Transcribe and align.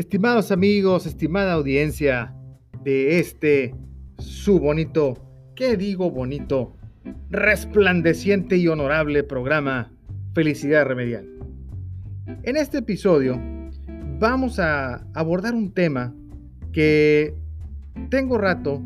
Estimados 0.00 0.50
amigos, 0.50 1.04
estimada 1.04 1.52
audiencia 1.52 2.34
de 2.82 3.18
este 3.18 3.74
su 4.16 4.58
bonito, 4.58 5.18
¿qué 5.54 5.76
digo 5.76 6.10
bonito? 6.10 6.74
Resplandeciente 7.28 8.56
y 8.56 8.66
honorable 8.66 9.24
programa 9.24 9.92
Felicidad 10.32 10.86
Remedial. 10.86 11.28
En 12.44 12.56
este 12.56 12.78
episodio 12.78 13.38
vamos 14.18 14.58
a 14.58 15.06
abordar 15.12 15.54
un 15.54 15.70
tema 15.70 16.14
que 16.72 17.34
tengo 18.08 18.38
rato 18.38 18.80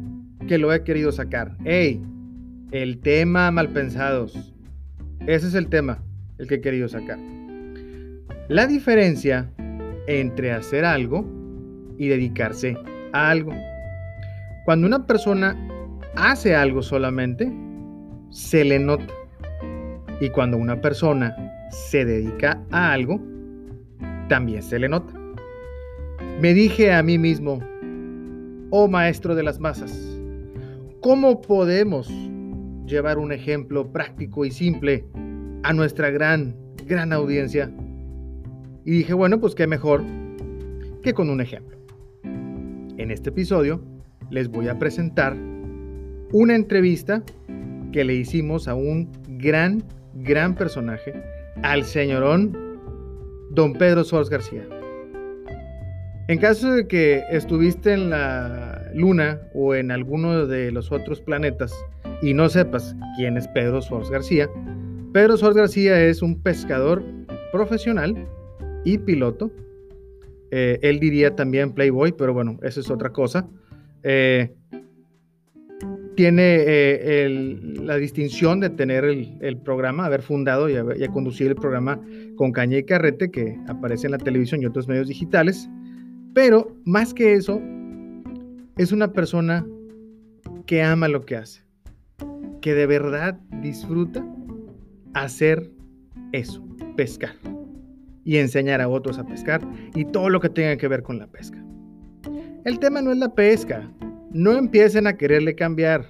que 0.48 0.58
lo 0.58 0.72
he 0.72 0.82
querido 0.82 1.12
sacar. 1.12 1.56
¡Ey! 1.64 2.02
El 2.72 2.98
tema 2.98 3.52
malpensados. 3.52 4.52
Ese 5.28 5.46
es 5.46 5.54
el 5.54 5.68
tema, 5.68 6.02
el 6.38 6.48
que 6.48 6.56
he 6.56 6.60
querido 6.60 6.88
sacar. 6.88 7.20
La 8.48 8.66
diferencia 8.66 9.52
entre 10.06 10.52
hacer 10.52 10.84
algo 10.84 11.24
y 11.98 12.08
dedicarse 12.08 12.76
a 13.12 13.30
algo. 13.30 13.52
Cuando 14.64 14.86
una 14.86 15.06
persona 15.06 15.56
hace 16.16 16.54
algo 16.54 16.82
solamente, 16.82 17.52
se 18.30 18.64
le 18.64 18.78
nota. 18.78 19.12
Y 20.20 20.30
cuando 20.30 20.56
una 20.56 20.80
persona 20.80 21.36
se 21.70 22.04
dedica 22.04 22.62
a 22.70 22.92
algo, 22.92 23.20
también 24.28 24.62
se 24.62 24.78
le 24.78 24.88
nota. 24.88 25.12
Me 26.40 26.54
dije 26.54 26.92
a 26.92 27.02
mí 27.02 27.18
mismo, 27.18 27.60
oh 28.70 28.88
maestro 28.88 29.34
de 29.34 29.42
las 29.42 29.60
masas, 29.60 30.18
¿cómo 31.00 31.40
podemos 31.40 32.08
llevar 32.86 33.18
un 33.18 33.32
ejemplo 33.32 33.90
práctico 33.92 34.44
y 34.44 34.50
simple 34.50 35.04
a 35.62 35.72
nuestra 35.72 36.10
gran, 36.10 36.56
gran 36.86 37.12
audiencia? 37.12 37.70
Y 38.84 38.90
dije, 38.90 39.14
bueno, 39.14 39.40
pues 39.40 39.54
qué 39.54 39.66
mejor 39.66 40.02
que 41.02 41.14
con 41.14 41.30
un 41.30 41.40
ejemplo. 41.40 41.76
En 42.96 43.10
este 43.10 43.30
episodio 43.30 43.80
les 44.30 44.48
voy 44.48 44.68
a 44.68 44.78
presentar 44.78 45.36
una 46.32 46.54
entrevista 46.54 47.22
que 47.92 48.04
le 48.04 48.14
hicimos 48.14 48.68
a 48.68 48.74
un 48.74 49.10
gran, 49.38 49.82
gran 50.14 50.54
personaje, 50.54 51.14
al 51.62 51.84
señorón 51.84 52.56
don 53.50 53.72
Pedro 53.74 54.04
Soares 54.04 54.30
García. 54.30 54.66
En 56.28 56.38
caso 56.38 56.72
de 56.72 56.86
que 56.86 57.22
estuviste 57.30 57.92
en 57.92 58.10
la 58.10 58.90
Luna 58.94 59.40
o 59.54 59.74
en 59.74 59.90
alguno 59.90 60.46
de 60.46 60.72
los 60.72 60.90
otros 60.90 61.20
planetas 61.20 61.72
y 62.22 62.34
no 62.34 62.48
sepas 62.48 62.96
quién 63.16 63.36
es 63.36 63.46
Pedro 63.48 63.82
Soares 63.82 64.10
García, 64.10 64.48
Pedro 65.12 65.36
Soares 65.36 65.56
García 65.56 66.02
es 66.02 66.22
un 66.22 66.40
pescador 66.42 67.02
profesional 67.52 68.26
y 68.84 68.98
piloto. 68.98 69.50
Eh, 70.50 70.78
él 70.82 71.00
diría 71.00 71.34
también 71.34 71.72
Playboy, 71.72 72.12
pero 72.12 72.32
bueno, 72.32 72.58
eso 72.62 72.80
es 72.80 72.90
otra 72.90 73.10
cosa. 73.10 73.48
Eh, 74.02 74.52
tiene 76.14 76.62
eh, 76.66 77.58
la 77.82 77.96
distinción 77.96 78.60
de 78.60 78.70
tener 78.70 79.04
el, 79.04 79.56
programa, 79.64 80.06
haber 80.06 80.22
fundado 80.22 80.68
y, 80.68 80.76
haber, 80.76 81.08
conducido 81.10 81.50
el 81.50 81.56
programa 81.56 82.00
con 82.36 82.52
Caña 82.52 82.78
y 82.78 82.84
Carrete, 82.84 83.32
que 83.32 83.58
aparece 83.66 84.06
en 84.06 84.12
la 84.12 84.18
televisión 84.18 84.62
y 84.62 84.66
otros 84.66 84.86
medios 84.86 85.08
digitales. 85.08 85.68
Pero 86.32 86.76
más 86.84 87.14
que 87.14 87.32
eso, 87.32 87.60
es 88.76 88.92
una 88.92 89.12
persona 89.12 89.66
que 90.66 90.82
ama 90.82 91.08
lo 91.08 91.22
que 91.22 91.36
hace, 91.36 91.62
que 92.60 92.74
de 92.74 92.86
verdad 92.86 93.40
disfruta 93.60 94.24
hacer 95.14 95.68
eso, 96.32 96.64
pescar 96.96 97.34
y 98.24 98.38
enseñar 98.38 98.80
a 98.80 98.88
otros 98.88 99.18
a 99.18 99.24
pescar 99.24 99.60
y 99.94 100.04
todo 100.06 100.30
lo 100.30 100.40
que 100.40 100.48
tenga 100.48 100.76
que 100.76 100.88
ver 100.88 101.02
con 101.02 101.18
la 101.18 101.26
pesca. 101.26 101.62
El 102.64 102.78
tema 102.78 103.02
no 103.02 103.12
es 103.12 103.18
la 103.18 103.34
pesca, 103.34 103.90
no 104.30 104.52
empiecen 104.52 105.06
a 105.06 105.16
quererle 105.16 105.54
cambiar. 105.54 106.06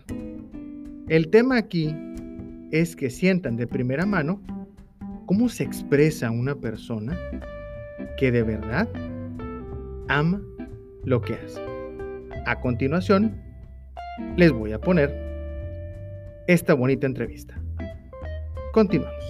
El 1.09 1.29
tema 1.29 1.59
aquí 1.59 1.95
es 2.71 2.97
que 2.97 3.11
sientan 3.11 3.57
de 3.57 3.67
primera 3.67 4.07
mano 4.07 4.41
cómo 5.27 5.49
se 5.49 5.65
expresa 5.65 6.31
una 6.31 6.55
persona 6.55 7.19
que 8.17 8.31
de 8.31 8.43
verdad 8.43 8.89
ama 10.09 10.41
lo 11.05 11.21
que 11.21 11.35
hace. 11.35 11.61
A 12.47 12.61
continuación, 12.61 13.41
les 14.37 14.53
voy 14.53 14.73
a 14.73 14.81
poner 14.81 15.13
esta 16.47 16.75
bonita 16.75 17.07
entrevista. 17.07 17.61
Continuamos. 18.73 19.25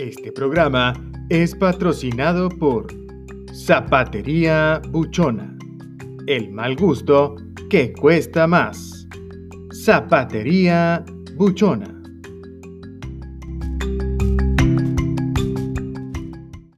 Este 0.00 0.32
programa 0.32 0.94
es 1.28 1.54
patrocinado 1.54 2.48
por 2.48 2.86
Zapatería 3.54 4.80
Buchona. 4.88 5.58
El 6.26 6.50
mal 6.52 6.74
gusto 6.74 7.36
que 7.68 7.92
cuesta 7.92 8.46
más. 8.46 9.06
Zapatería 9.74 11.04
Buchona. 11.36 12.02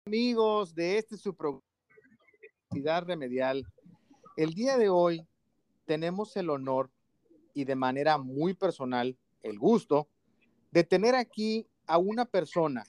Amigos 0.04 0.74
de 0.74 0.98
este 0.98 1.16
su 1.16 1.32
programa 1.32 1.62
remedial, 3.06 3.64
el 4.36 4.52
día 4.52 4.76
de 4.76 4.88
hoy 4.88 5.24
tenemos 5.84 6.36
el 6.36 6.50
honor 6.50 6.90
y 7.54 7.66
de 7.66 7.76
manera 7.76 8.18
muy 8.18 8.54
personal 8.54 9.16
el 9.44 9.60
gusto 9.60 10.08
de 10.72 10.82
tener 10.82 11.14
aquí 11.14 11.68
a 11.86 11.98
una 11.98 12.24
persona 12.24 12.82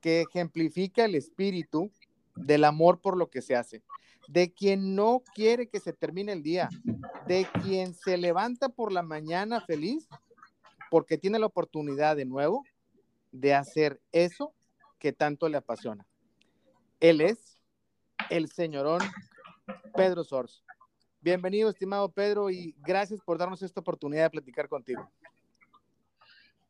que 0.00 0.22
ejemplifica 0.22 1.04
el 1.04 1.14
espíritu 1.14 1.90
del 2.34 2.64
amor 2.64 3.00
por 3.00 3.16
lo 3.16 3.30
que 3.30 3.42
se 3.42 3.56
hace, 3.56 3.82
de 4.28 4.52
quien 4.52 4.94
no 4.94 5.22
quiere 5.34 5.68
que 5.68 5.80
se 5.80 5.92
termine 5.92 6.32
el 6.32 6.42
día, 6.42 6.68
de 7.26 7.46
quien 7.62 7.94
se 7.94 8.16
levanta 8.16 8.68
por 8.68 8.92
la 8.92 9.02
mañana 9.02 9.60
feliz 9.60 10.08
porque 10.90 11.18
tiene 11.18 11.38
la 11.38 11.46
oportunidad 11.46 12.16
de 12.16 12.24
nuevo 12.24 12.64
de 13.32 13.54
hacer 13.54 14.00
eso 14.12 14.52
que 14.98 15.12
tanto 15.12 15.48
le 15.48 15.58
apasiona. 15.58 16.06
Él 17.00 17.20
es 17.20 17.58
el 18.30 18.48
señorón 18.50 19.00
Pedro 19.94 20.24
Sors. 20.24 20.64
Bienvenido, 21.20 21.70
estimado 21.70 22.10
Pedro, 22.10 22.50
y 22.50 22.74
gracias 22.78 23.20
por 23.20 23.38
darnos 23.38 23.62
esta 23.62 23.80
oportunidad 23.80 24.24
de 24.24 24.30
platicar 24.30 24.68
contigo. 24.68 25.10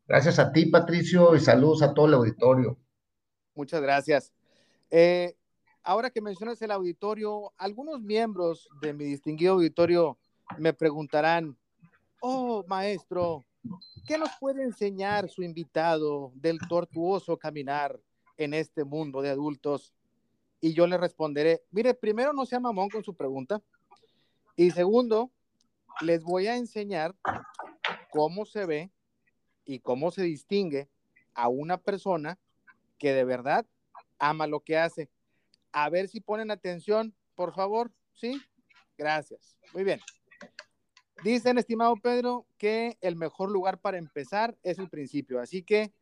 Gracias 0.08 0.38
a 0.38 0.52
ti, 0.52 0.66
Patricio, 0.66 1.34
y 1.34 1.40
saludos 1.40 1.82
a 1.82 1.92
todo 1.92 2.06
el 2.06 2.14
auditorio. 2.14 2.78
Muchas 3.56 3.80
gracias. 3.80 4.32
Eh, 4.90 5.34
ahora 5.82 6.10
que 6.10 6.20
mencionas 6.20 6.60
el 6.60 6.70
auditorio, 6.70 7.54
algunos 7.56 8.02
miembros 8.02 8.68
de 8.82 8.92
mi 8.92 9.04
distinguido 9.04 9.54
auditorio 9.54 10.18
me 10.58 10.74
preguntarán, 10.74 11.56
oh, 12.20 12.62
maestro, 12.68 13.46
¿qué 14.06 14.18
nos 14.18 14.28
puede 14.38 14.62
enseñar 14.62 15.30
su 15.30 15.42
invitado 15.42 16.32
del 16.34 16.58
tortuoso 16.68 17.38
caminar 17.38 17.98
en 18.36 18.52
este 18.52 18.84
mundo 18.84 19.22
de 19.22 19.30
adultos? 19.30 19.94
Y 20.60 20.74
yo 20.74 20.86
le 20.86 20.98
responderé, 20.98 21.62
mire, 21.70 21.94
primero 21.94 22.34
no 22.34 22.44
sea 22.44 22.60
mamón 22.60 22.90
con 22.90 23.02
su 23.02 23.14
pregunta. 23.14 23.62
Y 24.54 24.70
segundo, 24.70 25.30
les 26.02 26.22
voy 26.22 26.46
a 26.46 26.56
enseñar 26.56 27.14
cómo 28.10 28.44
se 28.44 28.66
ve 28.66 28.90
y 29.64 29.78
cómo 29.78 30.10
se 30.10 30.24
distingue 30.24 30.90
a 31.32 31.48
una 31.48 31.78
persona 31.78 32.38
que 32.98 33.12
de 33.12 33.24
verdad 33.24 33.66
ama 34.18 34.46
lo 34.46 34.60
que 34.60 34.78
hace. 34.78 35.10
A 35.72 35.88
ver 35.90 36.08
si 36.08 36.20
ponen 36.20 36.50
atención, 36.50 37.14
por 37.34 37.54
favor. 37.54 37.92
¿Sí? 38.14 38.40
Gracias. 38.96 39.58
Muy 39.74 39.84
bien. 39.84 40.00
Dicen, 41.22 41.58
estimado 41.58 41.96
Pedro, 41.96 42.46
que 42.58 42.98
el 43.00 43.16
mejor 43.16 43.50
lugar 43.50 43.78
para 43.78 43.98
empezar 43.98 44.56
es 44.62 44.78
el 44.78 44.88
principio. 44.88 45.40
Así 45.40 45.62
que 45.62 45.92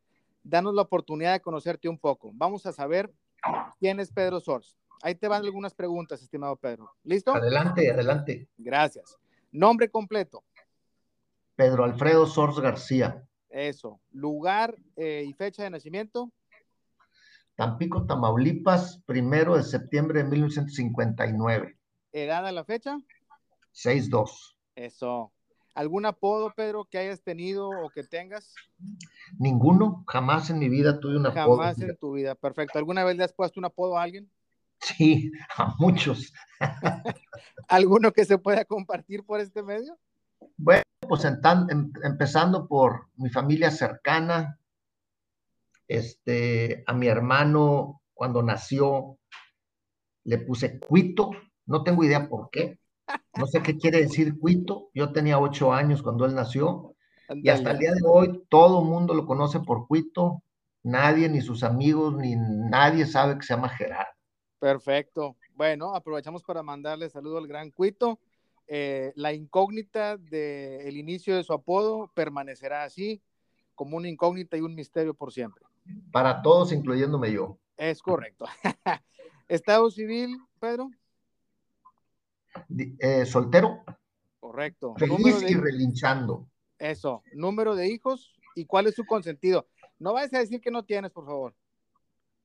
danos 0.43 0.73
la 0.73 0.83
oportunidad 0.83 1.33
de 1.33 1.41
conocerte 1.41 1.89
un 1.89 1.97
poco. 1.97 2.31
Vamos 2.33 2.65
a 2.65 2.73
saber 2.73 3.13
quién 3.79 3.99
es 3.99 4.11
Pedro 4.11 4.39
Sors. 4.39 4.77
Ahí 5.01 5.15
te 5.15 5.27
van 5.27 5.43
algunas 5.43 5.73
preguntas, 5.73 6.21
estimado 6.21 6.55
Pedro. 6.55 6.91
¿Listo? 7.03 7.33
Adelante, 7.33 7.91
adelante. 7.91 8.47
Gracias. 8.57 9.17
Nombre 9.51 9.89
completo. 9.89 10.43
Pedro 11.55 11.83
Alfredo 11.83 12.25
Sors 12.25 12.59
García. 12.59 13.25
Eso. 13.49 14.01
Lugar 14.11 14.77
eh, 14.95 15.23
y 15.27 15.33
fecha 15.33 15.63
de 15.63 15.69
nacimiento. 15.69 16.31
Tampico, 17.55 18.05
Tamaulipas, 18.05 19.01
primero 19.05 19.55
de 19.55 19.63
septiembre 19.63 20.23
de 20.23 20.29
1959. 20.29 21.77
¿Edad 22.11 22.45
a 22.45 22.51
la 22.51 22.65
fecha? 22.65 22.97
6'2". 23.71 24.57
Eso. 24.75 25.31
¿Algún 25.73 26.05
apodo, 26.05 26.53
Pedro, 26.55 26.85
que 26.85 26.97
hayas 26.97 27.21
tenido 27.21 27.69
o 27.69 27.89
que 27.89 28.03
tengas? 28.03 28.53
Ninguno, 29.39 30.03
jamás 30.07 30.49
en 30.49 30.59
mi 30.59 30.69
vida 30.69 30.99
tuve 30.99 31.17
un 31.17 31.25
apodo. 31.25 31.57
Jamás 31.57 31.81
en 31.81 31.97
tu 31.97 32.13
vida, 32.13 32.35
perfecto. 32.35 32.77
¿Alguna 32.77 33.03
vez 33.03 33.17
le 33.17 33.23
has 33.23 33.33
puesto 33.33 33.59
un 33.59 33.65
apodo 33.65 33.97
a 33.97 34.03
alguien? 34.03 34.29
Sí, 34.79 35.31
a 35.57 35.73
muchos. 35.79 36.33
¿Alguno 37.67 38.11
que 38.11 38.25
se 38.25 38.37
pueda 38.37 38.63
compartir 38.65 39.25
por 39.25 39.39
este 39.39 39.63
medio? 39.63 39.97
Bueno, 40.57 40.83
pues 41.07 41.25
em, 41.25 41.91
empezando 42.03 42.67
por 42.67 43.07
mi 43.15 43.29
familia 43.29 43.71
cercana, 43.71 44.59
este, 45.87 46.83
a 46.87 46.93
mi 46.93 47.07
hermano 47.07 48.01
cuando 48.13 48.41
nació 48.41 49.17
le 50.23 50.39
puse 50.39 50.79
Cuito, 50.79 51.31
no 51.65 51.83
tengo 51.83 52.03
idea 52.03 52.27
por 52.27 52.49
qué, 52.49 52.79
no 53.37 53.45
sé 53.45 53.61
qué 53.61 53.77
quiere 53.77 54.01
decir 54.01 54.37
Cuito, 54.39 54.89
yo 54.93 55.11
tenía 55.11 55.39
ocho 55.39 55.73
años 55.73 56.01
cuando 56.01 56.25
él 56.25 56.33
nació 56.33 56.95
y 57.29 57.49
hasta 57.49 57.71
el 57.71 57.79
día 57.79 57.91
de 57.91 58.01
hoy 58.05 58.43
todo 58.49 58.81
el 58.81 58.87
mundo 58.87 59.13
lo 59.13 59.25
conoce 59.25 59.59
por 59.59 59.87
Cuito, 59.87 60.43
nadie, 60.83 61.27
ni 61.29 61.41
sus 61.41 61.63
amigos, 61.63 62.15
ni 62.15 62.35
nadie 62.35 63.05
sabe 63.05 63.37
que 63.37 63.43
se 63.43 63.55
llama 63.55 63.69
Gerardo. 63.69 64.11
Perfecto. 64.59 65.35
Bueno, 65.55 65.95
aprovechamos 65.95 66.43
para 66.43 66.63
mandarle 66.63 67.09
saludo 67.09 67.37
al 67.37 67.47
gran 67.47 67.71
Cuito. 67.71 68.19
Eh, 68.67 69.11
la 69.15 69.33
incógnita 69.33 70.17
del 70.17 70.97
inicio 70.97 71.35
de 71.35 71.43
su 71.43 71.53
apodo 71.53 72.11
permanecerá 72.13 72.83
así, 72.83 73.21
como 73.75 73.97
una 73.97 74.07
incógnita 74.07 74.57
y 74.57 74.61
un 74.61 74.75
misterio 74.75 75.13
por 75.13 75.31
siempre. 75.31 75.63
Para 76.11 76.41
todos, 76.41 76.71
incluyéndome 76.71 77.31
yo. 77.31 77.57
Es 77.77 78.01
correcto. 78.01 78.45
Estado 79.47 79.89
civil, 79.91 80.37
Pedro. 80.59 80.89
Eh, 82.99 83.25
soltero. 83.25 83.83
Correcto. 84.39 84.95
Feliz 84.97 85.43
y 85.47 85.55
relinchando. 85.55 86.47
Eso. 86.79 87.23
Número 87.33 87.75
de 87.75 87.87
hijos 87.87 88.35
y 88.55 88.65
cuál 88.65 88.87
es 88.87 88.95
su 88.95 89.05
consentido. 89.05 89.67
No 89.99 90.13
vayas 90.13 90.33
a 90.33 90.39
decir 90.39 90.61
que 90.61 90.71
no 90.71 90.83
tienes, 90.83 91.11
por 91.11 91.25
favor. 91.25 91.55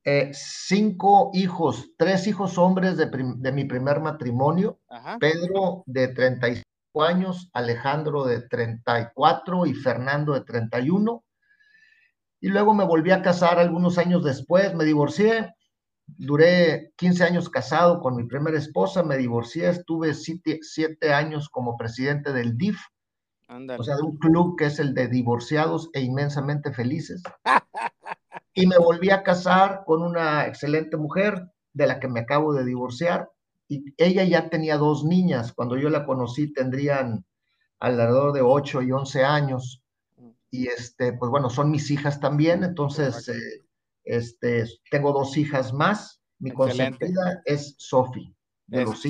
Eh, 0.03 0.31
cinco 0.33 1.29
hijos, 1.33 1.91
tres 1.95 2.25
hijos 2.25 2.57
hombres 2.57 2.97
de, 2.97 3.51
mi 3.51 3.65
primer 3.65 3.99
matrimonio. 3.99 4.79
Pedro 5.19 5.83
de 5.85 6.07
35 6.07 6.65
años, 7.03 7.49
Alejandro 7.53 8.25
de 8.25 8.41
34 8.41 9.65
y 9.67 9.73
Fernando 9.75 10.33
de 10.33 10.41
31. 10.41 11.23
Y 12.41 12.49
luego 12.49 12.73
me 12.73 12.83
volví 12.83 13.11
a 13.11 13.21
casar 13.21 13.59
algunos 13.59 13.97
años 13.97 14.23
después, 14.23 14.73
me 14.73 14.83
divorcié, 14.83 15.53
duré 16.17 16.91
15 16.97 17.23
años 17.23 17.49
casado 17.49 18.01
con 18.01 18.15
mi 18.15 18.23
primera 18.25 18.57
esposa, 18.57 19.03
me 19.03 19.17
divorcié, 19.17 19.69
estuve 19.69 20.13
siete, 20.13 21.13
años 21.13 21.49
como 21.49 21.77
presidente 21.77 22.33
del 22.33 22.57
DIF, 22.57 22.79
o 23.47 23.83
sea, 23.83 23.95
de 23.95 24.01
un 24.01 24.17
club 24.17 24.57
que 24.57 24.65
es 24.65 24.79
el 24.79 24.93
de 24.93 25.07
divorciados 25.07 25.89
e 25.93 26.01
inmensamente 26.01 26.73
felices. 26.73 27.21
y 28.53 28.65
me 28.65 28.77
volví 28.77 29.09
a 29.11 29.23
casar 29.23 29.83
con 29.85 30.01
una 30.01 30.47
excelente 30.47 30.97
mujer 30.97 31.51
de 31.73 31.87
la 31.87 31.99
que 31.99 32.07
me 32.07 32.21
acabo 32.21 32.53
de 32.53 32.65
divorciar. 32.65 33.29
Y 33.67 33.93
ella 33.97 34.23
ya 34.23 34.49
tenía 34.49 34.77
dos 34.77 35.03
niñas. 35.03 35.53
Cuando 35.53 35.77
yo 35.77 35.89
la 35.89 36.05
conocí 36.05 36.51
tendrían 36.51 37.25
alrededor 37.79 38.33
de 38.33 38.41
8 38.41 38.81
y 38.81 38.91
11 38.91 39.23
años. 39.23 39.80
Y 40.51 40.67
este, 40.67 41.13
pues 41.13 41.31
bueno, 41.31 41.49
son 41.49 41.71
mis 41.71 41.89
hijas 41.89 42.19
también. 42.19 42.63
Entonces, 42.63 43.29
eh, 43.29 43.63
este, 44.03 44.65
tengo 44.89 45.13
dos 45.13 45.37
hijas 45.37 45.73
más. 45.73 46.21
Mi 46.39 46.51
consentida 46.51 47.41
es 47.45 47.75
Sophie, 47.77 48.35
de 48.65 48.83
los 48.83 49.03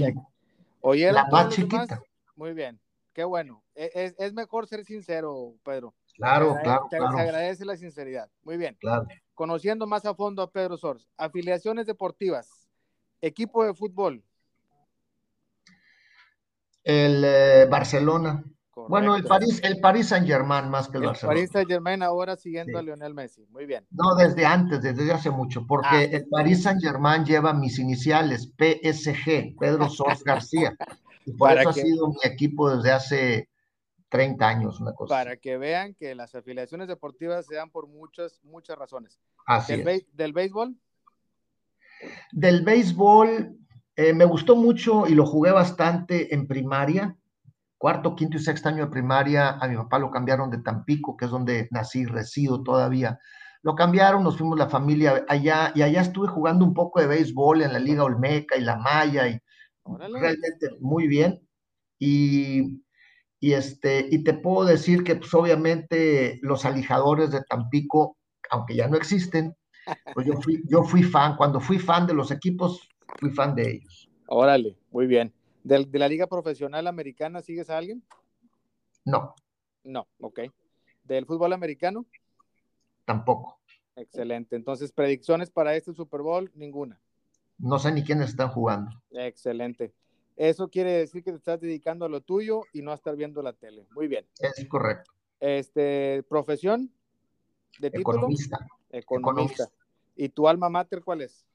Oye, 0.81 1.11
la 1.11 1.27
más 1.27 1.49
chiquita. 1.49 2.01
Muy 2.35 2.53
bien, 2.53 2.79
qué 3.13 3.23
bueno. 3.23 3.63
E, 3.73 4.13
es, 4.17 4.33
mejor 4.33 4.67
ser 4.67 4.83
sincero, 4.83 5.55
Pedro. 5.63 5.95
Claro, 6.15 6.57
claro, 6.61 6.87
te, 6.89 6.97
agradece 6.97 7.63
la 7.63 7.77
sinceridad. 7.77 8.29
Muy 8.43 8.57
bien. 8.57 8.75
Claro. 8.79 9.07
Conociendo 9.33 9.87
más 9.87 10.05
a 10.05 10.13
fondo 10.13 10.41
a 10.41 10.51
Pedro 10.51 10.77
Sors. 10.77 11.07
Afiliaciones 11.17 11.87
deportivas. 11.87 12.67
Equipo 13.21 13.63
de 13.63 13.73
fútbol. 13.73 14.23
El 16.83 17.23
eh, 17.23 17.67
Barcelona. 17.69 18.43
Bueno, 18.87 19.15
el 19.15 19.23
París, 19.23 19.59
el 19.63 19.79
París 19.79 20.09
Saint 20.09 20.27
Germain 20.27 20.69
más 20.69 20.87
que 20.87 20.97
el, 20.97 21.05
Barcelona. 21.05 21.35
París 21.35 21.51
Saint 21.51 21.69
Germain 21.69 22.03
ahora 22.03 22.35
siguiendo 22.35 22.77
a 22.77 22.81
Lionel 22.81 23.13
Messi. 23.13 23.45
Muy 23.49 23.65
bien. 23.65 23.85
No, 23.91 24.15
desde 24.15 24.45
antes, 24.45 24.81
desde 24.81 25.11
hace 25.11 25.29
mucho, 25.29 25.65
porque 25.67 25.87
ah, 25.91 26.03
el 26.03 26.27
París 26.27 26.63
Saint 26.63 26.81
Germain 26.81 27.25
lleva 27.25 27.53
mis 27.53 27.79
iniciales, 27.79 28.51
PSG, 28.57 29.55
Pedro 29.59 29.89
Sors 29.89 30.23
García. 30.23 30.75
Y 31.23 31.33
por 31.33 31.51
eso 31.51 31.69
ha 31.69 31.73
sido 31.73 32.07
mi 32.07 32.17
equipo 32.23 32.75
desde 32.75 32.91
hace 32.91 33.49
30 34.09 34.47
años, 34.47 34.81
una 34.81 34.93
cosa. 34.93 35.13
Para 35.13 35.37
que 35.37 35.57
vean 35.57 35.93
que 35.93 36.15
las 36.15 36.33
afiliaciones 36.33 36.87
deportivas 36.87 37.45
se 37.45 37.53
dan 37.53 37.69
por 37.69 37.87
muchas, 37.87 38.41
muchas 38.43 38.75
razones. 38.75 39.19
Así 39.45 39.83
¿Del, 39.83 40.05
¿Del 40.13 40.33
béisbol? 40.33 40.75
Del 42.31 42.63
béisbol, 42.63 43.55
eh, 43.95 44.13
me 44.13 44.25
gustó 44.25 44.55
mucho 44.55 45.05
y 45.07 45.13
lo 45.13 45.27
jugué 45.27 45.51
bastante 45.51 46.33
en 46.33 46.47
primaria 46.47 47.15
cuarto, 47.81 48.15
quinto 48.15 48.37
y 48.37 48.39
sexto 48.39 48.69
año 48.69 48.85
de 48.85 48.91
primaria, 48.91 49.57
a 49.59 49.67
mi 49.67 49.75
papá 49.75 49.97
lo 49.97 50.11
cambiaron 50.11 50.51
de 50.51 50.59
Tampico, 50.59 51.17
que 51.17 51.25
es 51.25 51.31
donde 51.31 51.67
nací, 51.71 52.05
resido 52.05 52.61
todavía. 52.61 53.17
Lo 53.63 53.73
cambiaron, 53.73 54.23
nos 54.23 54.37
fuimos 54.37 54.59
la 54.59 54.69
familia 54.69 55.25
allá 55.27 55.71
y 55.73 55.81
allá 55.81 56.01
estuve 56.01 56.27
jugando 56.27 56.63
un 56.63 56.75
poco 56.75 56.99
de 56.99 57.07
béisbol 57.07 57.63
en 57.63 57.73
la 57.73 57.79
Liga 57.79 58.03
Olmeca 58.03 58.55
y 58.55 58.61
la 58.61 58.77
Maya 58.77 59.27
y 59.29 59.39
realmente 59.83 60.69
muy 60.79 61.07
bien. 61.07 61.41
Y, 61.97 62.83
y, 63.39 63.53
este, 63.53 64.05
y 64.11 64.23
te 64.23 64.35
puedo 64.35 64.63
decir 64.63 65.03
que 65.03 65.15
pues 65.15 65.33
obviamente 65.33 66.37
los 66.43 66.65
alijadores 66.65 67.31
de 67.31 67.41
Tampico, 67.49 68.15
aunque 68.51 68.75
ya 68.75 68.87
no 68.89 68.95
existen, 68.95 69.55
pues 70.13 70.27
yo 70.27 70.33
fui, 70.33 70.61
yo 70.69 70.83
fui 70.83 71.01
fan, 71.01 71.35
cuando 71.35 71.59
fui 71.59 71.79
fan 71.79 72.05
de 72.05 72.13
los 72.13 72.29
equipos, 72.29 72.87
fui 73.17 73.31
fan 73.31 73.55
de 73.55 73.71
ellos. 73.71 74.07
Órale, 74.27 74.77
muy 74.91 75.07
bien. 75.07 75.33
¿De, 75.63 75.87
la 75.99 76.07
liga 76.07 76.27
profesional 76.27 76.87
americana 76.87 77.41
sigues 77.41 77.69
a 77.69 77.77
alguien? 77.77 78.03
No. 79.05 79.35
No, 79.83 80.07
ok. 80.19 80.41
¿Del 81.03 81.25
fútbol 81.25 81.53
americano? 81.53 82.05
Tampoco. 83.05 83.59
Excelente. 83.95 84.55
Entonces, 84.55 84.91
predicciones 84.91 85.51
para 85.51 85.75
este 85.75 85.93
Super 85.93 86.21
Bowl, 86.21 86.51
ninguna. 86.55 86.99
No 87.57 87.77
sé 87.79 87.91
ni 87.91 88.03
quiénes 88.03 88.29
están 88.29 88.49
jugando. 88.49 88.91
Excelente. 89.11 89.93
Eso 90.35 90.69
quiere 90.69 90.93
decir 90.93 91.23
que 91.23 91.31
te 91.31 91.37
estás 91.37 91.59
dedicando 91.59 92.05
a 92.05 92.09
lo 92.09 92.21
tuyo 92.21 92.63
y 92.73 92.81
no 92.81 92.91
a 92.91 92.95
estar 92.95 93.15
viendo 93.15 93.41
la 93.41 93.53
tele. 93.53 93.85
Muy 93.91 94.07
bien. 94.07 94.25
Es 94.39 94.67
correcto. 94.67 95.11
Este, 95.39 96.23
profesión 96.29 96.91
de 97.79 97.91
título. 97.91 98.17
Economista. 98.17 98.57
Economista. 98.89 99.69
¿Y 100.15 100.29
tu 100.29 100.47
alma 100.47 100.69
mater 100.69 101.03
cuál 101.03 101.21
es? 101.21 101.45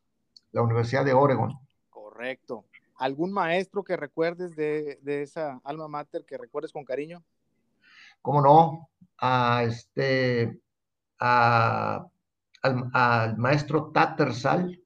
La 0.53 0.63
Universidad 0.63 1.05
de 1.05 1.13
Oregon. 1.13 1.53
Correcto. 1.91 2.65
¿Algún 2.99 3.33
maestro 3.33 3.85
que 3.85 3.97
recuerdes 3.97 4.57
de, 4.57 4.99
esa 5.05 5.61
alma 5.65 5.89
mater 5.89 6.25
que 6.25 6.39
recuerdes 6.39 6.73
con 6.73 6.85
cariño? 6.85 7.23
¿Cómo 8.23 8.41
no? 8.41 8.89
A 9.19 9.65
este, 9.65 10.61
al, 11.19 12.09
maestro 13.37 13.91
Tattersall. 13.93 14.83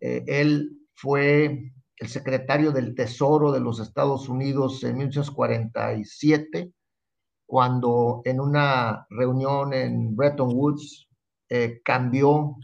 Eh, 0.00 0.24
él 0.26 0.78
fue 0.94 1.72
el 1.96 2.08
secretario 2.08 2.72
del 2.72 2.94
Tesoro 2.94 3.52
de 3.52 3.60
los 3.60 3.80
Estados 3.80 4.28
Unidos 4.28 4.82
en 4.82 4.96
1947, 4.96 6.72
cuando 7.46 8.22
en 8.24 8.40
una 8.40 9.06
reunión 9.10 9.72
en 9.72 10.16
Bretton 10.16 10.50
Woods 10.54 11.08
eh, 11.48 11.80
cambió 11.84 12.56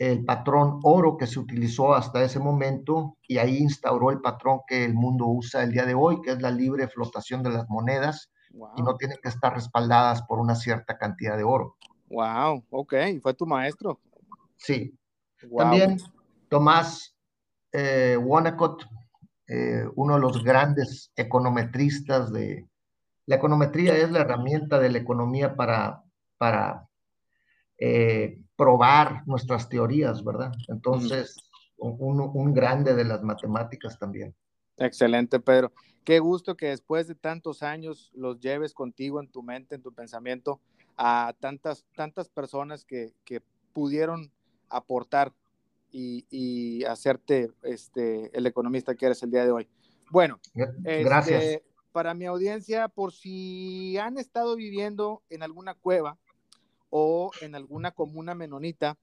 el 0.00 0.24
patrón 0.24 0.80
oro 0.82 1.18
que 1.18 1.26
se 1.26 1.38
utilizó 1.38 1.92
hasta 1.92 2.24
ese 2.24 2.38
momento 2.38 3.18
y 3.28 3.36
ahí 3.36 3.58
instauró 3.58 4.10
el 4.10 4.22
patrón 4.22 4.60
que 4.66 4.82
el 4.86 4.94
mundo 4.94 5.26
usa 5.26 5.62
el 5.62 5.72
día 5.72 5.84
de 5.84 5.92
hoy, 5.92 6.22
que 6.22 6.30
es 6.30 6.40
la 6.40 6.50
libre 6.50 6.88
flotación 6.88 7.42
de 7.42 7.50
las 7.50 7.68
monedas 7.68 8.32
y 8.76 8.82
no 8.82 8.96
tienen 8.96 9.18
que 9.22 9.28
estar 9.28 9.52
respaldadas 9.52 10.22
por 10.22 10.38
una 10.38 10.54
cierta 10.54 10.96
cantidad 10.96 11.36
de 11.36 11.44
oro. 11.44 11.76
Wow, 12.08 12.64
ok, 12.70 12.94
fue 13.20 13.34
tu 13.34 13.44
maestro. 13.44 14.00
Sí. 14.56 14.98
También 15.54 15.98
Tomás 16.48 17.14
eh, 17.70 18.16
Wonacott, 18.16 18.86
eh, 19.48 19.84
uno 19.96 20.14
de 20.14 20.20
los 20.20 20.42
grandes 20.42 21.12
econometristas 21.14 22.32
de... 22.32 22.66
La 23.26 23.36
econometría 23.36 23.94
es 23.98 24.10
la 24.10 24.20
herramienta 24.20 24.78
de 24.78 24.88
la 24.88 24.98
economía 24.98 25.54
para, 25.54 26.02
para 26.38 26.88
eh, 27.76 28.39
probar 28.60 29.26
nuestras 29.26 29.70
teorías, 29.70 30.22
¿verdad? 30.22 30.52
Entonces, 30.68 31.34
un, 31.78 32.52
grande 32.52 32.94
de 32.94 33.04
las 33.04 33.22
matemáticas 33.22 33.98
también. 33.98 34.34
Excelente, 34.76 35.40
Pedro. 35.40 35.72
Qué 36.04 36.18
gusto 36.18 36.58
que 36.58 36.66
después 36.66 37.08
de 37.08 37.14
tantos 37.14 37.62
años 37.62 38.10
los 38.14 38.38
lleves 38.38 38.74
contigo 38.74 39.18
en 39.18 39.28
tu 39.28 39.42
mente, 39.42 39.76
en 39.76 39.82
tu 39.82 39.94
pensamiento, 39.94 40.60
a 40.98 41.34
tantas, 41.40 41.86
tantas 41.96 42.28
personas 42.28 42.84
que, 42.84 43.14
pudieron 43.72 44.30
aportar 44.68 45.32
y, 45.90 46.84
hacerte 46.84 47.52
este, 47.62 48.36
el 48.36 48.44
economista 48.44 48.94
que 48.94 49.06
eres 49.06 49.22
el 49.22 49.30
día 49.30 49.46
de 49.46 49.52
hoy. 49.52 49.68
Bueno, 50.10 50.38
gracias. 50.84 51.42
Este, 51.42 51.64
para 51.92 52.12
mi 52.12 52.26
audiencia, 52.26 52.88
por 52.88 53.14
si 53.14 53.96
han 53.96 54.18
estado 54.18 54.54
viviendo 54.54 55.22
en 55.30 55.42
alguna 55.42 55.72
cueva, 55.72 56.18
o 56.90 57.30
en 57.40 57.54
alguna 57.54 57.92
comuna 57.92 58.34
menonita, 58.34 58.98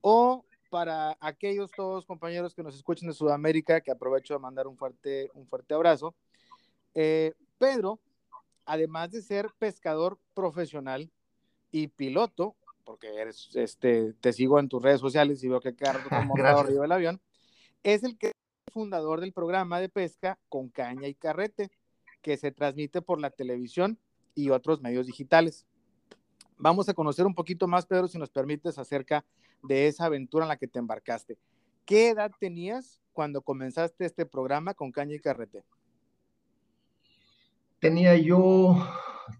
o 0.00 0.44
para 0.70 1.16
aquellos 1.20 1.70
todos 1.70 2.06
compañeros 2.06 2.54
que 2.54 2.62
nos 2.62 2.74
escuchan 2.74 3.08
de 3.08 3.14
Sudamérica, 3.14 3.80
que 3.80 3.90
aprovecho 3.90 4.34
de 4.34 4.40
mandar 4.40 4.66
un 4.66 4.76
fuerte, 4.76 5.30
un 5.34 5.46
fuerte 5.46 5.74
abrazo. 5.74 6.14
Eh, 6.94 7.32
Pedro 7.58 8.00
además 8.66 9.10
de 9.10 9.22
ser 9.22 9.48
pescador 9.58 10.18
profesional 10.34 11.10
y 11.70 11.88
piloto, 11.88 12.56
porque 12.84 13.08
eres, 13.14 13.50
este, 13.54 14.14
te 14.14 14.32
sigo 14.32 14.58
en 14.58 14.68
tus 14.68 14.82
redes 14.82 15.00
sociales 15.00 15.42
y 15.42 15.48
veo 15.48 15.60
que 15.60 15.74
cada 15.74 15.94
rato 15.94 16.08
montado 16.26 16.60
arriba 16.60 16.82
del 16.82 16.92
avión, 16.92 17.20
es 17.82 18.02
el 18.02 18.16
que 18.18 18.32
fundador 18.72 19.20
del 19.20 19.32
programa 19.32 19.80
de 19.80 19.88
pesca 19.88 20.38
con 20.48 20.68
caña 20.68 21.08
y 21.08 21.14
carrete, 21.14 21.70
que 22.22 22.36
se 22.36 22.50
transmite 22.50 23.02
por 23.02 23.20
la 23.20 23.30
televisión 23.30 23.98
y 24.34 24.50
otros 24.50 24.80
medios 24.80 25.06
digitales. 25.06 25.66
Vamos 26.56 26.88
a 26.88 26.94
conocer 26.94 27.26
un 27.26 27.34
poquito 27.34 27.66
más, 27.66 27.86
Pedro, 27.86 28.08
si 28.08 28.18
nos 28.18 28.30
permites, 28.30 28.78
acerca 28.78 29.24
de 29.62 29.88
esa 29.88 30.06
aventura 30.06 30.44
en 30.44 30.48
la 30.48 30.56
que 30.56 30.68
te 30.68 30.78
embarcaste. 30.78 31.38
¿Qué 31.84 32.10
edad 32.10 32.30
tenías 32.38 33.00
cuando 33.12 33.42
comenzaste 33.42 34.04
este 34.04 34.24
programa 34.26 34.74
con 34.74 34.92
caña 34.92 35.14
y 35.14 35.20
carrete? 35.20 35.64
Tenía 37.80 38.16
yo 38.16 38.76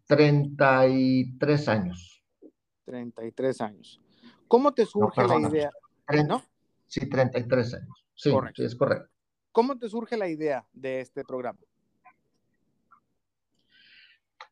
33 0.06 1.68
años. 1.68 2.22
33 2.84 3.60
años. 3.60 4.00
¿Cómo 4.48 4.74
te 4.74 4.84
surge 4.84 5.26
la 5.26 5.40
idea? 5.40 5.70
¿No? 6.26 6.42
Sí, 6.86 7.08
33 7.08 7.74
años. 7.74 8.06
Sí, 8.14 8.30
sí, 8.54 8.64
es 8.64 8.74
correcto. 8.74 9.10
¿Cómo 9.52 9.78
te 9.78 9.88
surge 9.88 10.16
la 10.16 10.28
idea 10.28 10.66
de 10.72 11.00
este 11.00 11.24
programa? 11.24 11.58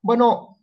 Bueno, 0.01 0.59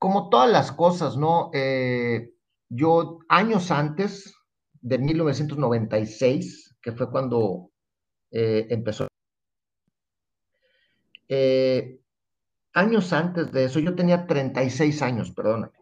como 0.00 0.30
todas 0.30 0.50
las 0.50 0.72
cosas, 0.72 1.18
¿no? 1.18 1.50
Eh, 1.52 2.32
yo 2.70 3.18
años 3.28 3.70
antes 3.70 4.34
de 4.80 4.96
1996, 4.96 6.74
que 6.80 6.92
fue 6.92 7.10
cuando 7.10 7.70
eh, 8.30 8.66
empezó, 8.70 9.08
eh, 11.28 12.00
años 12.72 13.12
antes 13.12 13.52
de 13.52 13.64
eso, 13.66 13.78
yo 13.78 13.94
tenía 13.94 14.26
36 14.26 15.02
años, 15.02 15.32
perdóname, 15.32 15.74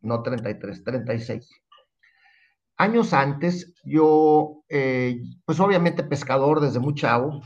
no 0.00 0.22
33, 0.22 0.84
36. 0.84 1.50
Años 2.76 3.12
antes, 3.12 3.74
yo, 3.82 4.62
pues 5.44 5.58
obviamente 5.58 6.04
pescador 6.04 6.60
desde 6.60 6.78
muy 6.78 6.94
chavo, 6.94 7.42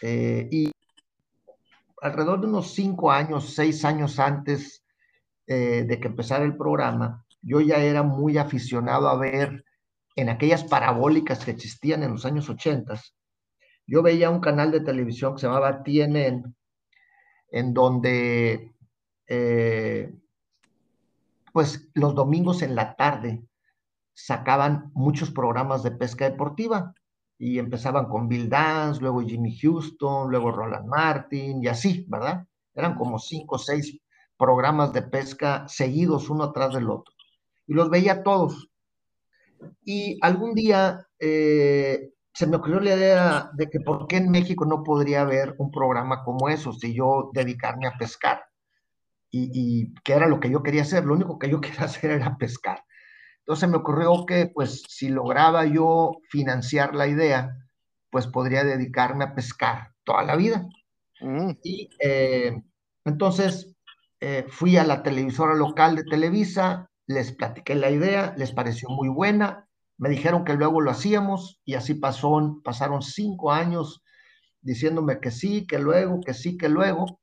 y 0.00 0.72
alrededor 2.00 2.40
de 2.40 2.46
unos 2.46 2.72
5 2.72 3.10
años, 3.12 3.52
6 3.54 3.84
años 3.84 4.18
antes 4.18 4.79
eh, 5.52 5.82
de 5.84 5.98
que 5.98 6.06
empezara 6.06 6.44
el 6.44 6.56
programa, 6.56 7.26
yo 7.42 7.60
ya 7.60 7.78
era 7.78 8.04
muy 8.04 8.38
aficionado 8.38 9.08
a 9.08 9.16
ver 9.16 9.64
en 10.14 10.28
aquellas 10.28 10.62
parabólicas 10.62 11.44
que 11.44 11.50
existían 11.50 12.04
en 12.04 12.12
los 12.12 12.24
años 12.24 12.48
80, 12.48 12.94
yo 13.84 14.00
veía 14.00 14.30
un 14.30 14.38
canal 14.38 14.70
de 14.70 14.78
televisión 14.78 15.34
que 15.34 15.40
se 15.40 15.48
llamaba 15.48 15.82
TNN, 15.82 16.54
en 17.50 17.74
donde, 17.74 18.76
eh, 19.26 20.14
pues 21.52 21.90
los 21.94 22.14
domingos 22.14 22.62
en 22.62 22.76
la 22.76 22.94
tarde 22.94 23.42
sacaban 24.14 24.92
muchos 24.94 25.32
programas 25.32 25.82
de 25.82 25.90
pesca 25.90 26.30
deportiva 26.30 26.94
y 27.36 27.58
empezaban 27.58 28.06
con 28.06 28.28
Bill 28.28 28.48
Dance, 28.48 29.00
luego 29.00 29.20
Jimmy 29.22 29.58
Houston, 29.58 30.30
luego 30.30 30.52
Roland 30.52 30.86
Martin 30.86 31.60
y 31.60 31.66
así, 31.66 32.06
¿verdad? 32.08 32.46
Eran 32.72 32.94
como 32.94 33.18
cinco 33.18 33.56
o 33.56 33.58
seis 33.58 34.00
programas 34.40 34.94
de 34.94 35.02
pesca 35.02 35.68
seguidos 35.68 36.30
uno 36.30 36.44
atrás 36.44 36.74
del 36.74 36.88
otro. 36.88 37.14
Y 37.66 37.74
los 37.74 37.90
veía 37.90 38.22
todos. 38.22 38.70
Y 39.84 40.18
algún 40.22 40.54
día 40.54 41.06
eh, 41.18 42.10
se 42.32 42.46
me 42.46 42.56
ocurrió 42.56 42.80
la 42.80 42.96
idea 42.96 43.50
de 43.52 43.68
que 43.68 43.80
por 43.80 44.06
qué 44.06 44.16
en 44.16 44.30
México 44.30 44.64
no 44.64 44.82
podría 44.82 45.20
haber 45.20 45.54
un 45.58 45.70
programa 45.70 46.24
como 46.24 46.48
eso, 46.48 46.72
si 46.72 46.94
yo 46.94 47.30
dedicarme 47.34 47.86
a 47.86 47.98
pescar. 47.98 48.42
Y, 49.30 49.50
y 49.52 49.94
que 50.02 50.14
era 50.14 50.26
lo 50.26 50.40
que 50.40 50.50
yo 50.50 50.62
quería 50.62 50.82
hacer, 50.82 51.04
lo 51.04 51.14
único 51.14 51.38
que 51.38 51.50
yo 51.50 51.60
quería 51.60 51.82
hacer 51.82 52.10
era 52.10 52.38
pescar. 52.38 52.82
Entonces 53.40 53.68
me 53.68 53.76
ocurrió 53.76 54.24
que 54.26 54.46
pues 54.46 54.82
si 54.88 55.10
lograba 55.10 55.66
yo 55.66 56.18
financiar 56.30 56.94
la 56.94 57.08
idea, 57.08 57.54
pues 58.08 58.26
podría 58.26 58.64
dedicarme 58.64 59.24
a 59.24 59.34
pescar 59.34 59.92
toda 60.04 60.22
la 60.24 60.36
vida. 60.36 60.66
Mm. 61.20 61.50
Y 61.62 61.90
eh, 62.00 62.62
entonces 63.04 63.69
eh, 64.20 64.44
fui 64.48 64.76
a 64.76 64.84
la 64.84 65.02
televisora 65.02 65.54
local 65.54 65.96
de 65.96 66.04
Televisa, 66.04 66.90
les 67.06 67.32
platiqué 67.32 67.74
la 67.74 67.90
idea, 67.90 68.34
les 68.36 68.52
pareció 68.52 68.88
muy 68.90 69.08
buena, 69.08 69.66
me 69.96 70.08
dijeron 70.08 70.44
que 70.44 70.54
luego 70.54 70.80
lo 70.80 70.90
hacíamos 70.90 71.60
y 71.64 71.74
así 71.74 71.94
pasó, 71.94 72.60
pasaron 72.62 73.02
cinco 73.02 73.50
años 73.50 74.02
diciéndome 74.60 75.20
que 75.20 75.30
sí, 75.30 75.66
que 75.66 75.78
luego, 75.78 76.20
que 76.20 76.34
sí, 76.34 76.56
que 76.56 76.68
luego. 76.68 77.20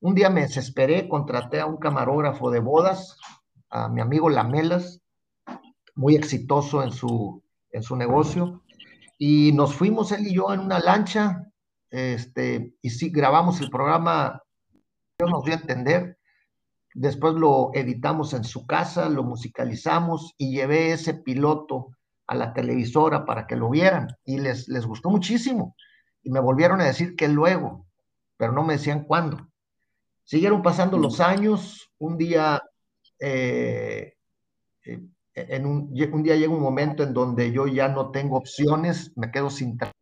Un 0.00 0.14
día 0.14 0.30
me 0.30 0.42
desesperé, 0.42 1.08
contraté 1.08 1.60
a 1.60 1.66
un 1.66 1.78
camarógrafo 1.78 2.50
de 2.50 2.60
bodas, 2.60 3.18
a 3.68 3.88
mi 3.88 4.00
amigo 4.00 4.30
Lamelas, 4.30 5.00
muy 5.94 6.14
exitoso 6.14 6.82
en 6.82 6.92
su, 6.92 7.42
en 7.70 7.82
su 7.82 7.96
negocio, 7.96 8.62
y 9.18 9.52
nos 9.52 9.74
fuimos 9.74 10.12
él 10.12 10.26
y 10.26 10.34
yo 10.34 10.52
en 10.52 10.60
una 10.60 10.78
lancha, 10.78 11.50
este, 11.90 12.74
y 12.80 12.90
sí, 12.90 13.10
grabamos 13.10 13.60
el 13.60 13.70
programa 13.70 14.42
yo 15.18 15.26
nos 15.26 15.42
voy 15.42 15.52
a 15.52 15.56
entender. 15.56 16.18
Después 16.94 17.34
lo 17.34 17.70
editamos 17.74 18.32
en 18.32 18.44
su 18.44 18.66
casa, 18.66 19.08
lo 19.08 19.22
musicalizamos 19.22 20.34
y 20.38 20.52
llevé 20.52 20.92
ese 20.92 21.14
piloto 21.14 21.88
a 22.26 22.34
la 22.34 22.52
televisora 22.52 23.24
para 23.24 23.46
que 23.46 23.56
lo 23.56 23.70
vieran 23.70 24.08
y 24.24 24.38
les, 24.38 24.68
les 24.68 24.86
gustó 24.86 25.10
muchísimo. 25.10 25.76
Y 26.22 26.30
me 26.30 26.40
volvieron 26.40 26.80
a 26.80 26.84
decir 26.86 27.14
que 27.16 27.28
luego, 27.28 27.86
pero 28.36 28.52
no 28.52 28.64
me 28.64 28.74
decían 28.74 29.04
cuándo. 29.04 29.48
Siguieron 30.24 30.62
pasando 30.62 30.98
los 30.98 31.20
años, 31.20 31.92
un 31.98 32.16
día, 32.16 32.60
eh, 33.20 34.14
eh, 34.84 35.00
en 35.34 35.66
un, 35.66 35.92
un, 36.12 36.22
día 36.22 36.34
llega 36.34 36.52
un 36.52 36.62
momento 36.62 37.02
en 37.02 37.12
donde 37.12 37.52
yo 37.52 37.66
ya 37.66 37.88
no 37.88 38.10
tengo 38.10 38.36
opciones, 38.36 39.12
me 39.16 39.30
quedo 39.30 39.50
sin 39.50 39.76
trabajo 39.76 39.96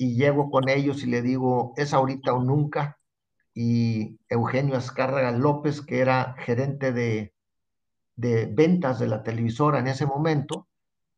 y 0.00 0.14
llego 0.14 0.48
con 0.48 0.68
ellos 0.68 1.02
y 1.02 1.06
le 1.06 1.22
digo, 1.22 1.72
es 1.76 1.92
ahorita 1.92 2.32
o 2.32 2.40
nunca, 2.40 2.98
y 3.60 4.20
Eugenio 4.28 4.76
Azcárraga 4.76 5.32
López, 5.32 5.82
que 5.82 5.98
era 5.98 6.36
gerente 6.38 6.92
de, 6.92 7.34
ventas 8.14 9.00
de 9.00 9.08
la 9.08 9.24
televisora 9.24 9.80
en 9.80 9.88
ese 9.88 10.06
momento, 10.06 10.68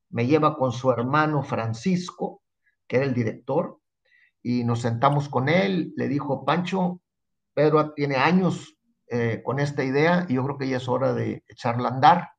me 0.08 0.26
lleva 0.26 0.56
con 0.56 0.72
su 0.72 0.90
hermano 0.90 1.42
Francisco, 1.42 2.40
que 2.88 2.96
era 2.96 3.04
el 3.04 3.12
director, 3.12 3.78
y 4.42 4.64
nos 4.64 4.80
sentamos 4.80 5.28
con 5.28 5.50
él, 5.50 5.92
le 5.98 6.08
dijo, 6.08 6.46
Pancho, 6.46 7.02
Pedro 7.52 7.92
tiene 7.92 8.16
años 8.16 8.74
eh, 9.08 9.42
con 9.44 9.60
esta 9.60 9.84
idea 9.84 10.24
y 10.26 10.36
yo 10.36 10.44
creo 10.44 10.56
que 10.56 10.68
ya 10.68 10.78
es 10.78 10.88
hora 10.88 11.12
de 11.12 11.44
echarla 11.46 11.90
a 11.90 11.92
andar. 11.92 12.30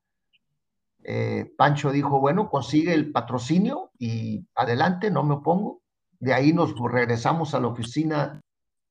Eh, 1.03 1.53
Pancho 1.55 1.91
dijo, 1.91 2.19
bueno, 2.19 2.49
consigue 2.49 2.95
el 2.95 3.11
patrocinio 3.11 3.91
y 3.99 4.47
adelante, 4.55 5.11
no 5.11 5.21
me 5.21 5.35
opongo. 5.35 5.83
De 6.19 6.33
ahí 6.33 6.53
nos 6.53 6.73
regresamos 6.91 7.53
a 7.53 7.59
la 7.59 7.67
oficina 7.67 8.41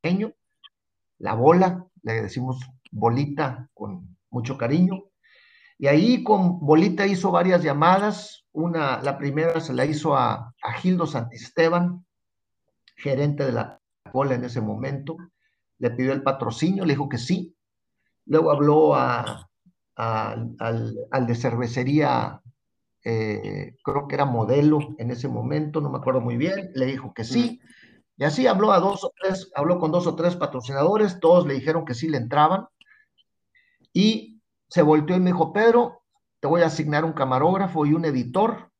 de 0.04 0.34
la 1.20 1.34
bola, 1.34 1.86
le 2.02 2.22
decimos 2.22 2.58
bolita 2.90 3.68
con 3.72 4.16
mucho 4.30 4.58
cariño. 4.58 5.04
Y 5.78 5.86
ahí 5.86 6.22
con 6.24 6.60
bolita 6.60 7.06
hizo 7.06 7.30
varias 7.30 7.62
llamadas. 7.62 8.44
Una, 8.52 9.00
la 9.02 9.16
primera 9.16 9.60
se 9.60 9.72
la 9.72 9.84
hizo 9.84 10.16
a, 10.16 10.52
a 10.62 10.72
Gildo 10.72 11.06
Santisteban, 11.06 12.04
gerente 12.96 13.44
de 13.46 13.52
la 13.52 13.80
bola 14.12 14.34
en 14.34 14.44
ese 14.44 14.60
momento. 14.60 15.16
Le 15.78 15.90
pidió 15.90 16.12
el 16.12 16.22
patrocinio, 16.22 16.84
le 16.84 16.94
dijo 16.94 17.08
que 17.08 17.18
sí. 17.18 17.54
Luego 18.26 18.50
habló 18.50 18.94
al, 18.94 19.46
al, 19.96 21.26
de 21.26 21.34
cervecería, 21.34 22.40
eh, 23.04 23.76
creo 23.82 24.06
que 24.06 24.14
era 24.14 24.24
modelo 24.24 24.78
en 24.98 25.10
ese 25.10 25.28
momento, 25.28 25.80
no 25.80 25.90
me 25.90 25.98
acuerdo 25.98 26.20
muy 26.20 26.36
bien. 26.36 26.70
Le 26.74 26.86
dijo 26.86 27.14
que 27.14 27.24
sí. 27.24 27.60
Y 28.20 28.24
así 28.24 28.46
habló 28.46 28.70
a 28.70 28.80
dos 28.80 29.02
o 29.02 29.14
tres, 29.18 29.50
habló 29.54 29.78
con 29.78 29.90
dos 29.92 30.06
o 30.06 30.14
tres 30.14 30.36
patrocinadores, 30.36 31.20
todos 31.20 31.46
le 31.46 31.54
dijeron 31.54 31.86
que 31.86 31.94
sí 31.94 32.06
le 32.06 32.18
entraban. 32.18 32.68
Y 33.94 34.42
se 34.68 34.82
volteó 34.82 35.16
y 35.16 35.20
me 35.20 35.30
dijo, 35.30 35.54
Pedro, 35.54 36.02
te 36.38 36.46
voy 36.46 36.60
a 36.60 36.66
asignar 36.66 37.06
un 37.06 37.14
camarógrafo 37.14 37.86
y 37.86 37.94
un 37.94 38.04
editor, 38.04 38.70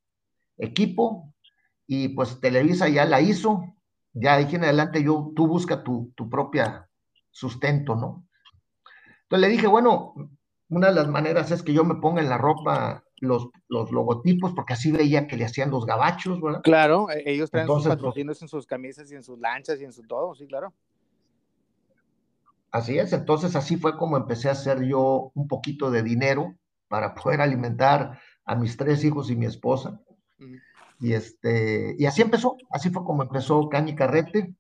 equipo, 0.59 1.33
y 1.87 2.09
pues 2.09 2.39
Televisa 2.39 2.91
ya 2.91 3.07
la 3.07 3.23
hizo, 3.23 3.65
ya 4.13 4.37
de 4.37 4.45
aquí 4.45 4.57
en 4.57 4.65
adelante 4.65 5.03
yo, 5.03 5.33
tú 5.35 5.47
busca 5.47 5.83
tu, 5.83 6.13
tu 6.15 6.29
propia 6.29 6.91
sustento, 7.31 7.97
¿no? 7.97 8.27
Entonces 9.23 9.41
le 9.41 9.49
dije, 9.49 9.67
bueno, 9.67 10.13
una 10.69 10.89
de 10.89 10.95
las 10.95 11.09
maneras 11.09 11.51
es 11.51 11.63
que 11.63 11.73
yo 11.73 11.83
me 11.83 11.95
ponga 11.95 12.21
en 12.21 12.29
la 12.29 12.37
ropa 12.37 13.05
los, 13.21 13.49
los 13.69 13.93
logotipos, 13.93 14.53
porque 14.55 14.73
así 14.73 14.91
veía 14.91 15.27
que 15.27 15.37
le 15.37 15.45
hacían 15.45 15.71
los 15.71 15.87
gabachos, 15.87 16.41
¿verdad? 16.41 16.63
Claro, 16.63 17.11
e, 17.11 17.23
ellos 17.27 17.51
traen 17.51 17.67
sus 17.67 17.85
pues, 17.85 17.89
patrocinios 17.89 18.43
en 18.43 18.49
sus 18.49 18.67
camisas 18.67 19.11
y 19.13 19.15
en 19.15 19.23
sus 19.23 19.39
lanchas 19.39 19.81
y 19.81 19.85
en 19.85 19.93
su 19.93 20.03
todo, 20.03 20.35
sí, 20.35 20.47
claro. 20.47 20.73
Así 22.73 22.99
es, 22.99 23.13
entonces 23.13 23.57
así 23.57 23.77
fue 23.77 23.97
como 23.97 24.17
empecé 24.17 24.49
a 24.49 24.53
hacer 24.53 24.83
yo 24.83 25.33
un 25.35 25.49
poquito 25.49 25.91
de 25.91 26.03
dinero 26.03 26.55
para 26.89 27.15
poder 27.15 27.41
alimentar 27.41 28.21
a 28.45 28.57
mis 28.57 28.77
tres 28.77 29.05
hijos 29.05 29.31
y 29.31 29.37
mi 29.37 29.47
esposa. 29.47 30.01
Y, 30.99 31.13
este, 31.13 31.97
y 31.99 32.07
así 32.07 32.23
empezó, 32.23 32.57
así 32.71 32.91
fue 32.91 33.05
como 33.05 33.23
empezó 33.23 33.69
Cañi 33.69 33.95
Carrete. 33.95 34.55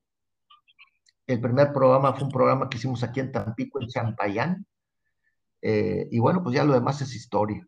El 1.26 1.40
primer 1.40 1.72
programa 1.72 2.12
fue 2.14 2.24
un 2.24 2.30
programa 2.30 2.68
que 2.68 2.78
hicimos 2.78 3.02
aquí 3.02 3.20
en 3.20 3.30
Tampico, 3.30 3.80
en 3.80 3.88
Champayán. 3.88 4.66
Eh, 5.62 6.08
y 6.10 6.18
bueno, 6.18 6.42
pues 6.42 6.54
ya 6.54 6.64
lo 6.64 6.72
demás 6.72 7.00
es 7.02 7.14
historia. 7.14 7.66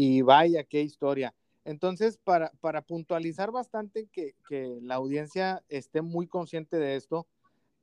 Y 0.00 0.22
vaya, 0.22 0.62
qué 0.62 0.80
historia. 0.80 1.34
Entonces, 1.64 2.18
para, 2.18 2.52
para 2.60 2.82
puntualizar 2.82 3.50
bastante 3.50 4.06
que, 4.12 4.36
que 4.48 4.78
la 4.80 4.94
audiencia 4.94 5.64
esté 5.68 6.02
muy 6.02 6.28
consciente 6.28 6.76
de 6.76 6.94
esto, 6.94 7.26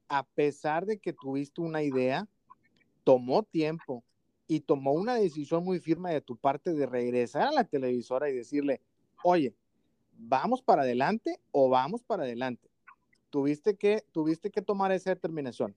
a 0.07 0.23
pesar 0.23 0.85
de 0.85 0.97
que 0.97 1.11
tuviste 1.11 1.59
una 1.59 1.83
idea, 1.83 2.25
tomó 3.03 3.43
tiempo 3.43 4.01
y 4.47 4.61
tomó 4.61 4.93
una 4.93 5.15
decisión 5.15 5.65
muy 5.65 5.81
firme 5.81 6.13
de 6.13 6.21
tu 6.21 6.37
parte 6.37 6.73
de 6.73 6.85
regresar 6.85 7.47
a 7.47 7.51
la 7.51 7.65
televisora 7.65 8.29
y 8.29 8.33
decirle, 8.33 8.79
oye, 9.21 9.53
¿vamos 10.13 10.61
para 10.61 10.83
adelante 10.83 11.41
o 11.51 11.67
vamos 11.67 12.01
para 12.01 12.23
adelante? 12.23 12.69
Tuviste 13.29 13.75
que, 13.75 14.05
tuviste 14.13 14.51
que 14.51 14.61
tomar 14.61 14.93
esa 14.93 15.09
determinación. 15.09 15.75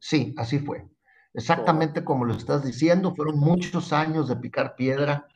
Sí, 0.00 0.34
así 0.36 0.58
fue. 0.58 0.86
Exactamente 1.32 2.04
como 2.04 2.24
lo 2.24 2.34
estás 2.34 2.64
diciendo, 2.64 3.14
fueron 3.14 3.38
muchos 3.38 3.92
años 3.92 4.28
de 4.28 4.36
picar 4.36 4.74
piedra. 4.74 5.28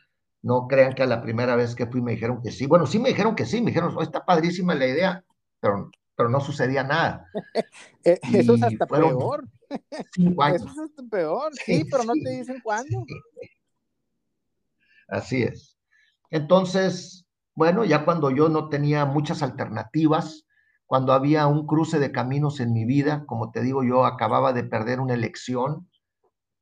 No 0.43 0.67
crean 0.69 0.95
que 0.95 1.03
a 1.03 1.07
la 1.07 1.23
primera 1.23 1.57
vez 1.57 1.75
que 1.75 1.87
fui 1.87 2.03
me 2.03 2.13
dijeron 2.13 2.43
que 2.43 2.51
sí. 2.51 2.67
Bueno, 2.67 2.87
sí 2.87 2.99
me 2.99 3.11
dijeron 3.11 3.35
que 3.35 3.47
sí, 3.47 3.61
me 3.61 3.69
dijeron, 3.71 3.95
oh, 3.97 4.03
está 4.03 4.25
padrísima 4.25 4.75
la 4.75 4.87
idea, 4.87 5.25
pero, 5.61 5.91
pero 6.17 6.29
no 6.29 6.41
sucedía 6.41 6.85
nada. 6.85 7.27
Eh, 8.07 8.21
eso 8.35 8.55
es 8.55 8.63
hasta 8.63 8.87
peor. 8.87 9.49
Eso 10.19 10.67
es 10.67 10.79
hasta 10.79 11.03
peor, 11.11 11.53
sí, 11.65 11.85
pero 11.91 12.05
no 12.05 12.13
te 12.13 12.31
dicen 12.37 12.61
cuándo. 12.63 13.03
Así 15.09 15.43
es. 15.43 15.79
Entonces, 16.31 17.27
bueno, 17.55 17.83
ya 17.85 18.05
cuando 18.05 18.31
yo 18.31 18.51
no 18.51 18.69
tenía 18.69 19.07
muchas 19.07 19.43
alternativas, 19.43 20.44
cuando 20.87 21.13
había 21.13 21.47
un 21.47 21.67
cruce 21.67 21.99
de 21.99 22.13
caminos 22.13 22.61
en 22.61 22.73
mi 22.73 22.85
vida, 22.85 23.25
como 23.27 23.51
te 23.51 23.63
digo, 23.63 23.83
yo 23.83 24.05
acababa 24.05 24.53
de 24.53 24.65
perder 24.65 25.01
una 25.01 25.15
elección, 25.15 25.89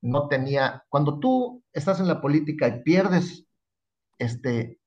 no 0.01 0.29
tenía, 0.29 0.85
cuando 0.89 1.19
tú 1.19 1.63
estás 1.73 2.01
en 2.01 2.09
la 2.09 2.21
política 2.21 2.69
y 2.69 2.83
pierdes 2.83 3.47
este, 4.19 4.79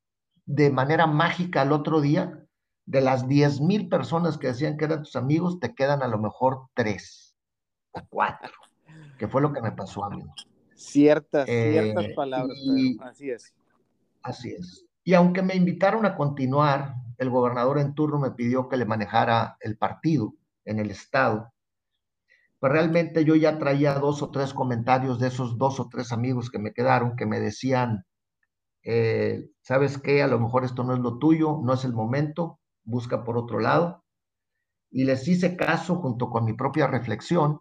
de 0.45 0.69
manera 0.69 1.07
mágica 1.07 1.61
al 1.61 1.71
otro 1.71 2.01
día, 2.01 2.45
de 2.85 3.01
las 3.01 3.27
10 3.27 3.61
mil 3.61 3.89
personas 3.89 4.37
que 4.37 4.47
decían 4.47 4.77
que 4.77 4.85
eran 4.85 5.03
tus 5.03 5.15
amigos, 5.15 5.59
te 5.59 5.73
quedan 5.73 6.03
a 6.03 6.07
lo 6.07 6.19
mejor 6.19 6.67
tres 6.73 7.35
o 7.91 8.01
cuatro, 8.09 8.53
que 9.17 9.27
fue 9.27 9.41
lo 9.41 9.51
que 9.51 9.61
me 9.61 9.71
pasó 9.71 10.05
a 10.05 10.09
mí. 10.09 10.23
Ciertas, 10.75 11.45
ciertas 11.45 12.05
eh, 12.05 12.13
palabras, 12.15 12.57
así 13.01 13.31
es. 13.31 13.53
Así 14.21 14.51
es. 14.51 14.85
Y 15.03 15.13
aunque 15.13 15.41
me 15.41 15.55
invitaron 15.55 16.05
a 16.05 16.15
continuar, 16.15 16.95
el 17.17 17.29
gobernador 17.29 17.79
en 17.79 17.93
turno 17.95 18.19
me 18.19 18.31
pidió 18.31 18.67
que 18.67 18.77
le 18.77 18.86
manejara 18.86 19.57
el 19.60 19.77
partido 19.77 20.34
en 20.65 20.79
el 20.79 20.91
estado. 20.91 21.53
Pues 22.60 22.72
realmente 22.72 23.25
yo 23.25 23.36
ya 23.36 23.60
traía 23.60 23.93
dos 23.95 24.22
o 24.22 24.31
tres 24.31 24.53
comentarios 24.53 25.19
de 25.19 25.27
esos 25.27 25.57
dos 25.57 25.79
o 25.79 25.89
tres 25.89 26.12
amigos 26.12 26.50
que 26.50 26.60
me 26.60 26.74
quedaron 26.74 27.15
que 27.15 27.25
me 27.25 27.39
decían, 27.39 28.05
eh, 28.84 29.50
¿sabes 29.62 29.98
qué? 29.98 30.24
A 30.24 30.27
lo 30.27 30.39
mejor 30.39 30.63
esto 30.63 30.84
no 30.84 30.93
es 30.93 31.00
lo 31.00 31.17
tuyo, 31.17 31.60
no 31.63 31.74
es 31.74 31.84
el 31.86 31.93
momento, 31.93 32.60
busca 32.84 33.24
por 33.24 33.38
otro 33.38 33.60
lado. 33.60 34.03
Y 34.91 35.03
les 35.03 35.27
hice 35.27 35.57
caso 35.57 35.95
junto 35.95 36.29
con 36.29 36.45
mi 36.45 36.53
propia 36.53 36.88
reflexión 36.88 37.60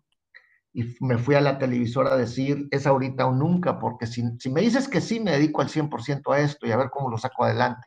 y 0.75 0.96
me 1.00 1.18
fui 1.18 1.37
a 1.37 1.40
la 1.40 1.58
televisora 1.58 2.12
a 2.12 2.16
decir, 2.16 2.66
es 2.73 2.87
ahorita 2.87 3.26
o 3.26 3.32
nunca, 3.32 3.78
porque 3.78 4.06
si, 4.08 4.25
si 4.38 4.50
me 4.50 4.61
dices 4.61 4.88
que 4.88 5.00
sí, 5.00 5.20
me 5.20 5.30
dedico 5.30 5.62
al 5.62 5.68
100% 5.68 6.32
a 6.32 6.40
esto 6.40 6.66
y 6.66 6.73
a 6.73 6.76
ver 6.76 6.90
cómo 6.90 7.11
lo 7.11 7.16
saco 7.16 7.44
adelante. 7.44 7.87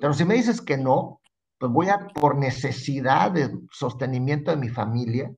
Pero 0.00 0.14
si 0.14 0.24
me 0.24 0.34
dices 0.34 0.60
que 0.60 0.78
no, 0.78 1.20
pues 1.58 1.70
voy 1.70 1.88
a, 1.88 2.08
por 2.08 2.36
necesidad 2.36 3.30
de 3.32 3.50
sostenimiento 3.70 4.50
de 4.50 4.56
mi 4.56 4.70
familia 4.70 5.32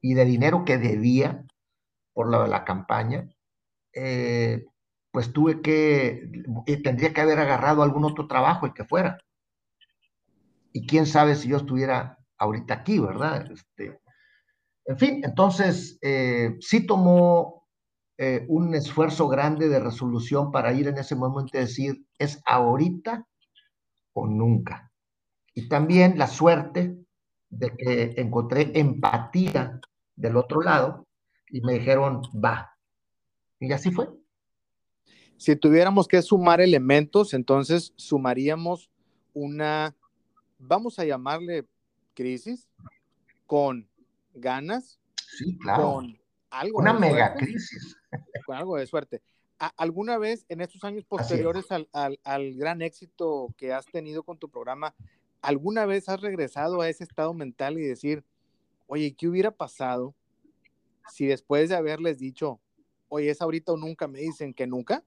y 0.00 0.14
de 0.14 0.24
dinero 0.24 0.64
que 0.64 0.78
debía 0.78 1.44
por 2.14 2.30
la 2.30 2.64
campaña, 2.64 3.28
eh, 3.92 4.64
pues 5.10 5.32
tuve 5.32 5.60
que, 5.60 6.30
tendría 6.82 7.12
que 7.12 7.20
haber 7.20 7.38
agarrado 7.38 7.82
algún 7.82 8.04
otro 8.04 8.26
trabajo 8.26 8.66
y 8.66 8.72
que 8.72 8.84
fuera. 8.84 9.18
Y 10.72 10.86
quién 10.86 11.06
sabe 11.06 11.34
si 11.34 11.48
yo 11.48 11.58
estuviera 11.58 12.18
ahorita 12.38 12.74
aquí, 12.74 12.98
¿verdad? 12.98 13.50
Este, 13.50 14.00
en 14.86 14.98
fin, 14.98 15.20
entonces 15.24 15.98
eh, 16.00 16.56
sí 16.60 16.86
tomó 16.86 17.66
eh, 18.16 18.46
un 18.48 18.74
esfuerzo 18.74 19.28
grande 19.28 19.68
de 19.68 19.80
resolución 19.80 20.50
para 20.50 20.72
ir 20.72 20.88
en 20.88 20.98
ese 20.98 21.16
momento 21.16 21.56
y 21.56 21.60
decir, 21.60 22.06
es 22.18 22.40
ahorita 22.46 23.26
o 24.12 24.26
nunca. 24.26 24.90
Y 25.54 25.68
también 25.68 26.18
la 26.18 26.26
suerte 26.26 26.96
de 27.48 27.76
que 27.76 28.14
encontré 28.16 28.78
empatía 28.78 29.80
del 30.16 30.36
otro 30.36 30.62
lado 30.62 31.06
y 31.48 31.60
me 31.60 31.74
dijeron, 31.74 32.22
va. 32.32 32.76
Y 33.58 33.72
así 33.72 33.90
fue. 33.90 34.08
Si 35.36 35.56
tuviéramos 35.56 36.06
que 36.06 36.22
sumar 36.22 36.60
elementos, 36.60 37.34
entonces 37.34 37.92
sumaríamos 37.96 38.90
una, 39.32 39.94
vamos 40.58 40.98
a 40.98 41.04
llamarle 41.04 41.66
crisis, 42.14 42.68
con 43.46 43.88
ganas, 44.34 45.00
sí, 45.16 45.56
claro. 45.58 45.94
con 45.94 46.18
algo. 46.50 46.78
Una 46.78 46.92
mega 46.92 47.34
crisis. 47.34 47.96
Con 48.44 48.56
algo 48.56 48.76
de 48.76 48.86
suerte. 48.86 49.22
¿Alguna 49.76 50.16
vez 50.16 50.46
en 50.48 50.62
estos 50.62 50.84
años 50.84 51.04
posteriores 51.04 51.66
al, 51.70 52.54
gran 52.54 52.80
éxito 52.80 53.54
que 53.58 53.74
has 53.74 53.84
tenido 53.84 54.22
con 54.22 54.38
tu 54.38 54.48
programa, 54.48 54.94
alguna 55.42 55.84
vez 55.84 56.08
has 56.08 56.22
regresado 56.22 56.80
a 56.80 56.88
ese 56.88 57.04
estado 57.04 57.34
mental 57.34 57.78
y 57.78 57.82
decir, 57.82 58.24
oye, 58.86 59.14
¿qué 59.14 59.28
hubiera 59.28 59.50
pasado 59.50 60.14
si 61.12 61.26
después 61.26 61.68
de 61.68 61.76
haberles 61.76 62.18
dicho, 62.18 62.58
oye, 63.10 63.28
es 63.28 63.42
ahorita 63.42 63.72
o 63.72 63.76
nunca, 63.76 64.08
me 64.08 64.20
dicen 64.20 64.54
que 64.54 64.66
nunca? 64.66 65.04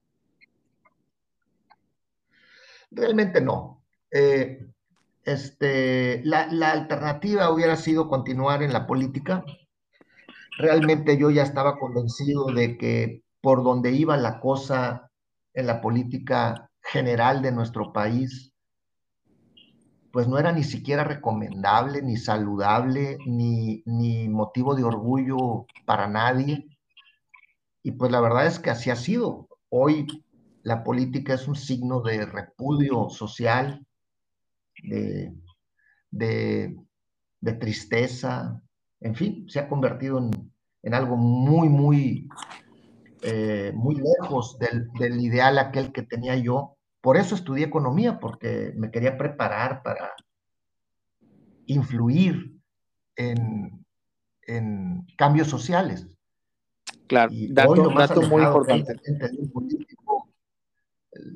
Realmente 2.92 3.42
no. 3.42 3.84
Eh, 4.12 4.68
este, 5.26 6.22
la, 6.26 6.44
alternativa 6.72 7.50
hubiera 7.50 7.76
sido 7.76 8.08
continuar 8.08 8.62
en 8.62 8.72
la 8.72 8.86
política. 8.86 9.44
Realmente 10.60 11.18
yo 11.18 11.32
ya 11.32 11.42
estaba 11.42 11.80
convencido 11.80 12.46
de 12.54 12.78
que 12.78 13.23
por 13.44 13.62
donde 13.62 13.92
iba 13.92 14.16
la 14.16 14.40
cosa 14.40 15.12
en 15.54 15.68
la 15.68 15.82
política 15.82 16.72
general 16.82 17.42
de 17.42 17.52
nuestro 17.52 17.92
país, 17.92 18.54
pues 20.14 20.30
no 20.30 20.40
era 20.40 20.54
ni 20.54 20.64
siquiera 20.64 21.04
recomendable, 21.04 22.02
ni 22.02 22.16
saludable, 22.16 23.18
ni, 23.26 23.84
motivo 24.30 24.76
de 24.76 24.86
orgullo 24.86 25.66
para 25.86 26.08
nadie. 26.08 26.70
Y 27.84 27.92
pues 27.92 28.14
la 28.14 28.22
verdad 28.22 28.48
es 28.48 28.60
que 28.60 28.70
así 28.70 28.90
ha 28.92 28.96
sido. 28.96 29.50
Hoy 29.68 30.08
la 30.62 30.82
política 30.86 31.34
es 31.34 31.46
un 31.46 31.58
signo 31.58 32.00
de 32.00 32.26
repudio 32.26 33.10
social, 33.10 33.86
de, 36.12 36.78
tristeza, 37.60 38.62
en 39.02 39.16
fin, 39.16 39.50
se 39.50 39.60
ha 39.60 39.68
convertido 39.68 40.18
en, 40.82 40.94
algo 40.94 41.18
muy, 41.18 41.68
muy, 41.68 42.30
eh, 43.24 43.72
muy 43.74 43.96
lejos 43.96 44.58
del, 44.60 45.22
ideal 45.22 45.58
aquel 45.58 45.92
que 45.92 46.02
tenía 46.02 46.36
yo. 46.36 46.78
Por 47.02 47.18
eso 47.18 47.36
estudié 47.36 47.66
economía, 47.66 48.20
porque 48.20 48.74
me 48.76 48.92
quería 48.92 49.18
preparar 49.18 49.82
para 49.82 50.12
influir 51.66 52.54
en, 53.16 53.86
cambios 55.18 55.48
sociales. 55.48 56.08
Claro, 57.08 57.32
dato, 57.50 57.90
dato 57.90 58.22
muy 58.24 58.44
importante. 58.44 58.94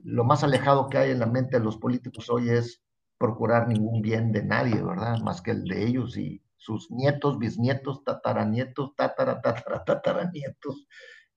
lo 0.03 0.23
más 0.23 0.43
alejado 0.43 0.89
que 0.89 0.97
hay 0.97 1.11
en 1.11 1.19
la 1.19 1.25
mente 1.25 1.57
de 1.57 1.63
los 1.63 1.77
políticos 1.77 2.29
hoy 2.29 2.49
es 2.49 2.81
procurar 3.17 3.67
ningún 3.67 4.01
bien 4.01 4.31
de 4.31 4.43
nadie, 4.43 4.81
¿verdad? 4.81 5.19
Más 5.19 5.41
que 5.41 5.51
el 5.51 5.63
de 5.63 5.85
ellos 5.85 6.17
y 6.17 6.41
sus 6.57 6.91
nietos, 6.91 7.39
bisnietos, 7.39 8.03
tataranietos, 8.03 8.95
tatara, 8.95 9.41
tatara, 9.41 9.83
tataranietos, 9.85 10.87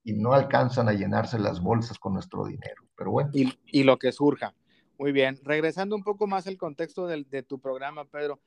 y 0.02 0.14
no 0.14 0.32
alcanzan 0.32 0.88
a 0.88 0.92
llenarse 0.92 1.38
las 1.38 1.60
bolsas 1.60 1.98
con 1.98 2.14
nuestro 2.14 2.46
dinero. 2.46 2.82
Pero 2.96 3.10
bueno. 3.10 3.30
Y, 3.32 3.82
lo 3.82 3.98
que 3.98 4.12
surja. 4.12 4.54
Muy 4.98 5.12
bien. 5.12 5.38
Regresando 5.42 5.96
un 5.96 6.02
poco 6.02 6.26
más 6.26 6.46
al 6.46 6.56
contexto 6.56 7.06
de, 7.06 7.42
tu 7.42 7.58
programa, 7.58 8.04
Pedro. 8.04 8.40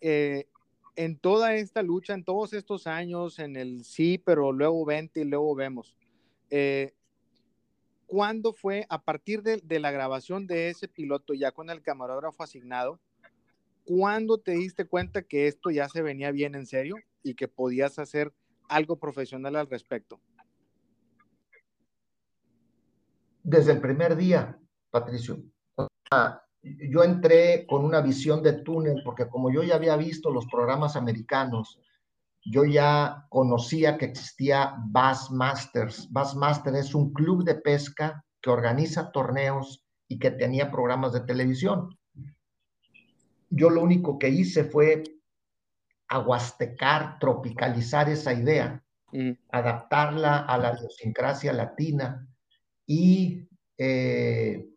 Eh, 0.00 0.46
en 0.96 1.18
toda 1.18 1.54
esta 1.54 1.82
lucha, 1.82 2.14
en 2.14 2.24
todos 2.24 2.52
estos 2.52 2.86
años, 2.86 3.38
en 3.38 3.56
el 3.56 3.84
sí, 3.84 4.22
pero 4.24 4.52
luego 4.52 4.84
vente 4.84 5.20
y 5.20 5.24
luego 5.24 5.54
vemos. 5.54 5.96
Eh, 6.50 6.94
¿cuándo 8.06 8.52
fue, 8.52 8.86
a 8.88 9.02
partir 9.02 9.42
de, 9.42 9.80
la 9.80 9.90
grabación 9.90 10.46
de 10.46 10.68
ese 10.68 10.88
piloto, 10.88 11.34
ya 11.34 11.52
con 11.52 11.70
el 11.70 11.82
camarógrafo 11.82 12.42
asignado, 12.42 13.00
cuándo 13.84 14.38
te 14.38 14.52
diste 14.52 14.84
cuenta 14.84 15.22
que 15.22 15.48
esto 15.48 15.70
ya 15.70 15.88
se 15.88 16.02
venía 16.02 16.30
bien 16.30 16.54
en 16.54 16.66
serio 16.66 16.94
y 17.22 17.34
que 17.34 17.48
podías 17.48 17.98
hacer 17.98 18.32
algo 18.68 19.00
profesional 19.00 19.56
al 19.56 19.68
respecto? 19.68 20.20
Desde 23.44 23.72
el 23.72 23.80
primer 23.80 24.16
día, 24.16 24.58
Patricio. 24.90 25.36
yo 26.62 27.04
entré 27.04 27.66
con 27.66 27.84
una 27.84 28.00
visión 28.00 28.42
de 28.42 28.54
túnel, 28.54 29.02
porque 29.04 29.28
como 29.28 29.52
yo 29.52 29.62
ya 29.62 29.74
había 29.74 29.96
visto 29.96 30.30
los 30.30 30.46
programas 30.46 30.96
americanos, 30.96 31.78
yo 32.42 32.64
ya 32.64 33.26
conocía 33.28 33.98
que 33.98 34.06
existía 34.06 34.74
Bass 34.86 35.30
Masters. 35.30 36.10
Bass 36.10 36.34
Masters 36.34 36.86
es 36.86 36.94
un 36.94 37.12
club 37.12 37.44
de 37.44 37.56
pesca 37.56 38.24
que 38.40 38.48
organiza 38.48 39.12
torneos 39.12 39.84
y 40.08 40.18
que 40.18 40.30
tenía 40.30 40.70
programas 40.70 41.12
de 41.12 41.20
televisión. 41.20 41.98
Yo 43.50 43.68
lo 43.68 43.82
único 43.82 44.18
que 44.18 44.30
hice 44.30 44.64
fue 44.64 45.02
aguastecar, 46.08 47.18
tropicalizar 47.18 48.08
esa 48.08 48.32
idea, 48.32 48.82
mm. 49.12 49.32
adaptarla 49.50 50.38
a 50.38 50.56
la 50.56 50.74
idiosincrasia 50.78 51.52
latina 51.52 52.26
y 52.86 53.48
eh, 53.78 54.68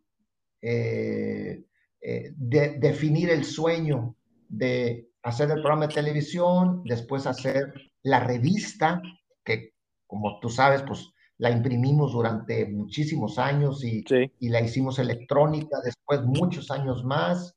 eh, 0.60 1.64
eh, 2.00 2.32
definir 2.36 3.30
el 3.30 3.44
sueño 3.44 4.16
de 4.48 5.10
hacer 5.22 5.50
el 5.50 5.60
programa 5.60 5.86
de 5.86 5.94
televisión, 5.94 6.82
después 6.84 7.26
hacer 7.26 7.72
la 8.02 8.20
revista, 8.20 9.02
que 9.44 9.74
como 10.06 10.40
tú 10.40 10.48
sabes, 10.48 10.82
pues 10.82 11.10
la 11.36 11.50
imprimimos 11.50 12.12
durante 12.12 12.66
muchísimos 12.66 13.38
años 13.38 13.84
y, 13.84 14.04
y 14.40 14.48
la 14.48 14.60
hicimos 14.60 14.98
electrónica, 14.98 15.78
después 15.84 16.22
muchos 16.22 16.70
años 16.70 17.04
más. 17.04 17.54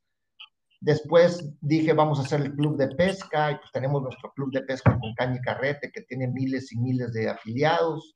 Después 0.80 1.52
dije, 1.62 1.94
vamos 1.94 2.20
a 2.20 2.24
hacer 2.24 2.42
el 2.42 2.56
club 2.56 2.78
de 2.78 2.90
pesca, 2.90 3.52
y 3.52 3.56
pues 3.56 3.72
tenemos 3.72 4.02
nuestro 4.02 4.32
club 4.34 4.52
de 4.52 4.64
pesca 4.64 5.00
con 5.00 5.14
caña 5.16 5.38
y 5.38 5.42
carrete, 5.42 5.92
que 5.92 6.02
tiene 6.02 6.28
miles 6.28 6.72
y 6.72 6.78
miles 6.78 7.14
de 7.14 7.30
afiliados. 7.30 8.16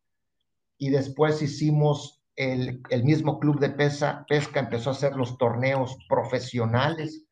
Y 0.77 0.89
después 0.89 1.41
hicimos 1.41 2.24
el, 2.35 3.03
mismo 3.03 3.39
club 3.39 3.59
de 3.59 3.69
pesca, 3.69 4.25
pesca, 4.27 4.59
empezó 4.59 4.89
a 4.89 4.93
hacer 4.93 5.15
los 5.15 5.37
torneos 5.37 5.97
profesionales. 6.09 7.25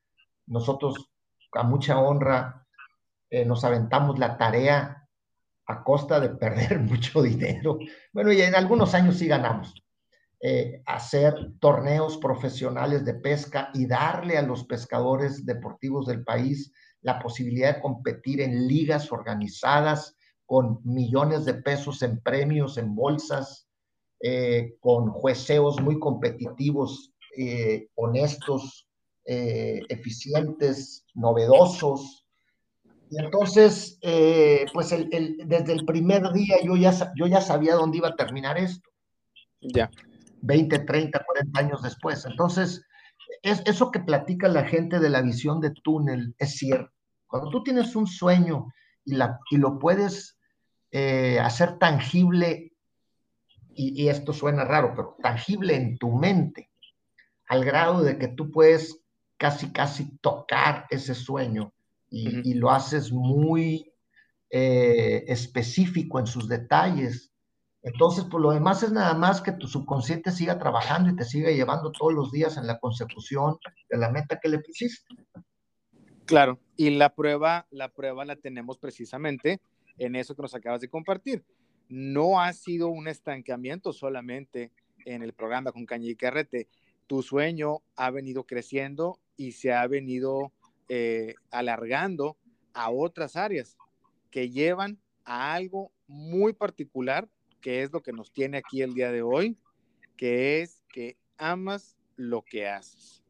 Nosotros, 0.47 1.11
a 1.53 1.63
mucha 1.63 1.99
honra, 1.99 2.65
eh, 3.29 3.45
nos 3.45 3.63
aventamos 3.63 4.17
la 4.19 4.37
tarea 4.37 5.07
a 5.65 5.83
costa 5.83 6.19
de 6.19 6.29
perder 6.29 6.79
mucho 6.81 7.21
dinero. 7.21 7.79
Bueno, 8.11 8.31
y 8.31 8.41
en 8.41 8.55
algunos 8.55 8.93
años 8.93 9.17
sí 9.17 9.27
ganamos. 9.27 9.73
Eh, 10.45 10.83
hacer 10.85 11.53
torneos 11.59 12.17
profesionales 12.17 13.05
de 13.05 13.13
pesca 13.13 13.69
y 13.73 13.85
darle 13.85 14.37
a 14.37 14.41
los 14.41 14.65
pescadores 14.65 15.45
deportivos 15.45 16.05
del 16.05 16.25
país 16.25 16.73
la 17.01 17.19
posibilidad 17.19 17.75
de 17.75 17.81
competir 17.81 18.41
en 18.41 18.67
ligas 18.67 19.09
organizadas 19.13 20.17
con 20.45 20.81
millones 20.83 21.45
de 21.45 21.53
pesos 21.53 22.01
en 22.01 22.19
premios, 22.19 22.77
en 22.77 22.93
bolsas, 22.93 23.69
eh, 24.23 24.77
con 24.79 25.09
jueceos 25.09 25.79
muy 25.81 25.99
competitivos, 25.99 27.13
eh, 27.37 27.89
honestos, 27.95 28.87
eficientes, 29.25 31.05
novedosos. 31.13 32.25
Y 33.09 33.19
entonces, 33.23 33.99
pues 34.73 34.89
desde 34.89 35.73
el 35.73 35.85
primer 35.85 36.33
día 36.33 36.57
yo 36.61 36.75
ya, 36.75 37.13
yo 37.15 37.27
ya 37.27 37.39
sabía 37.39 37.75
dónde 37.75 37.99
iba 37.99 38.09
a 38.09 38.15
terminar 38.15 38.57
esto. 38.57 38.89
Ya. 39.61 39.89
20, 40.41 40.79
30, 40.79 41.23
40 41.23 41.59
años 41.59 41.81
después. 41.81 42.25
Entonces, 42.25 42.85
es, 43.41 43.61
eso 43.65 43.91
que 43.91 43.99
platica 43.99 44.47
la 44.47 44.65
gente 44.65 44.99
de 44.99 45.09
la 45.09 45.21
visión 45.21 45.61
de 45.61 45.71
túnel 45.71 46.35
es 46.37 46.57
cierto. 46.57 46.91
Cuando 47.27 47.49
tú 47.49 47.63
tienes 47.63 47.95
un 47.95 48.07
sueño 48.07 48.67
y, 49.05 49.15
la, 49.15 49.39
y 49.49 49.57
lo 49.57 49.79
puedes 49.79 50.37
eh, 50.91 51.39
hacer 51.39 51.79
tangible, 51.79 52.72
y, 53.75 54.07
esto 54.07 54.33
suena 54.33 54.63
raro, 54.65 54.93
pero 54.95 55.17
tangible 55.21 55.75
en 55.75 55.97
tu 55.97 56.11
mente, 56.11 56.69
al 57.47 57.65
grado 57.65 58.03
de 58.03 58.17
que 58.17 58.27
tú 58.27 58.51
puedes 58.51 59.01
casi, 59.37 59.71
casi 59.71 60.17
tocar 60.17 60.85
ese 60.89 61.15
sueño 61.15 61.73
y, 62.09 62.53
lo 62.53 62.69
haces 62.69 63.11
muy 63.11 63.91
eh, 64.49 65.23
específico 65.27 66.19
en 66.19 66.27
sus 66.27 66.47
detalles, 66.47 67.33
entonces, 67.83 68.23
pues 68.31 68.41
lo 68.41 68.51
demás 68.51 68.81
es 68.81 68.93
nada 68.93 69.13
más 69.13 69.41
que 69.41 69.51
tu 69.51 69.67
subconsciente 69.67 70.31
siga 70.31 70.57
trabajando 70.57 71.09
y 71.09 71.17
te 71.17 71.25
siga 71.25 71.51
llevando 71.51 71.91
todos 71.91 72.13
los 72.13 72.31
días 72.31 72.55
en 72.55 72.65
la 72.65 72.79
consecución 72.79 73.57
de 73.89 73.97
la 73.97 74.09
meta 74.09 74.39
que 74.41 74.47
le 74.47 74.59
pusiste. 74.59 75.13
Claro, 76.25 76.59
y 76.77 76.91
la 76.91 77.13
prueba, 77.13 77.67
la 77.71 77.89
prueba 77.89 78.23
la 78.23 78.37
tenemos 78.37 78.77
precisamente 78.77 79.59
en 79.97 80.15
eso 80.15 80.33
que 80.33 80.41
nos 80.41 80.55
acabas 80.55 80.79
de 80.79 80.87
compartir. 80.87 81.43
No 81.89 82.39
ha 82.39 82.53
sido 82.53 82.89
un 82.89 83.07
estancamiento 83.07 83.93
solamente 83.93 84.71
en 85.05 85.23
el 85.23 85.33
programa 85.33 85.71
con 85.71 85.85
Caña 85.85 86.09
y 86.09 86.15
Carrete. 86.15 86.67
Tu 87.07 87.21
sueño 87.21 87.81
ha 87.95 88.09
venido 88.11 88.45
creciendo 88.45 89.19
y 89.35 89.53
se 89.53 89.73
ha 89.73 89.85
venido 89.87 90.51
eh, 90.89 91.35
alargando 91.51 92.37
a 92.73 92.89
otras 92.89 93.35
áreas 93.35 93.77
que 94.31 94.49
llevan 94.49 94.99
a 95.25 95.53
algo 95.53 95.91
muy 96.07 96.53
particular 96.53 97.29
que 97.63 97.81
es 97.81 97.93
lo 97.93 98.03
que 98.03 98.11
nos 98.11 98.31
tiene 98.31 98.57
aquí 98.57 98.81
el 98.81 98.93
día 98.93 99.09
de 99.09 99.21
hoy, 99.21 99.57
que 100.17 100.61
es 100.61 100.83
que 100.89 101.17
amas 101.37 101.97
lo 102.17 102.43
que 102.43 102.67
haces. 102.67 103.23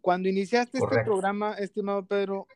Cuando 0.00 0.28
iniciaste 0.28 0.78
este 0.78 1.04
programa, 1.04 1.52
estimado 1.52 2.04
Pedro, 2.06 2.46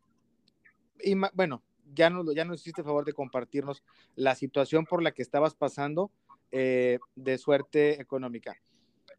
y 0.99 1.15
bueno, 1.35 1.63
ya 1.95 2.11
no 2.11 2.33
ya 2.33 2.45
nos 2.45 2.61
hiciste 2.61 2.83
favor 2.83 3.05
de 3.05 3.13
compartirnos 3.13 3.83
la 4.17 4.35
situación 4.35 4.85
por 4.85 5.03
la 5.03 5.13
que 5.13 5.23
estabas 5.23 5.55
pasando 5.55 6.11
eh, 6.53 6.99
de 7.15 7.39
suerte 7.39 8.01
económica, 8.01 8.57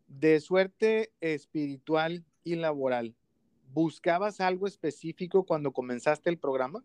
de 0.08 0.40
suerte 0.40 1.12
espiritual 1.22 2.26
y 2.44 2.56
laboral. 2.56 3.16
¿Buscabas 3.74 4.42
algo 4.42 4.68
específico 4.68 5.46
cuando 5.46 5.72
comenzaste 5.72 6.30
el 6.30 6.38
programa? 6.38 6.84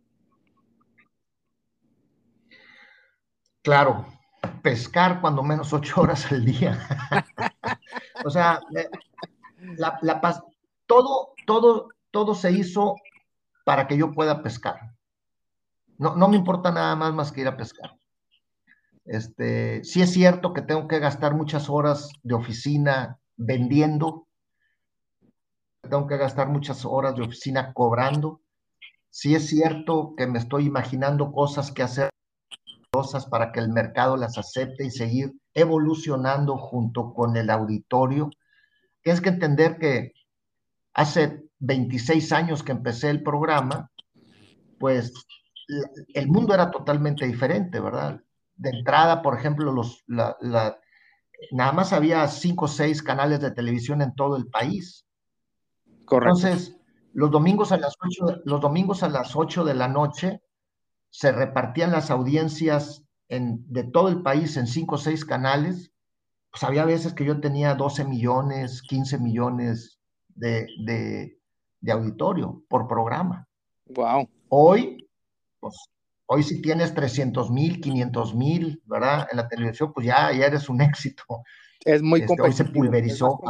Claro, 3.62 4.06
pescar 4.62 5.20
cuando 5.20 5.42
menos 5.42 5.72
ocho 5.72 6.00
horas 6.00 6.30
al 6.30 6.44
día. 6.44 6.78
o 8.24 8.30
sea, 8.30 8.60
la, 9.76 10.20
todo, 10.86 11.34
todo, 11.44 11.88
todo 12.12 12.34
se 12.34 12.52
hizo 12.52 12.94
para 13.64 13.88
que 13.88 13.96
yo 13.96 14.12
pueda 14.12 14.42
pescar. 14.42 14.95
No, 15.98 16.14
no 16.16 16.28
me 16.28 16.36
importa 16.36 16.70
nada 16.70 16.94
más 16.96 17.14
más 17.14 17.32
que 17.32 17.40
ir 17.40 17.48
a 17.48 17.56
pescar. 17.56 17.98
Este, 19.04 19.84
sí 19.84 20.02
es 20.02 20.12
cierto 20.12 20.52
que 20.52 20.62
tengo 20.62 20.88
que 20.88 20.98
gastar 20.98 21.34
muchas 21.34 21.70
horas 21.70 22.10
de 22.22 22.34
oficina 22.34 23.18
vendiendo, 23.36 24.26
tengo 25.82 26.06
que 26.06 26.16
gastar 26.16 26.48
muchas 26.48 26.84
horas 26.84 27.14
de 27.14 27.22
oficina 27.22 27.72
cobrando. 27.72 28.40
Sí 29.10 29.34
es 29.34 29.46
cierto 29.46 30.14
que 30.16 30.26
me 30.26 30.38
estoy 30.38 30.66
imaginando 30.66 31.32
cosas 31.32 31.70
que 31.70 31.82
hacer 31.82 32.10
para 33.30 33.52
que 33.52 33.60
el 33.60 33.68
mercado 33.68 34.16
las 34.16 34.38
acepte 34.38 34.84
y 34.84 34.90
seguir 34.90 35.34
evolucionando 35.54 36.56
junto 36.56 37.12
con 37.12 37.36
el 37.36 37.50
auditorio. 37.50 38.30
Tienes 39.02 39.20
que 39.20 39.28
entender 39.28 39.78
que 39.78 40.12
hace 40.94 41.44
26 41.58 42.32
años 42.32 42.62
que 42.62 42.72
empecé 42.72 43.10
el 43.10 43.22
programa, 43.22 43.90
pues 44.78 45.12
el 46.14 46.28
mundo 46.28 46.54
era 46.54 46.70
totalmente 46.70 47.26
diferente, 47.26 47.80
¿verdad? 47.80 48.20
De 48.56 48.70
entrada, 48.70 49.22
por 49.22 49.38
ejemplo, 49.38 49.72
los, 49.72 50.04
nada 50.06 51.72
más 51.72 51.92
había 51.92 52.26
cinco 52.28 52.66
o 52.66 52.68
seis 52.68 53.02
canales 53.02 53.40
de 53.40 53.50
televisión 53.50 54.02
en 54.02 54.14
todo 54.14 54.36
el 54.36 54.46
país. 54.46 55.06
Correcto. 56.04 56.38
Entonces, 56.38 56.76
los 57.12 57.30
domingos 57.30 57.72
a 57.72 57.78
las 57.78 57.94
8, 58.00 58.42
los 58.44 58.60
domingos 58.60 59.02
a 59.02 59.08
las 59.08 59.34
8 59.34 59.64
de 59.64 59.74
la 59.74 59.88
noche 59.88 60.42
se 61.10 61.32
repartían 61.32 61.90
las 61.92 62.10
audiencias 62.10 63.02
de 63.28 63.84
todo 63.84 64.08
el 64.08 64.22
país 64.22 64.56
en 64.56 64.66
cinco 64.66 64.94
o 64.94 64.98
seis 64.98 65.24
canales, 65.24 65.92
pues 66.50 66.62
había 66.62 66.84
veces 66.84 67.12
que 67.14 67.24
yo 67.24 67.40
tenía 67.40 67.74
12 67.74 68.04
millones, 68.04 68.82
15 68.82 69.18
millones 69.18 69.98
de, 70.34 71.38
auditorio 71.90 72.62
por 72.68 72.86
programa. 72.86 73.48
Wow. 73.86 74.28
Hoy, 74.48 75.05
pues, 75.68 75.90
hoy 76.26 76.42
si 76.42 76.60
tienes 76.60 76.94
300 76.94 77.50
mil, 77.50 77.80
500 77.80 78.34
mil, 78.34 78.82
¿verdad? 78.84 79.28
En 79.30 79.38
la 79.38 79.48
televisión, 79.48 79.92
pues 79.92 80.06
ya, 80.06 80.32
ya 80.32 80.46
eres 80.46 80.68
un 80.68 80.80
éxito. 80.82 81.24
Es 81.84 82.02
muy 82.02 82.20
competitivo. 82.20 82.46
Hoy 82.46 82.52
se 82.52 82.64
pulverizó. 82.64 83.40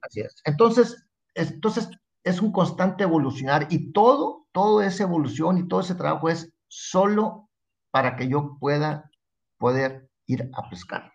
Así 0.00 0.20
es. 0.20 0.36
Entonces, 0.44 1.04
entonces, 1.34 1.90
es 2.24 2.40
un 2.40 2.52
constante 2.52 3.04
evolucionar 3.04 3.68
y 3.70 3.92
todo, 3.92 4.46
toda 4.52 4.86
esa 4.86 5.04
evolución 5.04 5.58
y 5.58 5.68
todo 5.68 5.80
ese 5.80 5.94
trabajo 5.94 6.28
es 6.28 6.52
solo 6.66 7.48
para 7.90 8.16
que 8.16 8.28
yo 8.28 8.56
pueda 8.60 9.10
poder 9.56 10.08
ir 10.26 10.50
a 10.52 10.68
pescar. 10.68 11.12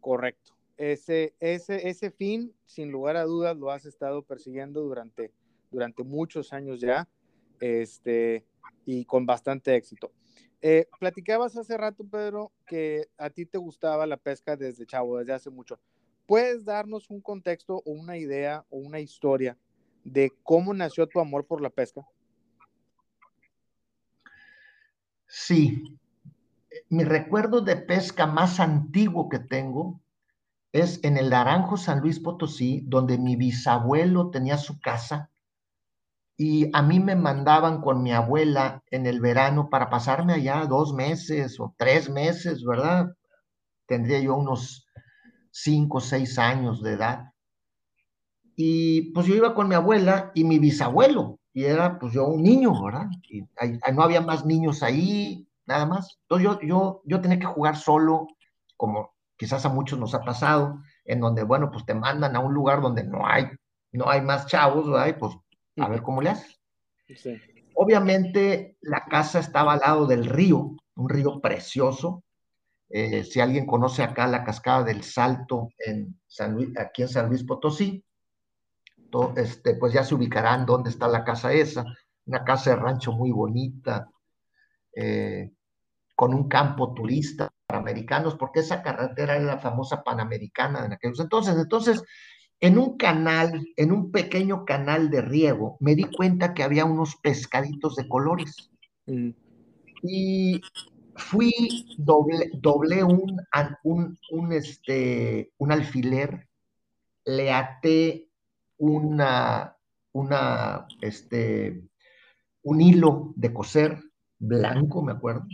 Correcto. 0.00 0.52
Ese, 0.76 1.34
ese, 1.40 1.88
ese 1.88 2.10
fin, 2.10 2.54
sin 2.66 2.92
lugar 2.92 3.16
a 3.16 3.24
dudas, 3.24 3.56
lo 3.56 3.70
has 3.70 3.86
estado 3.86 4.22
persiguiendo 4.22 4.82
durante, 4.82 5.32
durante 5.70 6.04
muchos 6.04 6.52
años 6.52 6.80
ya, 6.80 7.08
este, 7.60 8.46
y 8.84 9.04
con 9.04 9.26
bastante 9.26 9.74
éxito. 9.74 10.12
Eh, 10.62 10.88
platicabas 10.98 11.56
hace 11.56 11.76
rato, 11.76 12.04
Pedro, 12.04 12.52
que 12.66 13.08
a 13.18 13.30
ti 13.30 13.46
te 13.46 13.58
gustaba 13.58 14.06
la 14.06 14.16
pesca 14.16 14.56
desde 14.56 14.86
chavo, 14.86 15.18
desde 15.18 15.34
hace 15.34 15.50
mucho. 15.50 15.78
¿puedes 16.26 16.64
darnos 16.64 17.08
un 17.10 17.20
contexto 17.20 17.76
o 17.76 17.92
una 17.92 18.16
idea 18.16 18.64
o 18.68 18.78
una 18.78 19.00
historia 19.00 19.56
de 20.04 20.32
cómo 20.42 20.74
nació 20.74 21.06
tu 21.06 21.20
amor 21.20 21.46
por 21.46 21.60
la 21.60 21.70
pesca? 21.70 22.06
Sí. 25.26 25.98
Mi 26.88 27.04
recuerdo 27.04 27.62
de 27.62 27.76
pesca 27.76 28.26
más 28.26 28.60
antiguo 28.60 29.28
que 29.28 29.38
tengo 29.38 30.00
es 30.72 31.02
en 31.04 31.16
el 31.16 31.30
Naranjo 31.30 31.76
San 31.76 32.00
Luis 32.00 32.20
Potosí, 32.20 32.82
donde 32.84 33.18
mi 33.18 33.34
bisabuelo 33.34 34.30
tenía 34.30 34.58
su 34.58 34.78
casa 34.78 35.30
y 36.36 36.70
a 36.76 36.82
mí 36.82 37.00
me 37.00 37.16
mandaban 37.16 37.80
con 37.80 38.02
mi 38.02 38.12
abuela 38.12 38.82
en 38.90 39.06
el 39.06 39.20
verano 39.20 39.70
para 39.70 39.88
pasarme 39.88 40.34
allá 40.34 40.66
dos 40.66 40.92
meses 40.92 41.58
o 41.58 41.74
tres 41.78 42.10
meses, 42.10 42.62
¿verdad? 42.64 43.14
Tendría 43.86 44.20
yo 44.20 44.36
unos 44.36 44.86
cinco 45.50 45.98
o 45.98 46.00
seis 46.00 46.38
años 46.38 46.82
de 46.82 46.92
edad. 46.92 47.32
Y 48.54 49.12
pues 49.12 49.26
yo 49.26 49.34
iba 49.34 49.54
con 49.54 49.68
mi 49.68 49.74
abuela 49.74 50.30
y 50.34 50.44
mi 50.44 50.58
bisabuelo, 50.58 51.38
y 51.52 51.64
era 51.64 51.98
pues 51.98 52.12
yo 52.12 52.26
un 52.26 52.42
niño, 52.42 52.84
¿verdad? 52.84 53.08
Y 53.30 53.42
no 53.92 54.02
había 54.02 54.20
más 54.20 54.44
niños 54.44 54.82
ahí, 54.82 55.48
nada 55.66 55.86
más. 55.86 56.18
Entonces 56.22 56.44
yo, 56.44 56.60
yo, 56.60 57.02
yo 57.04 57.20
tenía 57.20 57.38
que 57.38 57.46
jugar 57.46 57.76
solo, 57.76 58.28
como 58.76 59.14
quizás 59.38 59.64
a 59.64 59.70
muchos 59.70 59.98
nos 59.98 60.14
ha 60.14 60.20
pasado, 60.20 60.82
en 61.04 61.20
donde, 61.20 61.44
bueno, 61.44 61.70
pues 61.70 61.86
te 61.86 61.94
mandan 61.94 62.36
a 62.36 62.40
un 62.40 62.52
lugar 62.52 62.82
donde 62.82 63.04
no 63.04 63.26
hay, 63.26 63.46
no 63.92 64.08
hay 64.10 64.20
más 64.20 64.46
chavos, 64.46 64.90
¿verdad? 64.90 65.08
Y 65.08 65.12
pues 65.14 65.34
a 65.76 65.88
ver 65.88 66.02
cómo 66.02 66.22
le 66.22 66.30
haces. 66.30 66.58
Obviamente 67.74 68.76
la 68.80 69.04
casa 69.04 69.38
estaba 69.38 69.74
al 69.74 69.80
lado 69.80 70.06
del 70.06 70.26
río, 70.26 70.76
un 70.96 71.08
río 71.08 71.40
precioso. 71.40 72.24
Eh, 72.88 73.24
si 73.24 73.40
alguien 73.40 73.66
conoce 73.66 74.02
acá 74.02 74.26
la 74.26 74.44
cascada 74.44 74.84
del 74.84 75.02
Salto 75.02 75.68
en 75.78 76.18
San 76.26 76.54
Luis, 76.54 76.70
aquí 76.78 77.02
en 77.02 77.08
San 77.08 77.28
Luis 77.28 77.44
Potosí, 77.44 78.02
este, 79.36 79.74
pues 79.74 79.92
ya 79.92 80.04
se 80.04 80.14
ubicarán 80.14 80.66
dónde 80.66 80.90
está 80.90 81.08
la 81.08 81.24
casa 81.24 81.52
esa, 81.52 81.84
una 82.26 82.44
casa 82.44 82.70
de 82.70 82.76
rancho 82.76 83.12
muy 83.12 83.30
bonita, 83.30 84.08
eh, 84.94 85.52
con 86.14 86.34
un 86.34 86.48
campo 86.48 86.92
turista 86.94 87.50
para 87.66 87.80
americanos, 87.80 88.34
porque 88.36 88.60
esa 88.60 88.82
carretera 88.82 89.36
era 89.36 89.44
la 89.44 89.58
famosa 89.58 90.02
panamericana 90.02 90.84
en 90.84 90.92
aquellos 90.92 91.20
entonces. 91.20 91.56
Entonces, 91.56 92.02
en 92.60 92.78
un 92.78 92.96
canal, 92.96 93.66
en 93.76 93.92
un 93.92 94.10
pequeño 94.10 94.64
canal 94.64 95.10
de 95.10 95.20
riego, 95.20 95.76
me 95.80 95.94
di 95.94 96.04
cuenta 96.04 96.54
que 96.54 96.62
había 96.62 96.84
unos 96.84 97.16
pescaditos 97.16 97.96
de 97.96 98.08
colores. 98.08 98.70
Mm. 99.06 99.30
Y 100.02 100.60
fui, 101.16 101.52
doble, 101.98 102.50
doblé 102.54 103.02
un, 103.02 103.40
un, 103.84 104.18
un, 104.30 104.52
este, 104.52 105.52
un 105.58 105.72
alfiler, 105.72 106.48
le 107.24 107.52
até 107.52 108.28
una, 108.78 109.76
una, 110.12 110.86
este, 111.00 111.82
un 112.62 112.80
hilo 112.80 113.32
de 113.36 113.52
coser 113.52 114.00
blanco, 114.38 115.02
me 115.02 115.12
acuerdo. 115.12 115.46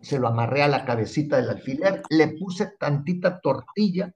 Se 0.00 0.18
lo 0.18 0.28
amarré 0.28 0.62
a 0.62 0.68
la 0.68 0.84
cabecita 0.84 1.36
del 1.36 1.50
alfiler, 1.50 2.02
le 2.10 2.28
puse 2.28 2.74
tantita 2.78 3.40
tortilla 3.40 4.12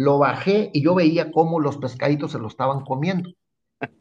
lo 0.00 0.16
bajé 0.16 0.70
y 0.72 0.82
yo 0.82 0.94
veía 0.94 1.30
cómo 1.30 1.60
los 1.60 1.76
pescaditos 1.76 2.32
se 2.32 2.38
lo 2.38 2.48
estaban 2.48 2.84
comiendo. 2.86 3.28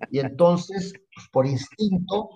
Y 0.10 0.20
entonces, 0.20 0.94
pues, 1.14 1.28
por 1.30 1.46
instinto, 1.46 2.30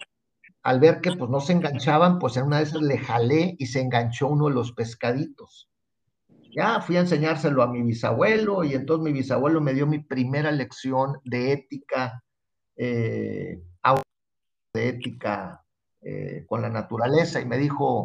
al 0.63 0.81
ver 0.81 0.99
que 0.99 1.13
pues 1.13 1.29
no 1.29 1.39
se 1.39 1.53
enganchaban, 1.53 2.19
pues 2.19 2.35
en 2.35 2.47
una 2.47 2.57
de 2.57 2.63
esas 2.63 2.81
le 2.81 2.97
jalé 2.97 3.55
y 3.57 3.67
se 3.67 3.79
enganchó 3.79 4.27
uno 4.27 4.49
de 4.49 4.53
los 4.53 4.73
pescaditos. 4.73 5.69
Ya 6.53 6.81
fui 6.81 6.97
a 6.97 7.01
enseñárselo 7.01 7.63
a 7.63 7.67
mi 7.67 7.81
bisabuelo 7.83 8.65
y 8.65 8.73
entonces 8.73 9.01
mi 9.05 9.13
bisabuelo 9.13 9.61
me 9.61 9.73
dio 9.73 9.87
mi 9.87 9.99
primera 9.99 10.51
lección 10.51 11.19
de 11.23 11.53
ética, 11.53 12.21
eh, 12.75 13.61
de 14.73 14.89
ética 14.89 15.63
eh, 16.01 16.43
con 16.47 16.61
la 16.61 16.69
naturaleza 16.69 17.39
y 17.39 17.45
me 17.45 17.57
dijo, 17.57 18.03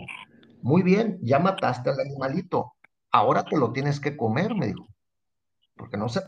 muy 0.63 0.83
bien, 0.83 1.19
ya 1.21 1.41
mataste 1.41 1.91
al 1.91 1.99
animalito, 1.99 2.75
ahora 3.11 3.45
te 3.45 3.57
lo 3.57 3.73
tienes 3.73 3.99
que 3.99 4.17
comer, 4.17 4.55
me 4.55 4.69
dijo 4.69 4.87
porque 5.79 5.97
no 5.97 6.09
se 6.09 6.21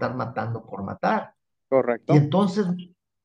estar 0.00 0.16
matando 0.16 0.64
por 0.64 0.82
matar. 0.82 1.34
Correcto. 1.68 2.14
Y 2.14 2.16
entonces, 2.16 2.66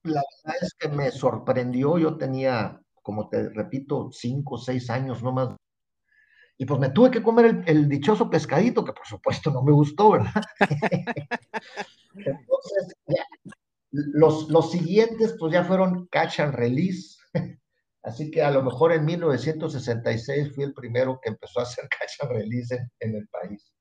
la 0.04 0.22
verdad 0.22 0.62
es 0.62 0.74
que 0.78 0.90
me 0.90 1.10
sorprendió, 1.12 1.98
yo 1.98 2.18
tenía, 2.18 2.82
como 3.02 3.30
te 3.30 3.50
repito, 3.50 4.10
cinco 4.12 4.56
o 4.56 4.58
seis 4.58 4.90
años 4.90 5.24
nomás, 5.24 5.56
y 6.58 6.66
pues 6.66 6.80
me 6.80 6.90
tuve 6.90 7.12
que 7.12 7.24
comer 7.24 7.64
el, 7.66 7.90
dichoso 7.90 8.30
pescadito, 8.30 8.86
que 8.86 8.94
por 8.94 9.06
supuesto 9.06 9.52
no 9.52 9.62
me 9.62 9.74
gustó, 9.74 10.12
¿verdad? 10.12 10.42
entonces, 12.16 12.94
los, 13.92 14.50
los 14.50 14.72
siguientes 14.72 15.36
pues 15.38 15.54
ya 15.54 15.64
fueron 15.64 16.08
catch 16.08 16.40
and 16.40 16.54
release. 16.54 17.18
Así 18.04 18.30
que 18.30 18.44
a 18.44 18.52
lo 18.52 18.62
mejor 18.62 18.94
en 18.94 19.04
1966 19.04 20.54
fui 20.54 20.64
el 20.64 20.74
primero 20.74 21.20
que 21.22 21.30
empezó 21.30 21.60
a 21.60 21.64
hacer 21.64 21.90
catch 22.00 22.22
and 22.22 22.32
release 22.32 22.78
en 23.00 23.16
el 23.16 23.28
país 23.28 23.75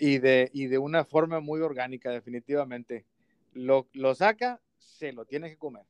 y 0.00 0.18
de, 0.18 0.50
y 0.54 0.66
de 0.66 0.78
una 0.78 1.04
forma 1.04 1.40
muy 1.40 1.60
orgánica, 1.60 2.10
definitivamente. 2.10 3.04
Lo, 3.52 3.86
lo 3.92 4.14
saca, 4.14 4.58
se 4.78 5.12
lo 5.12 5.26
tiene 5.26 5.50
que 5.50 5.58
comer. 5.58 5.84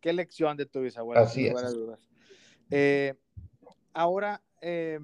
Qué 0.00 0.12
lección 0.12 0.56
de 0.56 0.66
tu 0.66 0.80
bisabuela, 0.80 1.22
Así 1.22 1.48
es. 1.48 1.72
dudas. 1.74 2.08
Eh, 2.70 3.14
ahora, 3.92 4.40
eh, 4.62 5.00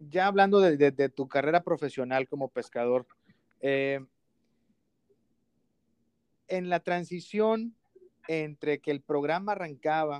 ya 0.00 0.26
hablando 0.26 0.60
de, 0.60 0.90
de, 0.90 1.08
tu 1.08 1.28
carrera 1.28 1.62
profesional 1.62 2.26
como 2.26 2.48
pescador, 2.48 3.06
eh, 3.60 4.04
en 6.48 6.68
la 6.68 6.80
transición 6.80 7.76
entre 8.26 8.80
que 8.80 8.90
el 8.90 9.02
programa 9.02 9.52
arrancaba, 9.52 10.18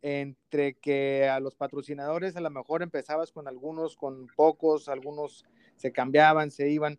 entre 0.00 0.74
que 0.74 1.28
a 1.28 1.38
los 1.38 1.54
patrocinadores 1.54 2.34
a 2.34 2.40
lo 2.40 2.50
mejor 2.50 2.82
empezabas 2.82 3.30
con 3.30 3.46
algunos, 3.46 3.94
con 3.94 4.26
pocos, 4.28 4.88
algunos 4.88 5.44
se 5.76 5.92
cambiaban, 5.92 6.50
se 6.50 6.70
iban. 6.70 6.98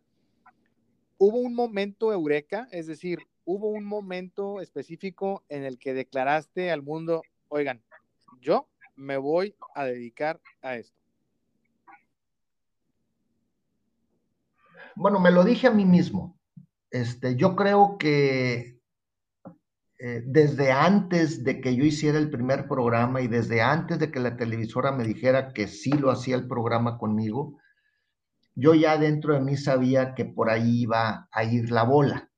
Hubo 1.17 1.37
un 1.37 1.53
momento 1.53 2.11
eureka, 2.11 2.67
es 2.71 2.87
decir, 2.87 3.19
hubo 3.45 3.69
un 3.69 3.85
momento 3.85 4.61
específico 4.61 5.43
en 5.49 5.63
el 5.63 5.77
que 5.77 5.93
declaraste 5.93 6.71
al 6.71 6.81
mundo, 6.81 7.23
oigan, 7.49 7.81
yo 8.41 8.67
me 8.95 9.17
voy 9.17 9.55
a 9.75 9.85
dedicar 9.85 10.39
a 10.61 10.75
esto. 10.75 10.97
Bueno, 14.95 15.19
me 15.19 15.31
lo 15.31 15.43
dije 15.43 15.67
a 15.67 15.71
mí 15.71 15.85
mismo. 15.85 16.37
Este, 16.91 17.35
yo 17.35 17.55
creo 17.55 17.97
que 17.97 18.79
eh, 19.97 20.21
desde 20.25 20.71
antes 20.71 21.43
de 21.43 21.61
que 21.61 21.75
yo 21.75 21.83
hiciera 21.83 22.19
el 22.19 22.29
primer 22.29 22.67
programa 22.67 23.21
y 23.21 23.27
desde 23.27 23.61
antes 23.61 23.99
de 23.99 24.11
que 24.11 24.19
la 24.19 24.37
televisora 24.37 24.91
me 24.91 25.03
dijera 25.03 25.53
que 25.53 25.67
sí 25.67 25.91
lo 25.91 26.11
hacía 26.11 26.35
el 26.35 26.47
programa 26.47 26.97
conmigo, 26.97 27.57
yo 28.55 28.73
ya 28.73 28.97
dentro 28.97 29.33
de 29.33 29.41
mí 29.41 29.57
sabía 29.57 30.13
que 30.13 30.25
por 30.25 30.49
ahí 30.49 30.81
iba 30.81 31.27
a 31.31 31.43
ir 31.43 31.71
la 31.71 31.83
bola, 31.83 32.29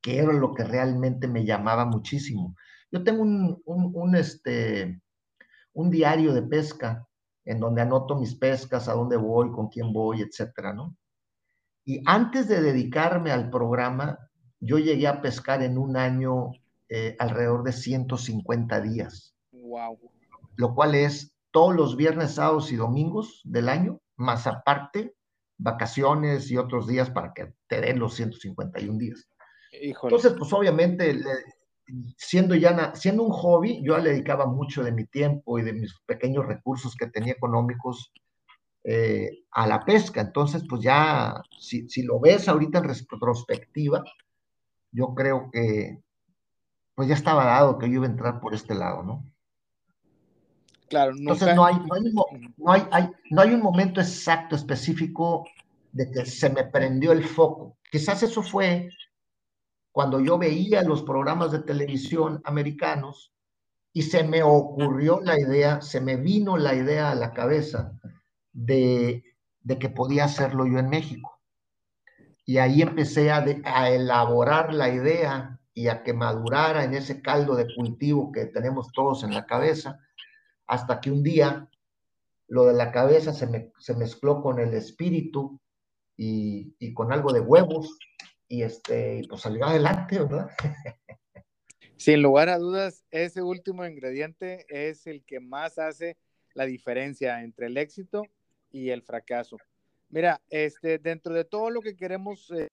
que 0.00 0.18
era 0.18 0.32
lo 0.32 0.54
que 0.54 0.64
realmente 0.64 1.28
me 1.28 1.44
llamaba 1.44 1.84
muchísimo. 1.84 2.56
Yo 2.90 3.04
tengo 3.04 3.22
un, 3.22 4.16
este, 4.16 5.00
un 5.72 5.90
diario 5.90 6.32
de 6.32 6.42
pesca 6.42 7.06
en 7.44 7.60
donde 7.60 7.82
anoto 7.82 8.16
mis 8.16 8.34
pescas, 8.34 8.88
a 8.88 8.94
dónde 8.94 9.16
voy, 9.16 9.50
con 9.50 9.68
quién 9.68 9.92
voy, 9.92 10.22
etcétera, 10.22 10.72
¿no? 10.72 10.96
Y 11.84 12.02
antes 12.06 12.48
de 12.48 12.60
dedicarme 12.60 13.30
al 13.30 13.50
programa, 13.50 14.18
yo 14.60 14.78
llegué 14.78 15.08
a 15.08 15.20
pescar 15.22 15.62
en 15.62 15.78
un 15.78 15.96
año 15.96 16.52
eh, 16.88 17.16
alrededor 17.18 17.64
de 17.64 17.72
150 17.72 18.80
días. 18.80 19.34
Wow. 19.52 19.98
Lo 20.56 20.74
cual 20.74 20.94
es 20.94 21.34
todos 21.50 21.74
los 21.74 21.96
viernes, 21.96 22.34
sábados 22.34 22.70
y 22.72 22.76
domingos 22.76 23.40
del 23.44 23.68
año, 23.68 24.00
más 24.16 24.46
aparte 24.46 25.14
vacaciones 25.60 26.50
y 26.50 26.56
otros 26.56 26.86
días 26.86 27.10
para 27.10 27.32
que 27.32 27.52
te 27.68 27.80
den 27.80 27.98
los 27.98 28.14
151 28.14 28.98
días. 28.98 29.28
Entonces, 29.72 30.34
pues 30.36 30.52
obviamente, 30.52 31.20
siendo 32.16 32.54
ya 32.54 32.94
siendo 32.94 33.22
un 33.22 33.30
hobby, 33.30 33.82
yo 33.84 33.98
le 33.98 34.10
dedicaba 34.10 34.46
mucho 34.46 34.82
de 34.82 34.92
mi 34.92 35.06
tiempo 35.06 35.58
y 35.58 35.62
de 35.62 35.72
mis 35.72 35.94
pequeños 36.06 36.46
recursos 36.46 36.96
que 36.96 37.06
tenía 37.06 37.34
económicos 37.34 38.12
eh, 38.84 39.44
a 39.50 39.66
la 39.66 39.84
pesca. 39.84 40.22
Entonces, 40.22 40.64
pues 40.68 40.82
ya, 40.82 41.42
si, 41.58 41.88
si, 41.88 42.02
lo 42.02 42.18
ves 42.18 42.48
ahorita 42.48 42.78
en 42.78 42.84
retrospectiva, 42.84 44.02
yo 44.92 45.14
creo 45.14 45.50
que 45.52 45.98
pues 46.94 47.08
ya 47.08 47.14
estaba 47.14 47.44
dado 47.44 47.78
que 47.78 47.86
yo 47.86 47.94
iba 47.94 48.06
a 48.06 48.10
entrar 48.10 48.40
por 48.40 48.54
este 48.54 48.74
lado, 48.74 49.02
¿no? 49.02 49.24
Claro, 50.90 51.12
Entonces 51.16 51.54
no 51.54 51.64
hay, 51.64 51.76
no 52.56 52.72
hay, 52.72 53.10
no 53.30 53.40
hay 53.40 53.54
un 53.54 53.62
momento 53.62 54.00
exacto, 54.00 54.56
específico 54.56 55.46
de 55.92 56.10
que 56.10 56.26
se 56.26 56.50
me 56.50 56.64
prendió 56.64 57.12
el 57.12 57.24
foco. 57.24 57.78
Quizás 57.92 58.24
eso 58.24 58.42
fue 58.42 58.90
cuando 59.92 60.18
yo 60.18 60.36
veía 60.36 60.82
los 60.82 61.04
programas 61.04 61.52
de 61.52 61.60
televisión 61.60 62.42
americanos 62.44 63.32
y 63.92 64.02
se 64.02 64.24
me 64.24 64.42
ocurrió 64.42 65.20
la 65.20 65.38
idea, 65.38 65.80
se 65.80 66.00
me 66.00 66.16
vino 66.16 66.56
la 66.56 66.74
idea 66.74 67.12
a 67.12 67.14
la 67.14 67.32
cabeza 67.32 67.92
de, 68.52 69.22
de 69.60 69.78
que 69.78 69.90
podía 69.90 70.24
hacerlo 70.24 70.66
yo 70.66 70.80
en 70.80 70.88
México. 70.88 71.40
y 72.44 72.58
ahí 72.58 72.82
empecé 72.82 73.30
a, 73.30 73.44
a, 73.64 73.90
elaborar 73.90 74.74
la 74.74 74.88
idea 74.88 75.60
y 75.72 75.86
a 75.86 76.02
que 76.02 76.12
madurara 76.12 76.82
en 76.82 76.94
ese 76.94 77.22
caldo 77.22 77.54
de 77.54 77.72
cultivo 77.76 78.32
que 78.32 78.46
tenemos 78.46 78.90
todos 78.92 79.22
en 79.22 79.32
la 79.34 79.46
cabeza, 79.46 80.00
hasta 80.70 81.00
que 81.00 81.10
un 81.10 81.24
día 81.24 81.68
lo 82.46 82.64
de 82.64 82.74
la 82.74 82.92
cabeza 82.92 83.32
se, 83.32 83.48
me, 83.48 83.72
se 83.80 83.94
mezcló 83.96 84.40
con 84.40 84.60
el 84.60 84.72
espíritu 84.72 85.60
y, 86.16 86.76
y, 86.78 86.94
con 86.94 87.12
algo 87.12 87.32
de 87.32 87.40
huevos 87.40 87.98
y 88.46 88.62
este, 88.62 89.22
pues 89.28 89.42
salió 89.42 89.66
adelante, 89.66 90.20
¿verdad? 90.20 90.48
Sin 91.96 92.22
lugar 92.22 92.48
a 92.48 92.58
dudas, 92.58 93.04
ese 93.10 93.42
último 93.42 93.84
ingrediente 93.84 94.64
es 94.68 95.08
el 95.08 95.24
que 95.24 95.40
más 95.40 95.78
hace 95.78 96.16
la 96.54 96.66
diferencia 96.66 97.42
entre 97.42 97.66
el 97.66 97.76
éxito 97.76 98.22
y 98.70 98.90
el 98.90 99.02
fracaso. 99.02 99.56
Mira, 100.08 100.40
este, 100.50 100.98
dentro 100.98 101.34
de 101.34 101.44
todo 101.44 101.70
lo 101.70 101.80
que 101.80 101.96
queremos 101.96 102.48
eh, 102.52 102.68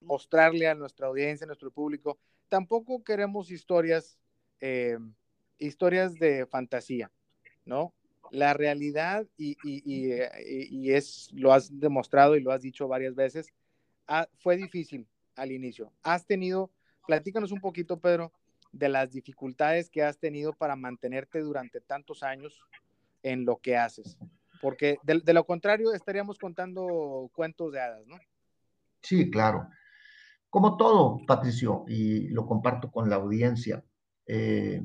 mostrarle 0.00 0.66
a 0.66 0.74
nuestra 0.74 1.06
audiencia, 1.06 1.44
a 1.44 1.46
nuestro 1.46 1.70
público, 1.70 2.18
tampoco 2.48 3.04
queremos 3.04 3.52
historias, 3.52 4.18
eh, 4.60 4.98
historias 5.58 6.14
de 6.14 6.46
fantasía, 6.46 7.10
¿no? 7.64 7.92
La 8.30 8.54
realidad, 8.54 9.26
y, 9.36 9.56
y, 9.62 9.82
y, 9.84 10.92
es, 10.92 11.30
lo 11.32 11.52
has 11.52 11.78
demostrado 11.78 12.36
y 12.36 12.40
lo 12.40 12.50
has 12.50 12.60
dicho 12.60 12.88
varias 12.88 13.14
veces, 13.14 13.52
ah, 14.08 14.26
fue 14.38 14.56
difícil 14.56 15.06
al 15.36 15.52
inicio. 15.52 15.92
Has 16.02 16.26
tenido, 16.26 16.70
platícanos 17.06 17.52
un 17.52 17.60
poquito, 17.60 18.00
Pedro, 18.00 18.32
de 18.72 18.88
las 18.88 19.12
dificultades 19.12 19.90
que 19.90 20.02
has 20.02 20.18
tenido 20.18 20.52
para 20.52 20.76
mantenerte 20.76 21.40
durante 21.40 21.80
tantos 21.80 22.22
años 22.22 22.60
en 23.22 23.44
lo 23.44 23.58
que 23.58 23.76
haces. 23.76 24.18
Porque 24.60 24.98
de, 25.02 25.32
lo 25.32 25.44
contrario 25.44 25.92
estaríamos 25.92 26.38
contando 26.38 27.30
cuentos 27.34 27.72
de 27.72 27.80
hadas, 27.80 28.06
¿no? 28.06 28.16
Sí, 29.02 29.30
claro. 29.30 29.68
Como 30.50 30.76
todo, 30.76 31.20
Patricio, 31.26 31.84
y 31.86 32.28
lo 32.28 32.46
comparto 32.46 32.90
con 32.90 33.10
la 33.10 33.16
audiencia, 33.16 33.84
eh, 34.26 34.82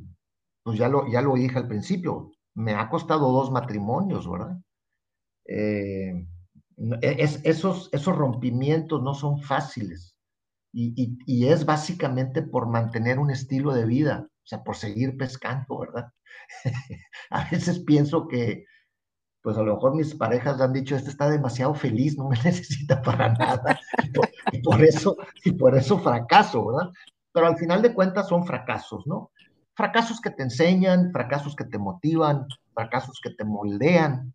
pues 0.63 0.78
ya 0.78 0.88
lo, 0.88 1.08
ya 1.12 1.21
lo 1.21 1.36
dije 1.36 1.58
al 1.58 1.67
principio, 1.67 2.32
me 2.56 2.74
ha 2.74 2.89
costado 2.89 3.32
dos 3.32 3.52
matrimonios, 3.52 4.30
¿verdad? 4.30 4.58
Eh, 5.45 6.28
es, 7.02 7.39
esos, 7.43 7.89
esos 7.91 8.15
rompimientos 8.15 9.02
no 9.02 9.13
son 9.13 9.41
fáciles 9.41 10.15
y, 10.74 11.17
y, 11.26 11.47
es 11.47 11.65
básicamente 11.65 12.41
por 12.41 12.67
mantener 12.67 13.19
un 13.19 13.30
estilo 13.30 13.74
de 13.74 13.86
vida, 13.86 14.28
o 14.28 14.47
sea, 14.47 14.63
por 14.63 14.76
seguir 14.76 15.17
pescando, 15.17 15.80
¿verdad? 15.80 16.12
a 17.30 17.50
veces 17.50 17.80
pienso 17.80 18.28
que, 18.28 18.65
pues 19.41 19.58
a 19.58 19.63
lo 19.63 19.76
mejor 19.76 19.95
mis 19.95 20.15
parejas 20.15 20.62
han 20.62 20.71
dicho, 20.71 20.95
este 20.95 21.10
está 21.10 21.30
demasiado 21.30 21.74
feliz, 21.74 22.17
no 22.17 22.30
me 22.30 22.38
necesita 22.43 23.02
para 23.02 23.34
nada, 23.34 23.80
y 24.52 24.62
por, 24.62 24.82
eso, 24.82 25.17
y 25.43 25.52
por 25.52 25.76
eso 25.76 26.00
fracaso, 26.00 26.67
¿verdad? 26.67 26.91
Pero 27.34 27.47
al 27.47 27.58
final 27.58 27.82
de 27.82 27.93
cuentas 27.93 28.30
son 28.30 28.45
fracasos, 28.45 29.06
¿no? 29.06 29.32
Fracasos 29.76 30.20
que 30.22 30.32
te 30.32 30.44
enseñan, 30.44 31.12
fracasos 31.12 31.56
que 31.56 31.66
te 31.66 31.78
motivan, 31.78 32.46
fracasos 32.74 33.20
que 33.22 33.32
te 33.32 33.46
moldean, 33.46 34.34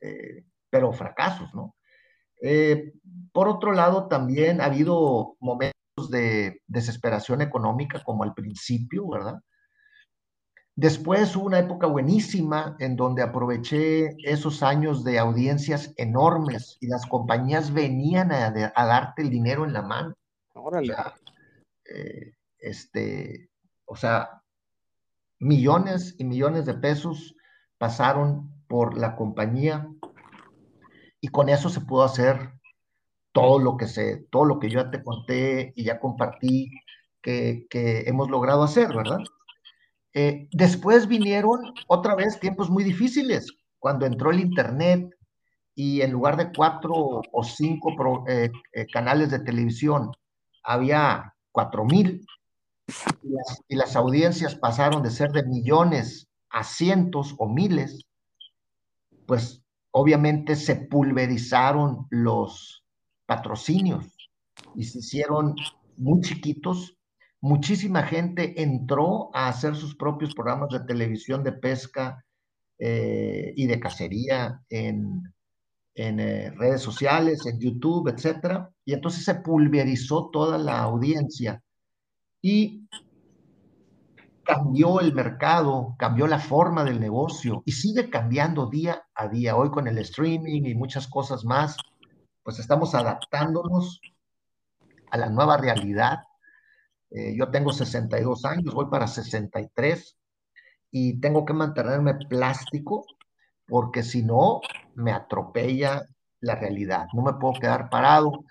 eh, 0.00 0.44
pero 0.70 0.92
fracasos, 0.92 1.52
¿no? 1.54 1.76
Eh, 2.40 2.92
por 3.32 3.48
otro 3.48 3.72
lado, 3.72 4.08
también 4.08 4.60
ha 4.60 4.66
habido 4.66 5.36
momentos 5.40 6.10
de 6.10 6.62
desesperación 6.66 7.40
económica, 7.40 8.02
como 8.04 8.22
al 8.24 8.34
principio, 8.34 9.08
¿verdad? 9.08 9.40
Después 10.74 11.34
hubo 11.34 11.46
una 11.46 11.58
época 11.58 11.86
buenísima 11.86 12.76
en 12.78 12.96
donde 12.96 13.22
aproveché 13.22 14.14
esos 14.18 14.62
años 14.62 15.04
de 15.04 15.18
audiencias 15.18 15.94
enormes 15.96 16.76
y 16.80 16.88
las 16.88 17.06
compañías 17.06 17.72
venían 17.72 18.30
a, 18.30 18.50
darte 18.74 19.22
el 19.22 19.30
dinero 19.30 19.64
en 19.64 19.72
la 19.72 19.80
mano. 19.80 20.14
Órale. 20.52 20.92
O 20.92 20.96
sea, 20.96 21.14
eh, 21.86 22.34
este, 22.58 23.48
o 23.86 23.96
sea, 23.96 24.42
millones 25.38 26.14
y 26.18 26.24
millones 26.24 26.66
de 26.66 26.74
pesos 26.74 27.34
pasaron 27.78 28.50
por 28.68 28.96
la 28.96 29.16
compañía 29.16 29.88
y 31.20 31.28
con 31.28 31.48
eso 31.48 31.68
se 31.68 31.80
pudo 31.80 32.04
hacer 32.04 32.52
todo 33.32 33.58
lo 33.58 33.76
que 33.76 33.86
sé, 33.86 34.26
todo 34.30 34.44
lo 34.44 34.58
que 34.58 34.70
yo 34.70 34.82
ya 34.82 34.90
te 34.90 35.02
conté 35.02 35.72
y 35.76 35.84
ya 35.84 36.00
compartí 36.00 36.70
que, 37.20 37.66
que 37.68 38.00
hemos 38.06 38.30
logrado 38.30 38.62
hacer, 38.62 38.94
¿verdad? 38.94 39.20
Eh, 40.14 40.48
después 40.52 41.06
vinieron 41.06 41.74
otra 41.88 42.14
vez 42.14 42.40
tiempos 42.40 42.70
muy 42.70 42.82
difíciles, 42.82 43.52
cuando 43.78 44.06
entró 44.06 44.30
el 44.30 44.40
Internet 44.40 45.10
y 45.74 46.00
en 46.00 46.10
lugar 46.10 46.38
de 46.38 46.50
cuatro 46.56 47.20
o 47.30 47.44
cinco 47.44 48.24
eh, 48.26 48.50
eh, 48.72 48.86
canales 48.90 49.30
de 49.30 49.40
televisión, 49.40 50.10
había 50.64 51.34
cuatro 51.52 51.84
mil 51.84 52.26
y 53.68 53.76
las, 53.76 53.96
audiencias 53.96 54.54
pasaron 54.54 55.02
de 55.02 55.10
ser 55.10 55.32
de 55.32 55.44
millones 55.44 56.28
a 56.50 56.62
cientos 56.62 57.34
o 57.38 57.48
miles, 57.48 58.06
pues 59.26 59.62
obviamente 59.90 60.54
se 60.54 60.76
pulverizaron 60.76 62.06
los 62.10 62.84
patrocinios 63.26 64.06
y 64.76 64.84
se 64.84 65.00
hicieron 65.00 65.56
muy 65.96 66.20
chiquitos. 66.20 66.96
Muchísima 67.40 68.02
gente 68.04 68.62
entró 68.62 69.30
a 69.34 69.48
hacer 69.48 69.74
sus 69.74 69.96
propios 69.96 70.34
programas 70.34 70.70
de 70.70 70.80
televisión 70.80 71.42
de 71.42 71.52
pesca 71.52 72.24
eh, 72.78 73.52
y 73.56 73.66
de 73.66 73.80
cacería 73.80 74.62
en, 74.68 75.22
eh, 75.94 76.52
redes 76.56 76.82
sociales, 76.82 77.46
en 77.46 77.58
YouTube, 77.58 78.08
etcétera, 78.08 78.70
y 78.84 78.92
entonces 78.92 79.24
se 79.24 79.36
pulverizó 79.36 80.30
toda 80.30 80.58
la 80.58 80.80
audiencia 80.80 81.62
y 82.48 82.88
cambió 84.44 85.00
el 85.00 85.12
mercado, 85.12 85.96
cambió 85.98 86.26
la 86.26 86.38
forma 86.38 86.84
del 86.84 87.00
negocio 87.00 87.62
y 87.64 87.72
sigue 87.72 88.08
cambiando 88.08 88.66
día 88.66 89.02
a 89.14 89.26
día. 89.26 89.56
Hoy 89.56 89.70
con 89.70 89.88
el 89.88 89.98
streaming 89.98 90.62
y 90.64 90.74
muchas 90.74 91.08
cosas 91.08 91.44
más, 91.44 91.76
pues 92.44 92.60
estamos 92.60 92.94
adaptándonos 92.94 94.00
a 95.10 95.16
la 95.16 95.28
nueva 95.28 95.56
realidad 95.56 96.18
eh, 97.10 97.34
yo 97.36 97.50
tengo 97.50 97.72
62 97.72 98.44
años, 98.44 98.74
voy 98.74 98.86
para 98.90 99.06
63 99.06 100.16
y 100.90 101.20
tengo 101.20 101.44
que 101.44 101.52
mantenerme 101.52 102.14
plástico 102.14 103.04
porque 103.66 104.02
si 104.02 104.22
no 104.22 104.60
me 104.94 105.12
atropella 105.12 106.04
la 106.40 106.56
realidad. 106.56 107.06
No 107.14 107.22
me 107.22 107.34
puedo 107.34 107.54
quedar 107.54 107.90
parado 107.90 108.44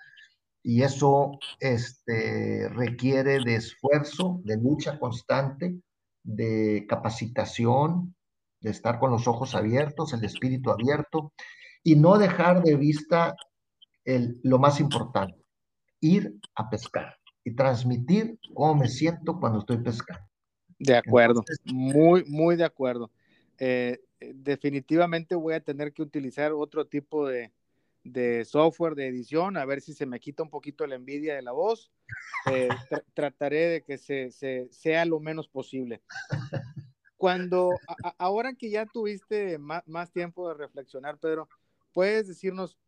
y 0.68 0.82
eso 0.82 1.38
este, 1.60 2.68
requiere 2.70 3.38
de 3.38 3.54
esfuerzo, 3.54 4.40
de 4.42 4.56
lucha 4.56 4.98
constante, 4.98 5.78
de 6.24 6.86
capacitación, 6.88 8.16
de 8.60 8.70
estar 8.70 8.98
con 8.98 9.12
los 9.12 9.28
ojos 9.28 9.54
abiertos, 9.54 10.12
el 10.12 10.24
espíritu 10.24 10.72
abierto 10.72 11.32
y 11.84 11.94
no 11.94 12.18
dejar 12.18 12.64
de 12.64 12.74
vista 12.74 13.36
el, 14.04 14.40
lo 14.42 14.58
más 14.58 14.80
importante, 14.80 15.40
ir 16.00 16.34
a 16.56 16.68
pescar 16.68 17.16
y 17.44 17.54
transmitir 17.54 18.36
cómo 18.52 18.74
me 18.74 18.88
siento 18.88 19.38
cuando 19.38 19.60
estoy 19.60 19.78
pescando. 19.78 20.26
De 20.80 20.96
acuerdo, 20.96 21.44
muy, 21.64 22.24
muy 22.24 22.56
de 22.56 22.64
acuerdo. 22.64 23.12
Eh, 23.60 24.00
definitivamente 24.18 25.36
voy 25.36 25.54
a 25.54 25.60
tener 25.60 25.92
que 25.92 26.02
utilizar 26.02 26.50
otro 26.52 26.88
tipo 26.88 27.28
de, 27.28 27.52
de, 28.12 28.44
software 28.44 28.94
de 28.94 29.08
edición, 29.08 29.56
a 29.56 29.64
ver 29.64 29.80
si 29.80 29.94
se 29.94 30.06
me 30.06 30.20
quita 30.20 30.42
un 30.42 30.50
poquito 30.50 30.86
la 30.86 30.94
envidia 30.94 31.34
de 31.34 31.42
la 31.42 31.52
voz. 31.52 31.92
Eh, 32.50 32.68
trataré 33.14 33.68
de 33.68 33.84
que 33.84 33.98
se, 33.98 34.30
se, 34.30 34.68
sea 34.70 35.04
lo 35.04 35.20
menos 35.20 35.48
posible. 35.48 36.02
Cuando, 37.16 37.70
ahora 38.18 38.54
que 38.54 38.70
ya 38.70 38.86
tuviste 38.86 39.58
más, 39.58 39.82
más 39.86 40.12
tiempo 40.12 40.48
de 40.48 40.54
reflexionar, 40.54 41.18
Pedro, 41.18 41.48
¿puedes 41.92 42.28
decirnos, 42.28 42.78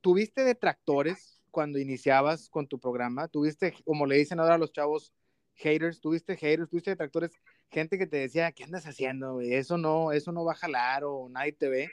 ¿tuviste 0.00 0.44
detractores 0.44 1.40
cuando 1.50 1.78
iniciabas 1.78 2.50
con 2.50 2.66
tu 2.66 2.78
programa? 2.78 3.28
¿Tuviste, 3.28 3.74
como 3.84 4.06
le 4.06 4.16
dicen 4.16 4.38
ahora 4.38 4.56
a 4.56 4.58
los 4.58 4.72
chavos, 4.72 5.14
haters? 5.54 6.00
¿Tuviste 6.00 6.36
haters? 6.36 6.68
¿Tuviste 6.68 6.90
detractores? 6.90 7.32
Gente 7.70 7.96
que 7.96 8.06
te 8.06 8.18
decía, 8.18 8.52
¿qué 8.52 8.64
andas 8.64 8.86
haciendo? 8.86 9.40
Eso 9.40 9.78
no, 9.78 10.12
eso 10.12 10.30
no 10.30 10.44
va 10.44 10.52
a 10.52 10.56
jalar 10.56 11.04
o 11.04 11.28
nadie 11.30 11.52
te 11.52 11.68
ve. 11.70 11.90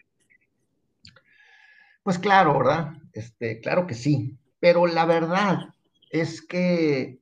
Pues 2.03 2.17
claro, 2.17 2.57
¿verdad? 2.57 2.93
Este, 3.13 3.59
claro 3.59 3.87
que 3.87 3.93
sí. 3.93 4.37
Pero 4.59 4.87
la 4.87 5.05
verdad 5.05 5.73
es 6.11 6.41
que 6.41 7.19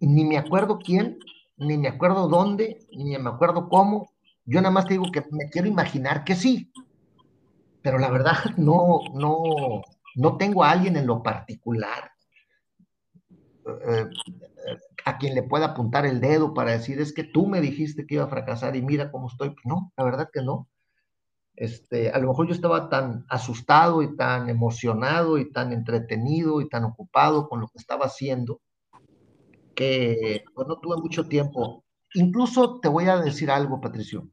ni 0.00 0.24
me 0.24 0.38
acuerdo 0.38 0.78
quién, 0.78 1.18
ni 1.56 1.76
me 1.76 1.88
acuerdo 1.88 2.28
dónde, 2.28 2.86
ni 2.92 3.18
me 3.18 3.30
acuerdo 3.30 3.68
cómo. 3.68 4.10
Yo 4.44 4.60
nada 4.60 4.72
más 4.72 4.86
te 4.86 4.94
digo 4.94 5.10
que 5.12 5.24
me 5.30 5.50
quiero 5.50 5.68
imaginar 5.68 6.24
que 6.24 6.34
sí. 6.34 6.70
Pero 7.82 7.98
la 7.98 8.10
verdad 8.10 8.36
no, 8.56 9.00
no, 9.14 9.82
no 10.14 10.36
tengo 10.36 10.64
a 10.64 10.70
alguien 10.70 10.96
en 10.96 11.06
lo 11.06 11.22
particular 11.22 12.12
eh, 13.68 14.08
a 15.04 15.18
quien 15.18 15.34
le 15.34 15.42
pueda 15.42 15.66
apuntar 15.66 16.06
el 16.06 16.20
dedo 16.20 16.54
para 16.54 16.72
decir, 16.72 17.00
es 17.00 17.12
que 17.12 17.24
tú 17.24 17.46
me 17.46 17.60
dijiste 17.60 18.06
que 18.06 18.16
iba 18.16 18.24
a 18.24 18.28
fracasar 18.28 18.76
y 18.76 18.82
mira 18.82 19.10
cómo 19.10 19.28
estoy. 19.28 19.54
No, 19.64 19.92
la 19.96 20.04
verdad 20.04 20.28
que 20.32 20.42
no. 20.42 20.68
Este, 21.60 22.12
a 22.12 22.18
lo 22.20 22.28
mejor 22.28 22.46
yo 22.46 22.54
estaba 22.54 22.88
tan 22.88 23.26
asustado 23.28 24.00
y 24.00 24.14
tan 24.14 24.48
emocionado 24.48 25.38
y 25.38 25.50
tan 25.50 25.72
entretenido 25.72 26.60
y 26.60 26.68
tan 26.68 26.84
ocupado 26.84 27.48
con 27.48 27.60
lo 27.60 27.66
que 27.66 27.78
estaba 27.78 28.06
haciendo 28.06 28.60
que 29.74 30.44
pues, 30.54 30.68
no 30.68 30.78
tuve 30.78 30.98
mucho 30.98 31.26
tiempo. 31.26 31.84
Incluso 32.14 32.78
te 32.78 32.86
voy 32.86 33.06
a 33.06 33.16
decir 33.16 33.50
algo, 33.50 33.80
Patricio. 33.80 34.28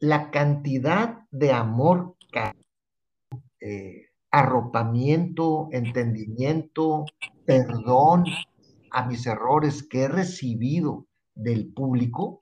La 0.00 0.30
cantidad 0.30 1.20
de 1.30 1.50
amor, 1.50 2.14
eh, 3.60 4.08
arropamiento, 4.30 5.68
entendimiento, 5.72 7.06
perdón 7.46 8.24
a 8.90 9.06
mis 9.06 9.26
errores 9.26 9.82
que 9.82 10.02
he 10.02 10.08
recibido 10.08 11.06
del 11.34 11.72
público, 11.72 12.40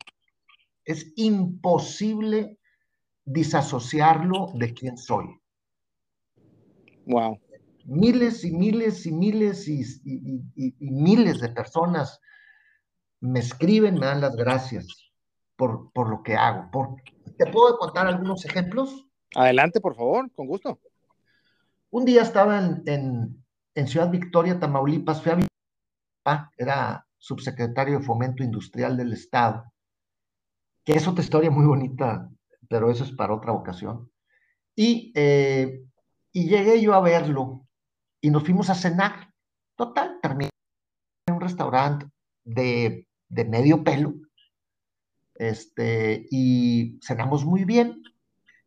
es 0.85 1.13
imposible 1.15 2.59
disasociarlo 3.27 4.53
de 4.55 4.73
quién 4.73 4.97
soy. 4.97 5.27
Wow. 7.05 7.39
Miles 7.85 8.45
y 8.45 8.53
miles 8.53 9.05
y 9.07 9.13
miles 9.13 9.69
y, 9.69 9.85
miles 10.81 11.41
de 11.41 11.49
personas 11.51 12.21
me 13.21 13.41
escriben, 13.41 13.95
me 13.95 14.07
dan 14.07 14.21
las 14.21 14.35
gracias 14.35 14.87
por, 15.57 15.93
por 15.93 16.09
lo 16.09 16.23
que 16.23 16.35
hago. 16.35 16.71
Por, 16.71 16.97
¿Te 17.37 17.47
puedo 17.47 17.77
contar 17.79 18.07
algunos 18.07 18.45
ejemplos? 18.45 19.07
Adelante, 19.35 19.81
por 19.81 19.95
favor, 19.95 20.31
con 20.33 20.47
gusto. 20.47 20.81
Un 21.91 22.05
día 22.05 22.23
estaba 22.23 22.59
en, 22.59 23.45
en, 23.75 23.89
Ciudad 23.89 24.11
Victoria, 24.11 24.59
Tamaulipas, 24.59 25.23
fui 25.23 25.33
a 25.33 26.51
era 26.57 27.07
subsecretario 27.19 27.99
de 27.99 28.05
Fomento 28.05 28.43
Industrial 28.43 28.97
del 28.97 29.13
Estado, 29.13 29.73
que 30.85 30.95
es 30.95 31.07
otra 31.07 31.23
historia 31.23 31.51
muy 31.51 31.67
bonita, 31.67 32.29
pero 32.69 32.91
eso 32.91 33.05
es 33.05 33.13
para 33.13 33.35
otra 33.35 33.53
ocasión. 33.53 34.11
Y, 34.75 35.13
eh, 35.15 35.85
y 36.33 36.49
llegué 36.49 36.81
yo 36.81 36.95
a 36.95 37.01
verlo 37.01 37.67
y 38.21 38.31
nos 38.31 38.45
fuimos 38.45 38.71
a 38.71 38.75
cenar. 38.75 39.33
Total, 39.77 40.19
terminé 40.23 40.51
en 41.27 41.35
un 41.35 41.41
restaurante 41.41 42.07
de, 42.45 43.07
de 43.29 43.45
medio 43.45 43.85
pelo, 43.85 44.15
este, 45.35 46.27
y 46.31 46.99
cenamos 47.03 47.45
muy 47.45 47.65
bien. 47.65 48.03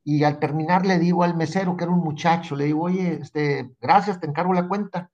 Y 0.04 0.24
al 0.24 0.39
terminar 0.39 0.86
le 0.86 0.97
digo 0.97 1.24
al 1.24 1.36
mesero, 1.36 1.76
que 1.78 1.84
era 1.84 1.93
un 1.93 2.00
muchacho, 2.00 2.56
le 2.56 2.66
digo, 2.66 2.84
oye, 2.84 3.20
este, 3.22 3.76
gracias, 3.82 4.20
te 4.20 4.28
encargo 4.28 4.54
la 4.54 4.68
cuenta. 4.68 5.12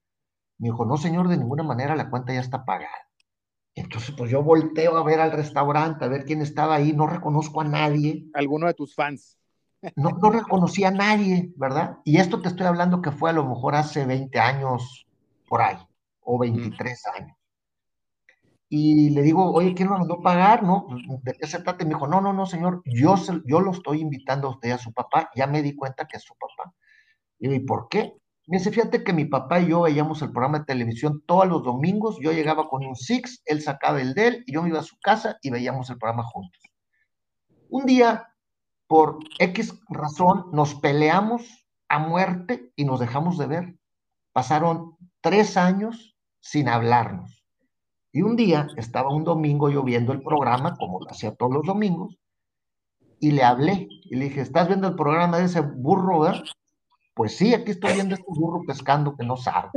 Me 0.57 0.69
dijo, 0.69 0.85
no, 0.85 0.97
señor, 0.97 1.27
de 1.27 1.37
ninguna 1.37 1.63
manera 1.63 1.95
la 1.95 2.09
cuenta 2.09 2.33
ya 2.33 2.39
está 2.39 2.63
pagada. 2.65 3.04
Entonces, 3.75 4.15
pues 4.17 4.31
yo 4.31 4.41
volteo 4.41 4.97
a 4.97 5.03
ver 5.03 5.19
al 5.19 5.33
restaurante, 5.33 6.05
a 6.05 6.07
ver 6.07 6.23
quién 6.23 6.41
estaba 6.41 6.75
ahí, 6.75 6.93
no 6.93 7.07
reconozco 7.07 7.59
a 7.59 7.65
nadie. 7.65 8.25
Alguno 8.33 8.67
de 8.67 8.73
tus 8.73 8.95
fans. 8.95 9.37
No, 9.95 10.11
no 10.11 10.31
reconocí 10.31 10.83
a 10.83 10.91
nadie, 10.91 11.51
¿verdad? 11.57 11.99
Y 12.05 12.17
esto 12.17 12.41
te 12.41 12.47
estoy 12.47 12.65
hablando 12.65 13.01
que 13.01 13.11
fue 13.11 13.29
a 13.29 13.33
lo 13.33 13.45
mejor 13.45 13.75
hace 13.75 14.05
20 14.05 14.39
años 14.39 15.05
por 15.47 15.61
ahí, 15.61 15.77
o 16.21 16.39
23 16.39 17.03
años. 17.19 17.37
Y 18.67 19.11
le 19.11 19.21
digo, 19.21 19.51
oye, 19.51 19.75
¿quién 19.75 19.89
lo 19.89 19.97
mandó 19.97 20.21
pagar? 20.21 20.63
¿No? 20.63 20.87
¿De 21.21 21.33
qué 21.33 21.45
se 21.45 21.59
trata? 21.59 21.83
Y 21.83 21.87
me 21.87 21.93
dijo, 21.93 22.07
no, 22.07 22.19
no, 22.19 22.33
no, 22.33 22.45
señor, 22.45 22.81
yo, 22.85 23.15
yo 23.45 23.59
lo 23.59 23.71
estoy 23.71 24.01
invitando 24.01 24.47
a 24.47 24.51
usted 24.51 24.71
a 24.71 24.77
su 24.77 24.91
papá, 24.91 25.29
ya 25.35 25.45
me 25.45 25.61
di 25.61 25.75
cuenta 25.75 26.07
que 26.07 26.17
es 26.17 26.23
su 26.23 26.33
papá. 26.35 26.73
Y 27.37 27.49
digo, 27.49 27.61
¿y 27.61 27.65
por 27.65 27.87
qué? 27.89 28.15
Me 28.47 28.57
dice, 28.57 28.71
fíjate 28.71 29.03
que 29.03 29.11
mi 29.11 29.25
papá 29.25 29.59
y 29.59 29.69
yo 29.69 29.81
veíamos 29.81 30.21
el 30.21 30.31
programa 30.31 30.59
de 30.59 30.65
televisión 30.65 31.23
todos 31.25 31.47
los 31.47 31.63
domingos, 31.63 32.17
yo 32.21 32.31
llegaba 32.31 32.67
con 32.69 32.85
un 32.85 32.95
Six, 32.95 33.41
él 33.45 33.61
sacaba 33.61 34.01
el 34.01 34.13
de 34.13 34.27
él, 34.27 34.43
y 34.45 34.53
yo 34.53 34.61
me 34.61 34.69
iba 34.69 34.79
a 34.79 34.83
su 34.83 34.97
casa 34.99 35.37
y 35.41 35.49
veíamos 35.49 35.89
el 35.89 35.97
programa 35.97 36.23
juntos. 36.23 36.61
Un 37.69 37.85
día, 37.85 38.27
por 38.87 39.17
X 39.39 39.73
razón, 39.89 40.45
nos 40.51 40.75
peleamos 40.75 41.65
a 41.89 41.97
muerte 41.97 42.71
y 42.75 42.85
nos 42.85 42.99
dejamos 42.99 43.39
de 43.39 43.47
ver. 43.47 43.75
Pasaron 44.31 44.95
tres 45.21 45.57
años 45.57 46.15
sin 46.39 46.69
hablarnos. 46.69 47.43
Y 48.11 48.21
un 48.21 48.35
día 48.35 48.67
estaba 48.77 49.13
un 49.13 49.23
domingo 49.23 49.69
yo 49.71 49.83
viendo 49.83 50.13
el 50.13 50.21
programa, 50.21 50.75
como 50.75 50.99
lo 50.99 51.09
hacía 51.09 51.33
todos 51.33 51.51
los 51.51 51.65
domingos, 51.65 52.19
y 53.19 53.31
le 53.31 53.43
hablé 53.43 53.87
y 53.89 54.15
le 54.15 54.25
dije, 54.25 54.41
¿estás 54.41 54.67
viendo 54.67 54.87
el 54.87 54.95
programa 54.95 55.39
de 55.39 55.45
ese 55.45 55.61
burro? 55.61 56.31
Pues 57.15 57.37
sí, 57.37 57.53
aquí 57.53 57.71
estoy 57.71 57.93
viendo 57.93 58.13
este 58.13 58.27
burro 58.27 58.61
pescando 58.67 59.15
que 59.15 59.25
no 59.25 59.37
sabe. 59.37 59.69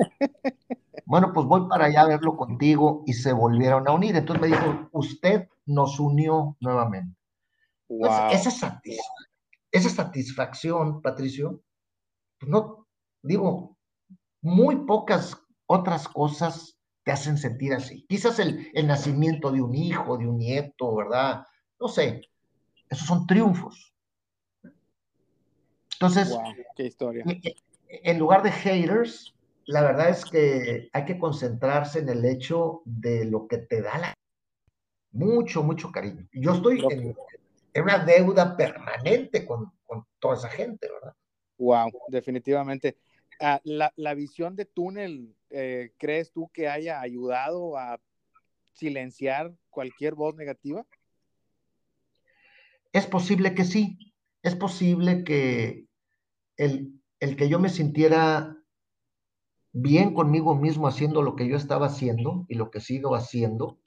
Bueno, 1.07 1.33
pues 1.33 1.47
voy 1.47 1.69
para 1.69 1.87
allá 1.87 2.03
a 2.03 2.09
verlo 2.09 2.37
contigo 2.37 3.03
y 3.07 3.15
se 3.15 3.33
volvieron 3.33 3.89
a 3.89 3.93
unir. 3.93 4.17
Entonces 4.17 4.43
me 4.43 4.49
dijo, 4.49 4.91
usted 4.93 5.49
nos 5.65 5.99
unió 6.01 6.57
nuevamente. 6.61 7.17
esa, 8.31 8.83
esa 9.71 9.89
satisfacción, 9.89 11.01
Patricio, 11.01 11.63
pues 12.39 12.51
no, 12.51 12.87
digo, 13.23 13.79
muy 14.43 14.85
pocas 14.85 15.41
otras 15.67 16.09
cosas 16.09 16.79
te 17.05 17.13
hacen 17.13 17.39
sentir 17.39 17.73
así. 17.73 18.05
Quizás 18.09 18.39
el, 18.39 18.71
el 18.75 18.87
nacimiento 18.87 19.51
de 19.51 19.63
un 19.63 19.75
hijo, 19.75 20.19
de 20.19 20.27
un 20.27 20.39
nieto, 20.39 20.97
¿verdad? 20.97 21.45
No 21.81 21.89
sé, 21.89 22.21
esos 22.91 23.07
son 23.07 23.27
triunfos. 23.27 23.88
Entonces, 26.01 26.37
qué 26.77 26.85
historia. 26.85 27.25
en 27.89 28.19
lugar 28.19 28.43
de 28.43 28.53
haters, 28.53 29.35
la 29.67 29.83
verdad 29.83 30.11
es 30.11 30.25
que 30.25 30.89
hay 30.93 31.05
que 31.05 31.19
concentrarse 31.19 31.99
en 31.99 32.09
el 32.09 32.25
hecho 32.25 32.83
de 32.85 33.25
lo 33.25 33.49
que 33.49 33.59
te 33.59 33.83
da 33.83 33.99
la... 33.99 34.15
Mucho, 35.11 35.63
mucho 35.63 35.91
cariño. 35.91 36.29
Yo 36.33 36.53
estoy 36.53 36.85
en, 36.91 37.83
una 37.83 37.99
deuda 38.05 38.57
permanente 38.57 39.45
con, 39.45 39.73
con, 39.87 40.05
toda 40.19 40.37
esa 40.37 40.49
gente, 40.49 40.89
¿verdad? 40.89 41.15
Wow, 41.57 41.91
definitivamente. 42.09 42.99
Ah, 43.41 43.61
la, 43.65 43.93
la, 43.97 44.15
visión 44.15 44.55
de 44.55 44.67
túnel 44.67 45.35
eh, 45.51 45.93
¿crees 45.97 46.31
tú 46.33 46.51
que 46.53 46.69
haya 46.69 47.01
ayudado 47.01 47.77
a 47.77 48.01
silenciar 48.73 49.55
cualquier 49.71 50.15
voz 50.15 50.35
negativa? 50.35 50.87
Es 52.93 53.07
posible 53.07 53.55
que 53.55 53.65
sí. 53.65 54.15
Es 54.43 54.55
posible 54.55 55.25
que 55.25 55.88
el, 56.59 57.01
el 57.21 57.37
que 57.37 57.49
yo 57.49 57.59
me 57.59 57.71
sintiera 57.71 58.55
bien 59.73 60.13
conmigo 60.13 60.55
mismo 60.55 60.87
haciendo 60.87 61.23
lo 61.23 61.37
que 61.37 61.49
yo 61.49 61.57
estaba 61.57 61.87
haciendo 61.87 62.45
y 62.49 62.55
lo 62.57 62.71
que 62.71 62.81
sigo 62.81 63.15
haciendo, 63.15 63.79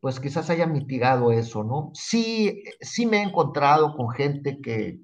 pues 0.00 0.20
quizás 0.20 0.50
haya 0.50 0.66
mitigado 0.66 1.32
eso, 1.32 1.64
¿no? 1.64 1.90
Sí, 1.94 2.62
sí 2.80 3.06
me 3.06 3.18
he 3.18 3.22
encontrado 3.22 3.96
con 3.96 4.10
gente 4.10 4.60
que, 4.60 5.00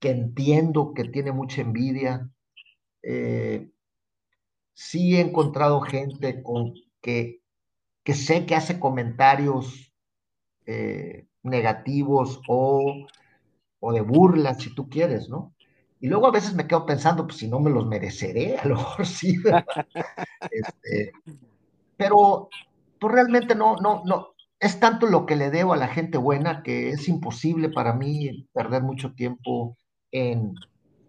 que 0.00 0.10
entiendo 0.10 0.94
que 0.94 1.04
tiene 1.04 1.32
mucha 1.32 1.60
envidia, 1.60 2.30
eh, 3.02 3.70
sí 4.72 5.16
he 5.16 5.20
encontrado 5.20 5.80
gente 5.82 6.42
con 6.42 6.72
que, 7.02 7.42
que 8.04 8.14
sé 8.14 8.46
que 8.46 8.54
hace 8.54 8.80
comentarios 8.80 9.92
eh, 10.66 11.26
negativos 11.42 12.40
o, 12.48 13.06
o 13.80 13.92
de 13.92 14.00
burla, 14.00 14.54
si 14.54 14.74
tú 14.74 14.88
quieres, 14.88 15.28
¿no? 15.28 15.54
Y 16.00 16.08
luego 16.08 16.26
a 16.26 16.32
veces 16.32 16.54
me 16.54 16.66
quedo 16.66 16.86
pensando, 16.86 17.26
pues 17.26 17.38
si 17.38 17.48
no 17.48 17.58
me 17.60 17.70
los 17.70 17.86
mereceré, 17.86 18.56
a 18.58 18.66
lo 18.66 18.76
mejor 18.76 19.06
sí, 19.06 19.36
este, 20.50 21.12
pero 21.96 22.48
pues 23.00 23.12
realmente 23.12 23.54
no, 23.54 23.76
no, 23.76 24.02
no, 24.04 24.34
es 24.60 24.78
tanto 24.80 25.06
lo 25.06 25.26
que 25.26 25.36
le 25.36 25.50
debo 25.50 25.72
a 25.72 25.76
la 25.76 25.88
gente 25.88 26.18
buena 26.18 26.62
que 26.62 26.90
es 26.90 27.08
imposible 27.08 27.68
para 27.68 27.92
mí 27.92 28.48
perder 28.52 28.82
mucho 28.82 29.12
tiempo 29.14 29.76
en, 30.12 30.54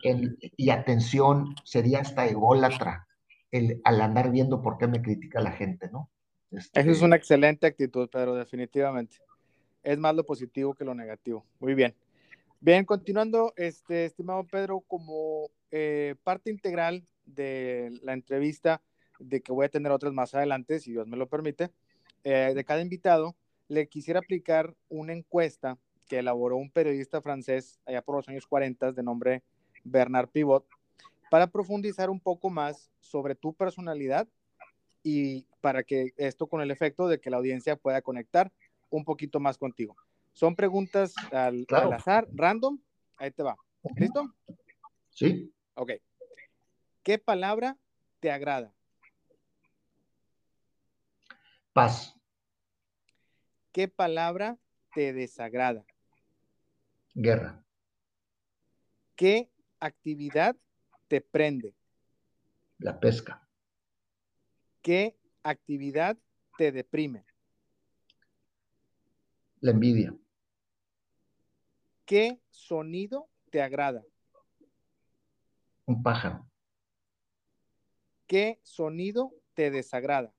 en 0.04 0.38
y 0.58 0.70
atención, 0.70 1.56
sería 1.64 2.00
hasta 2.00 2.26
ególatra 2.26 3.08
el, 3.52 3.82
al 3.84 4.02
andar 4.02 4.32
viendo 4.32 4.62
por 4.62 4.78
qué 4.78 4.88
me 4.88 5.02
critica 5.02 5.40
la 5.40 5.52
gente, 5.52 5.90
¿no? 5.92 6.10
Este... 6.52 6.80
Esa 6.80 6.92
es 6.92 7.02
una 7.02 7.16
excelente 7.16 7.68
actitud, 7.68 8.10
Pedro, 8.10 8.36
definitivamente. 8.36 9.18
Es 9.84 9.98
más 9.98 10.16
lo 10.16 10.26
positivo 10.26 10.74
que 10.74 10.84
lo 10.84 10.94
negativo. 10.94 11.46
Muy 11.60 11.74
bien. 11.74 11.96
Bien, 12.62 12.84
continuando, 12.84 13.54
este, 13.56 14.04
estimado 14.04 14.44
Pedro, 14.44 14.82
como 14.82 15.50
eh, 15.72 16.16
parte 16.26 16.52
integral 16.52 17.08
de 17.26 17.98
la 18.04 18.12
entrevista, 18.12 18.82
de 19.18 19.40
que 19.40 19.54
voy 19.54 19.66
a 19.66 19.70
tener 19.70 19.94
otras 19.94 20.12
más 20.12 20.36
adelante, 20.36 20.82
si 20.82 20.92
Dios 20.92 21.08
me 21.08 21.16
lo 21.16 21.30
permite, 21.30 21.72
eh, 22.26 22.52
de 22.54 22.66
cada 22.66 22.82
invitado, 22.82 23.38
le 23.70 23.88
quisiera 23.88 24.20
aplicar 24.20 24.76
una 24.90 25.14
encuesta 25.14 25.78
que 26.10 26.20
elaboró 26.20 26.58
un 26.58 26.70
periodista 26.70 27.22
francés 27.22 27.80
allá 27.86 28.02
por 28.02 28.18
los 28.18 28.28
años 28.28 28.46
40 28.46 28.92
de 28.92 29.04
nombre 29.04 29.42
Bernard 29.86 30.28
Pivot, 30.28 30.66
para 31.32 31.48
profundizar 31.48 32.10
un 32.10 32.20
poco 32.20 32.50
más 32.50 32.92
sobre 33.00 33.36
tu 33.36 33.54
personalidad 33.54 34.28
y 35.02 35.46
para 35.62 35.84
que 35.84 36.12
esto 36.18 36.48
con 36.48 36.60
el 36.60 36.72
efecto 36.72 37.08
de 37.08 37.22
que 37.22 37.30
la 37.30 37.38
audiencia 37.38 37.78
pueda 37.78 38.02
conectar 38.02 38.52
un 38.90 39.06
poquito 39.06 39.40
más 39.40 39.58
contigo. 39.58 39.96
Son 40.40 40.56
preguntas 40.56 41.14
al, 41.34 41.68
azar, 41.92 42.26
random. 42.32 42.80
Ahí 43.18 43.30
te 43.30 43.44
va. 43.44 43.58
¿Listo? 43.98 44.34
Sí. 45.10 45.54
Ok. 45.74 45.92
¿Qué 47.04 47.18
palabra 47.18 47.78
te 48.22 48.32
agrada? 48.32 48.74
Paz. 51.74 52.16
¿Qué 53.74 53.90
palabra 53.90 54.58
te 54.94 55.12
desagrada? 55.12 55.84
Guerra. 57.14 57.62
¿Qué 59.18 59.52
actividad 59.82 60.56
te 61.10 61.20
prende? 61.20 61.76
La 62.78 62.98
pesca. 62.98 63.46
¿Qué 64.82 65.18
actividad 65.44 66.18
te 66.58 66.72
deprime? 66.72 67.26
La 69.60 69.72
envidia. 69.72 70.16
¿Qué 72.10 72.42
sonido 72.50 73.30
te 73.52 73.62
agrada? 73.62 74.04
Un 75.86 76.02
pájaro. 76.02 76.50
¿Qué 78.26 78.60
sonido 78.64 79.32
te 79.54 79.70
desagrada? 79.70 80.34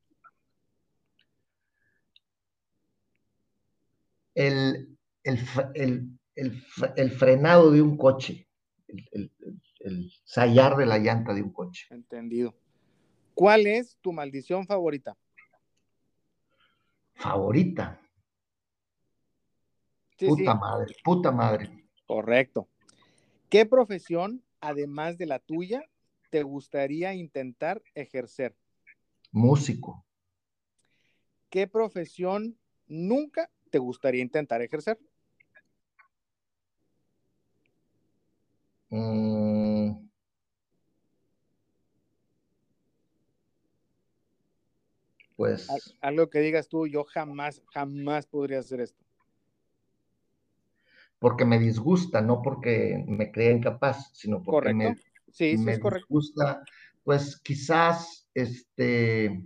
El, 4.34 4.98
el, 5.22 5.38
frenado 7.12 7.70
de 7.70 7.82
un 7.82 7.96
coche, 7.96 8.48
el, 8.88 9.32
el, 9.78 10.12
sayar 10.24 10.76
de 10.76 10.86
la 10.86 10.98
llanta 10.98 11.32
de 11.32 11.42
un 11.44 11.52
coche. 11.52 11.86
Entendido. 11.90 12.52
¿Cuál 13.32 13.68
es 13.68 13.96
tu 14.00 14.12
maldición 14.12 14.66
favorita? 14.66 15.16
Favorita. 17.14 18.00
Puta 20.26 20.54
madre, 20.54 20.94
puta 21.04 21.30
madre. 21.32 21.88
Correcto. 22.06 22.68
¿Qué 23.48 23.66
profesión, 23.66 24.42
además 24.60 25.18
de 25.18 25.26
la 25.26 25.38
tuya, 25.38 25.82
te 26.30 26.42
gustaría 26.42 27.14
intentar 27.14 27.82
ejercer? 27.94 28.56
Músico. 29.32 30.04
¿Qué 31.48 31.66
profesión 31.66 32.56
nunca 32.86 33.50
te 33.70 33.78
gustaría 33.78 34.22
intentar 34.22 34.62
ejercer? 34.62 34.98
Mm. 38.90 40.08
Pues. 45.36 45.68
Algo 46.00 46.28
que 46.28 46.40
digas 46.40 46.68
tú, 46.68 46.86
yo 46.86 47.04
jamás, 47.04 47.62
jamás 47.72 48.26
podría 48.26 48.58
hacer 48.58 48.80
esto. 48.80 49.02
Porque 51.20 51.44
me 51.44 51.60
disgusta, 51.60 52.20
no 52.20 52.42
porque 52.42 53.04
me 53.06 53.30
crea 53.30 53.52
incapaz, 53.52 54.10
sino 54.14 54.42
porque 54.42 54.74
me, 54.74 54.96
sí, 55.30 55.56
sí, 55.56 55.70
es 55.70 55.78
correcto. 55.78 56.06
disgusta, 56.08 56.64
pues 57.04 57.38
quizás 57.40 58.28
este 58.34 59.44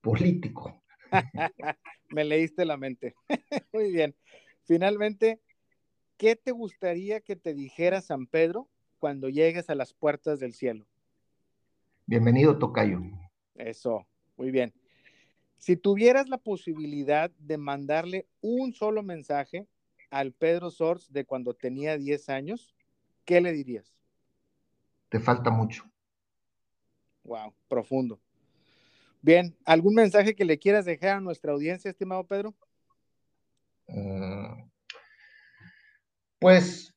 político. 0.00 0.82
me 2.10 2.24
leíste 2.24 2.64
la 2.64 2.76
mente. 2.76 3.14
Muy 3.72 3.92
bien. 3.92 4.14
Finalmente, 4.64 5.40
¿qué 6.16 6.36
te 6.36 6.52
gustaría 6.52 7.20
que 7.20 7.36
te 7.36 7.52
dijera 7.52 8.00
San 8.00 8.26
Pedro 8.26 8.68
cuando 8.98 9.28
llegues 9.28 9.68
a 9.68 9.74
las 9.74 9.92
puertas 9.92 10.38
del 10.38 10.54
cielo? 10.54 10.86
Bienvenido, 12.06 12.58
Tocayo. 12.58 13.00
Eso, 13.54 14.06
muy 14.36 14.50
bien. 14.50 14.72
Si 15.56 15.76
tuvieras 15.76 16.28
la 16.28 16.38
posibilidad 16.38 17.30
de 17.38 17.58
mandarle 17.58 18.26
un 18.40 18.72
solo 18.72 19.02
mensaje 19.02 19.66
al 20.12 20.32
Pedro 20.32 20.70
Sors 20.70 21.10
de 21.10 21.24
cuando 21.24 21.54
tenía 21.54 21.96
10 21.96 22.28
años, 22.28 22.74
¿qué 23.24 23.40
le 23.40 23.50
dirías? 23.50 23.96
Te 25.08 25.18
falta 25.18 25.50
mucho. 25.50 25.90
Wow, 27.24 27.54
profundo. 27.66 28.20
Bien, 29.22 29.56
¿algún 29.64 29.94
mensaje 29.94 30.34
que 30.34 30.44
le 30.44 30.58
quieras 30.58 30.84
dejar 30.84 31.16
a 31.16 31.20
nuestra 31.20 31.52
audiencia, 31.52 31.90
estimado 31.90 32.24
Pedro? 32.24 32.54
Mm, 33.88 34.68
pues 36.38 36.94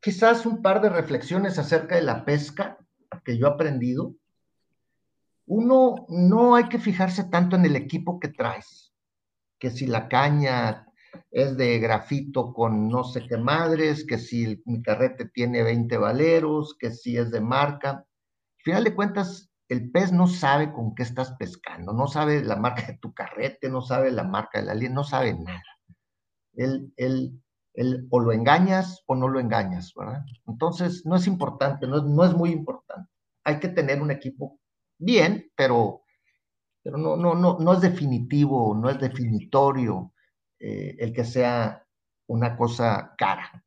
quizás 0.00 0.46
un 0.46 0.62
par 0.62 0.80
de 0.80 0.88
reflexiones 0.88 1.58
acerca 1.60 1.94
de 1.94 2.02
la 2.02 2.24
pesca 2.24 2.76
que 3.24 3.38
yo 3.38 3.46
he 3.46 3.50
aprendido. 3.50 4.16
Uno, 5.46 6.06
no 6.08 6.56
hay 6.56 6.68
que 6.68 6.80
fijarse 6.80 7.22
tanto 7.24 7.54
en 7.54 7.66
el 7.66 7.76
equipo 7.76 8.18
que 8.18 8.28
traes, 8.28 8.92
que 9.60 9.70
si 9.70 9.86
la 9.86 10.08
caña 10.08 10.85
es 11.30 11.56
de 11.56 11.78
grafito 11.78 12.52
con 12.52 12.88
no 12.88 13.04
sé 13.04 13.26
qué 13.26 13.36
madres, 13.36 14.04
que 14.06 14.18
si 14.18 14.62
mi 14.64 14.82
carrete 14.82 15.28
tiene 15.28 15.62
20 15.62 15.96
valeros, 15.98 16.76
que 16.78 16.90
si 16.90 17.16
es 17.16 17.30
de 17.30 17.40
marca. 17.40 17.90
Al 17.90 18.62
final 18.62 18.84
de 18.84 18.94
cuentas, 18.94 19.50
el 19.68 19.90
pez 19.90 20.12
no 20.12 20.26
sabe 20.26 20.72
con 20.72 20.94
qué 20.94 21.02
estás 21.02 21.32
pescando, 21.38 21.92
no 21.92 22.06
sabe 22.06 22.42
la 22.42 22.56
marca 22.56 22.86
de 22.86 22.98
tu 22.98 23.12
carrete, 23.12 23.68
no 23.68 23.82
sabe 23.82 24.10
la 24.10 24.24
marca 24.24 24.60
de 24.60 24.66
la 24.66 24.74
línea, 24.74 24.94
no 24.94 25.04
sabe 25.04 25.34
nada. 25.34 25.62
Él, 26.54 26.92
él, 26.96 27.42
él, 27.74 28.06
o 28.10 28.20
lo 28.20 28.32
engañas 28.32 29.02
o 29.06 29.14
no 29.14 29.28
lo 29.28 29.40
engañas, 29.40 29.92
¿verdad? 29.94 30.24
Entonces, 30.46 31.04
no 31.04 31.16
es 31.16 31.26
importante, 31.26 31.86
no, 31.86 32.02
no 32.02 32.24
es 32.24 32.34
muy 32.34 32.50
importante. 32.50 33.10
Hay 33.44 33.58
que 33.60 33.68
tener 33.68 34.00
un 34.00 34.10
equipo 34.10 34.58
bien, 34.98 35.50
pero, 35.56 36.02
pero 36.82 36.96
no, 36.96 37.16
no, 37.16 37.34
no, 37.34 37.58
no 37.58 37.72
es 37.72 37.80
definitivo, 37.80 38.74
no 38.74 38.88
es 38.88 38.98
definitorio 38.98 40.12
eh, 40.58 40.96
el 40.98 41.12
que 41.12 41.24
sea 41.24 41.86
una 42.26 42.56
cosa 42.56 43.14
cara. 43.16 43.64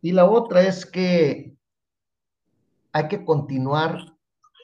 Y 0.00 0.12
la 0.12 0.26
otra 0.26 0.62
es 0.62 0.86
que 0.86 1.56
hay 2.92 3.08
que 3.08 3.24
continuar 3.24 4.16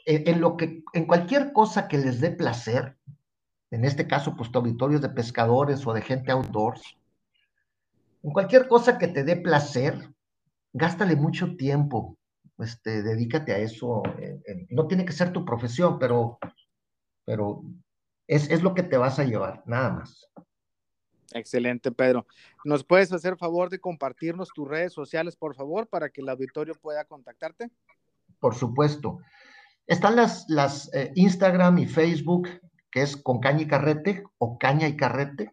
en, 0.06 0.40
lo 0.40 0.56
que, 0.56 0.84
en 0.92 1.06
cualquier 1.06 1.52
cosa 1.52 1.88
que 1.88 1.98
les 1.98 2.20
dé 2.20 2.30
placer, 2.30 2.96
en 3.70 3.84
este 3.84 4.06
caso, 4.06 4.36
pues 4.36 4.50
auditorios 4.54 5.00
de 5.00 5.08
pescadores 5.08 5.86
o 5.86 5.92
de 5.92 6.02
gente 6.02 6.30
outdoors, 6.30 6.96
en 8.22 8.32
cualquier 8.32 8.68
cosa 8.68 8.98
que 8.98 9.08
te 9.08 9.24
dé 9.24 9.36
placer, 9.36 10.14
gástale 10.72 11.16
mucho 11.16 11.56
tiempo, 11.56 12.16
este, 12.58 13.02
dedícate 13.02 13.52
a 13.52 13.58
eso. 13.58 14.02
no 14.70 14.86
tiene 14.86 15.04
que 15.04 15.12
ser 15.12 15.32
tu 15.32 15.44
profesión, 15.44 15.98
pero, 15.98 16.38
pero 17.24 17.62
es, 18.26 18.48
es, 18.50 18.62
lo 18.62 18.74
que 18.74 18.82
te 18.82 18.96
vas 18.96 19.18
a 19.18 19.24
llevar, 19.24 19.62
nada 19.66 19.90
más. 19.90 20.30
Excelente, 21.32 21.90
Pedro. 21.90 22.26
¿Nos 22.64 22.84
puedes 22.84 23.12
hacer 23.12 23.36
favor 23.36 23.70
de 23.70 23.80
compartirnos 23.80 24.50
tus 24.54 24.68
redes 24.68 24.92
sociales, 24.92 25.36
por 25.36 25.54
favor, 25.54 25.86
para 25.88 26.10
que 26.10 26.20
el 26.20 26.28
auditorio 26.28 26.74
pueda 26.74 27.04
contactarte? 27.04 27.70
Por 28.38 28.54
supuesto. 28.54 29.18
Están 29.86 30.16
las, 30.16 30.92
eh, 30.94 31.12
Instagram 31.14 31.78
y 31.78 31.86
Facebook, 31.86 32.48
que 32.90 33.02
es 33.02 33.16
con 33.16 33.40
caña 33.40 33.62
y 33.62 33.66
carrete 33.66 34.24
o 34.38 34.58
caña 34.58 34.88
y 34.88 34.96
carrete 34.96 35.52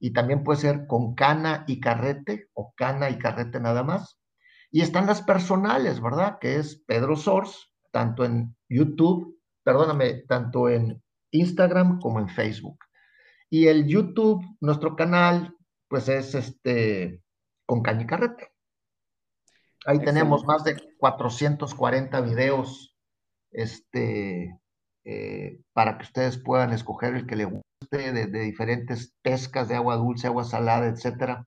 y 0.00 0.12
también 0.12 0.44
puede 0.44 0.60
ser 0.60 0.86
con 0.86 1.14
cana 1.14 1.64
y 1.66 1.80
carrete 1.80 2.48
o 2.54 2.72
cana 2.76 3.10
y 3.10 3.18
carrete 3.18 3.60
nada 3.60 3.82
más. 3.82 4.18
Y 4.70 4.82
están 4.82 5.06
las 5.06 5.22
personales, 5.22 6.00
¿verdad? 6.00 6.38
Que 6.40 6.56
es 6.56 6.76
Pedro 6.86 7.16
Sors, 7.16 7.72
tanto 7.90 8.24
en 8.24 8.54
YouTube, 8.68 9.40
perdóname, 9.64 10.24
tanto 10.28 10.68
en 10.68 11.02
Instagram 11.30 12.00
como 12.00 12.20
en 12.20 12.28
Facebook. 12.28 12.78
Y 13.50 13.66
el 13.68 13.86
YouTube, 13.86 14.44
nuestro 14.60 14.94
canal, 14.94 15.56
pues 15.88 16.08
es 16.08 16.34
este 16.34 17.22
con 17.66 17.82
caña 17.82 18.02
y 18.02 18.06
carrete. 18.06 18.52
Ahí 19.86 20.00
tenemos 20.00 20.44
más 20.44 20.64
de 20.64 20.76
440 20.98 22.20
videos 22.20 22.94
este, 23.50 24.58
eh, 25.04 25.60
para 25.72 25.96
que 25.96 26.04
ustedes 26.04 26.38
puedan 26.38 26.72
escoger 26.72 27.14
el 27.14 27.26
que 27.26 27.36
le 27.36 27.44
guste 27.44 28.12
de, 28.12 28.26
diferentes 28.26 29.14
pescas 29.22 29.68
de 29.68 29.76
agua 29.76 29.96
dulce, 29.96 30.26
agua 30.26 30.44
salada, 30.44 30.86
etcétera. 30.86 31.46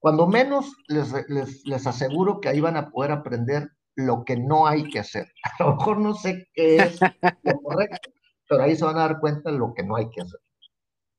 Cuando 0.00 0.26
menos 0.26 0.74
les, 0.88 1.12
les, 1.28 1.86
aseguro 1.86 2.40
que 2.40 2.48
ahí 2.48 2.60
van 2.60 2.76
a 2.76 2.90
poder 2.90 3.12
aprender 3.12 3.70
lo 3.96 4.24
que 4.24 4.36
no 4.36 4.66
hay 4.66 4.88
que 4.90 5.00
hacer. 5.00 5.30
A 5.58 5.64
lo 5.64 5.76
mejor 5.76 5.98
no 5.98 6.14
sé 6.14 6.48
qué 6.54 6.76
es 6.76 7.00
lo 7.42 7.60
correcto, 7.60 8.10
pero 8.48 8.62
ahí 8.62 8.76
se 8.76 8.84
van 8.84 8.96
a 8.96 9.08
dar 9.08 9.20
cuenta 9.20 9.50
de 9.50 9.58
lo 9.58 9.74
que 9.74 9.82
no 9.82 9.96
hay 9.96 10.08
que 10.10 10.22
hacer. 10.22 10.40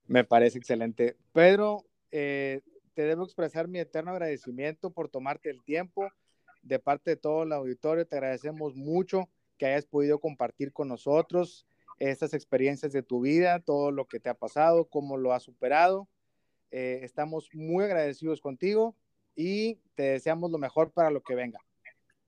Me 0.10 0.24
parece 0.24 0.57
excelente. 0.57 1.16
Pedro, 1.34 1.86
eh, 2.10 2.62
te 2.95 3.03
debo 3.03 3.24
expresar 3.24 3.68
mi 3.68 3.78
eterno 3.78 4.10
agradecimiento 4.10 4.89
por 4.89 5.07
tomarte 5.07 5.51
el 5.51 5.64
tiempo. 5.64 6.10
De 6.64 6.80
parte 6.80 7.12
de 7.12 7.16
todo 7.16 7.43
el 7.43 7.53
auditorio, 7.53 8.07
te 8.07 8.16
agradecemos 8.16 8.76
mucho 8.76 9.30
que 9.60 9.68
hayas 9.68 9.86
podido 9.86 10.20
compartir 10.20 10.74
con 10.74 10.88
nosotros 10.88 11.68
estas 11.99 12.34
experiencias 12.34 12.91
de 12.91 13.03
tu 13.03 13.22
vida, 13.22 13.60
todo 13.60 13.91
lo 13.91 14.05
que 14.05 14.20
te 14.20 14.30
ha 14.30 14.34
pasado, 14.34 14.86
cómo 14.86 15.16
lo 15.16 15.32
has 15.32 15.43
superado. 15.43 16.07
Eh, 16.72 17.01
estamos 17.03 17.51
muy 17.53 17.84
agradecidos 17.84 18.41
contigo 18.41 18.95
y 19.36 19.76
te 19.93 20.03
deseamos 20.03 20.49
lo 20.49 20.57
mejor 20.57 20.91
para 20.91 21.12
lo 21.12 21.22
que 21.22 21.36
venga. 21.36 21.60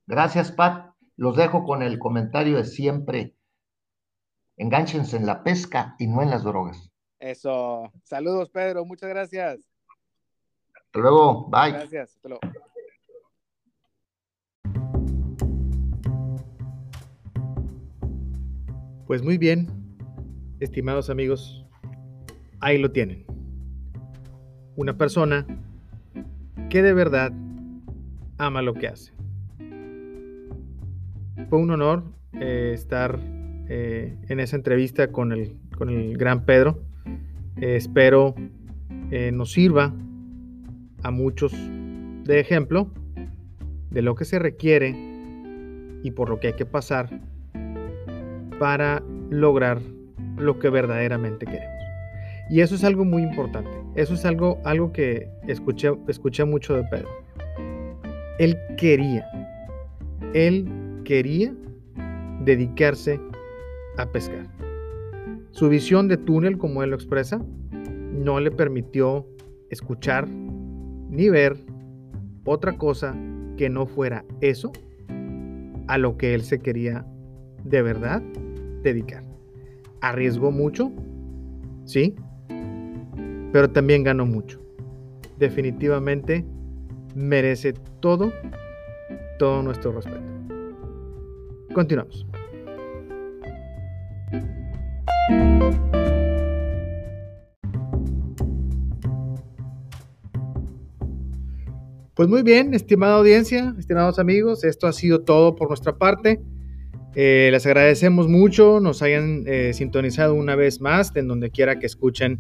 Gracias, 0.06 0.52
Pat. 0.52 0.94
Los 1.16 1.36
dejo 1.36 1.64
con 1.64 1.82
el 1.82 1.98
comentario 1.98 2.58
de 2.58 2.66
siempre. 2.66 3.34
Enganchense 4.56 5.18
en 5.18 5.26
la 5.26 5.44
pesca 5.44 5.96
y 5.98 6.06
no 6.06 6.22
en 6.22 6.30
las 6.30 6.44
drogas. 6.44 6.91
Eso. 7.22 7.92
Saludos, 8.04 8.50
Pedro. 8.50 8.84
Muchas 8.84 9.10
gracias. 9.10 9.60
Hasta 10.74 11.00
luego. 11.00 11.48
Bye. 11.50 11.72
Gracias. 11.72 12.16
Hasta 12.16 12.30
luego. 12.30 12.42
Pues 19.06 19.22
muy 19.24 19.38
bien, 19.38 19.68
estimados 20.62 21.10
amigos, 21.10 21.66
ahí 22.62 22.78
lo 22.78 22.92
tienen. 22.92 23.26
Una 24.78 24.98
persona 24.98 25.46
que 26.70 26.82
de 26.82 26.94
verdad 26.94 27.34
ama 28.38 28.62
lo 28.62 28.74
que 28.74 28.88
hace. 28.88 29.12
Fue 31.50 31.60
un 31.60 31.72
honor 31.72 32.06
eh, 32.40 32.72
estar 32.74 33.20
eh, 33.68 34.18
en 34.30 34.40
esa 34.40 34.56
entrevista 34.56 35.12
con 35.12 35.34
el, 35.34 35.58
con 35.78 35.90
el 35.90 36.18
gran 36.18 36.46
Pedro. 36.46 36.91
Eh, 37.62 37.76
espero 37.78 38.36
nos 39.34 39.52
sirva 39.52 39.94
a 41.04 41.12
muchos 41.12 41.52
de 42.24 42.40
ejemplo 42.40 42.90
de 43.90 44.02
lo 44.02 44.16
que 44.16 44.24
se 44.24 44.40
requiere 44.40 44.96
y 46.02 46.12
por 46.12 46.30
lo 46.30 46.40
que 46.40 46.48
hay 46.48 46.54
que 46.54 46.66
pasar 46.66 47.10
para 48.58 49.04
lograr 49.30 49.82
lo 50.38 50.60
que 50.60 50.70
verdaderamente 50.70 51.46
queremos. 51.46 51.82
Y 52.50 52.62
eso 52.62 52.76
es 52.76 52.84
algo 52.84 53.06
muy 53.06 53.24
importante. 53.24 53.72
Eso 53.96 54.14
es 54.14 54.26
algo, 54.26 54.60
algo 54.66 54.92
que 54.92 55.30
escuché, 55.48 55.92
escuché 56.08 56.44
mucho 56.46 56.76
de 56.76 56.84
Pedro. 56.84 57.10
Él 58.40 58.58
quería, 58.78 59.26
él 60.34 60.68
quería 61.06 61.54
dedicarse 62.44 63.20
a 63.98 64.06
pescar. 64.06 64.48
Su 65.52 65.70
visión 65.70 66.08
de 66.08 66.18
túnel, 66.18 66.58
como 66.58 66.82
él 66.84 66.92
lo 66.92 66.96
expresa, 66.96 67.42
no 68.12 68.40
le 68.40 68.52
permitió 68.52 69.28
escuchar 69.70 70.28
ni 70.30 71.30
ver 71.30 71.58
otra 72.46 72.78
cosa 72.78 73.16
que 73.58 73.70
no 73.70 73.86
fuera 73.86 74.26
eso 74.40 74.72
a 75.88 75.98
lo 75.98 76.18
que 76.18 76.34
él 76.34 76.42
se 76.44 76.60
quería 76.60 77.06
de 77.64 77.82
verdad 77.82 78.22
dedicar. 78.82 79.24
Arriesgó 80.02 80.52
mucho, 80.52 80.92
sí, 81.86 82.16
pero 83.52 83.70
también 83.70 84.04
ganó 84.04 84.26
mucho. 84.26 84.60
Definitivamente 85.38 86.46
merece 87.14 87.74
todo, 88.00 88.32
todo 89.38 89.62
nuestro 89.64 89.92
respeto. 89.92 90.22
Continuamos. 91.74 92.26
Pues 102.22 102.30
muy 102.30 102.44
bien, 102.44 102.76
estimada 102.76 103.16
audiencia, 103.16 103.74
estimados 103.80 104.20
amigos, 104.20 104.64
esto 104.64 104.86
ha 104.86 104.94
sido 104.94 105.22
todo 105.22 105.56
por 105.56 105.70
nuestra 105.70 105.98
parte. 105.98 106.40
Eh, 107.16 107.50
les 107.52 107.66
agradecemos 107.66 108.28
mucho, 108.28 108.80
nos 108.80 109.02
hayan 109.02 109.44
eh, 109.48 109.74
sintonizado 109.74 110.36
una 110.36 110.56
vez 110.56 110.82
más 110.82 111.16
en 111.16 111.28
donde 111.28 111.50
quiera 111.50 111.80
que 111.80 111.88
escuchen 111.88 112.40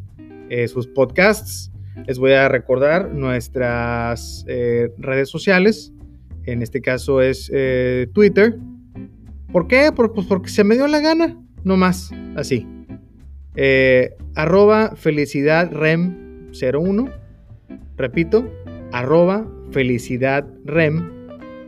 eh, 0.51 0.67
sus 0.67 0.85
podcasts. 0.85 1.71
Les 2.05 2.19
voy 2.19 2.33
a 2.33 2.47
recordar 2.47 3.11
nuestras 3.11 4.45
redes 4.45 5.29
sociales, 5.29 5.91
en 6.45 6.61
este 6.61 6.79
caso 6.79 7.19
es 7.19 7.51
Twitter. 8.13 8.59
¿Por 9.51 9.67
qué? 9.67 9.91
pues 9.95 10.27
porque 10.27 10.49
se 10.49 10.63
me 10.63 10.75
dio 10.75 10.85
la 10.85 10.99
gana, 10.99 11.43
no 11.63 11.75
más, 11.75 12.11
así. 12.35 12.67
arroba 14.35 14.95
felicidadrem01, 14.95 17.11
repito, 17.97 18.47
arroba 18.91 19.47
Felicidad 19.71 20.47
Rem 20.65 21.09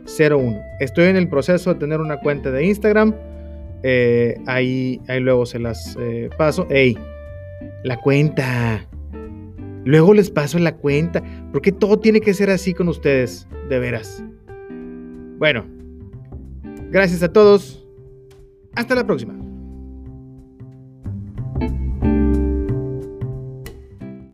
01. 0.06 0.60
Estoy 0.80 1.06
en 1.06 1.16
el 1.16 1.28
proceso 1.28 1.72
de 1.72 1.80
tener 1.80 2.00
una 2.00 2.18
cuenta 2.18 2.50
de 2.50 2.64
Instagram. 2.64 3.14
Eh, 3.82 4.36
ahí, 4.46 5.00
ahí 5.08 5.20
luego 5.20 5.46
se 5.46 5.58
las 5.58 5.96
eh, 6.00 6.30
paso. 6.36 6.66
¡Ey! 6.70 6.96
La 7.82 7.96
cuenta. 7.98 8.86
Luego 9.84 10.14
les 10.14 10.30
paso 10.30 10.58
la 10.58 10.76
cuenta. 10.76 11.22
Porque 11.52 11.72
todo 11.72 11.98
tiene 11.98 12.20
que 12.20 12.34
ser 12.34 12.50
así 12.50 12.74
con 12.74 12.88
ustedes. 12.88 13.48
De 13.68 13.78
veras. 13.78 14.22
Bueno. 15.38 15.66
Gracias 16.90 17.22
a 17.22 17.32
todos. 17.32 17.86
Hasta 18.74 18.94
la 18.94 19.06
próxima. 19.06 19.43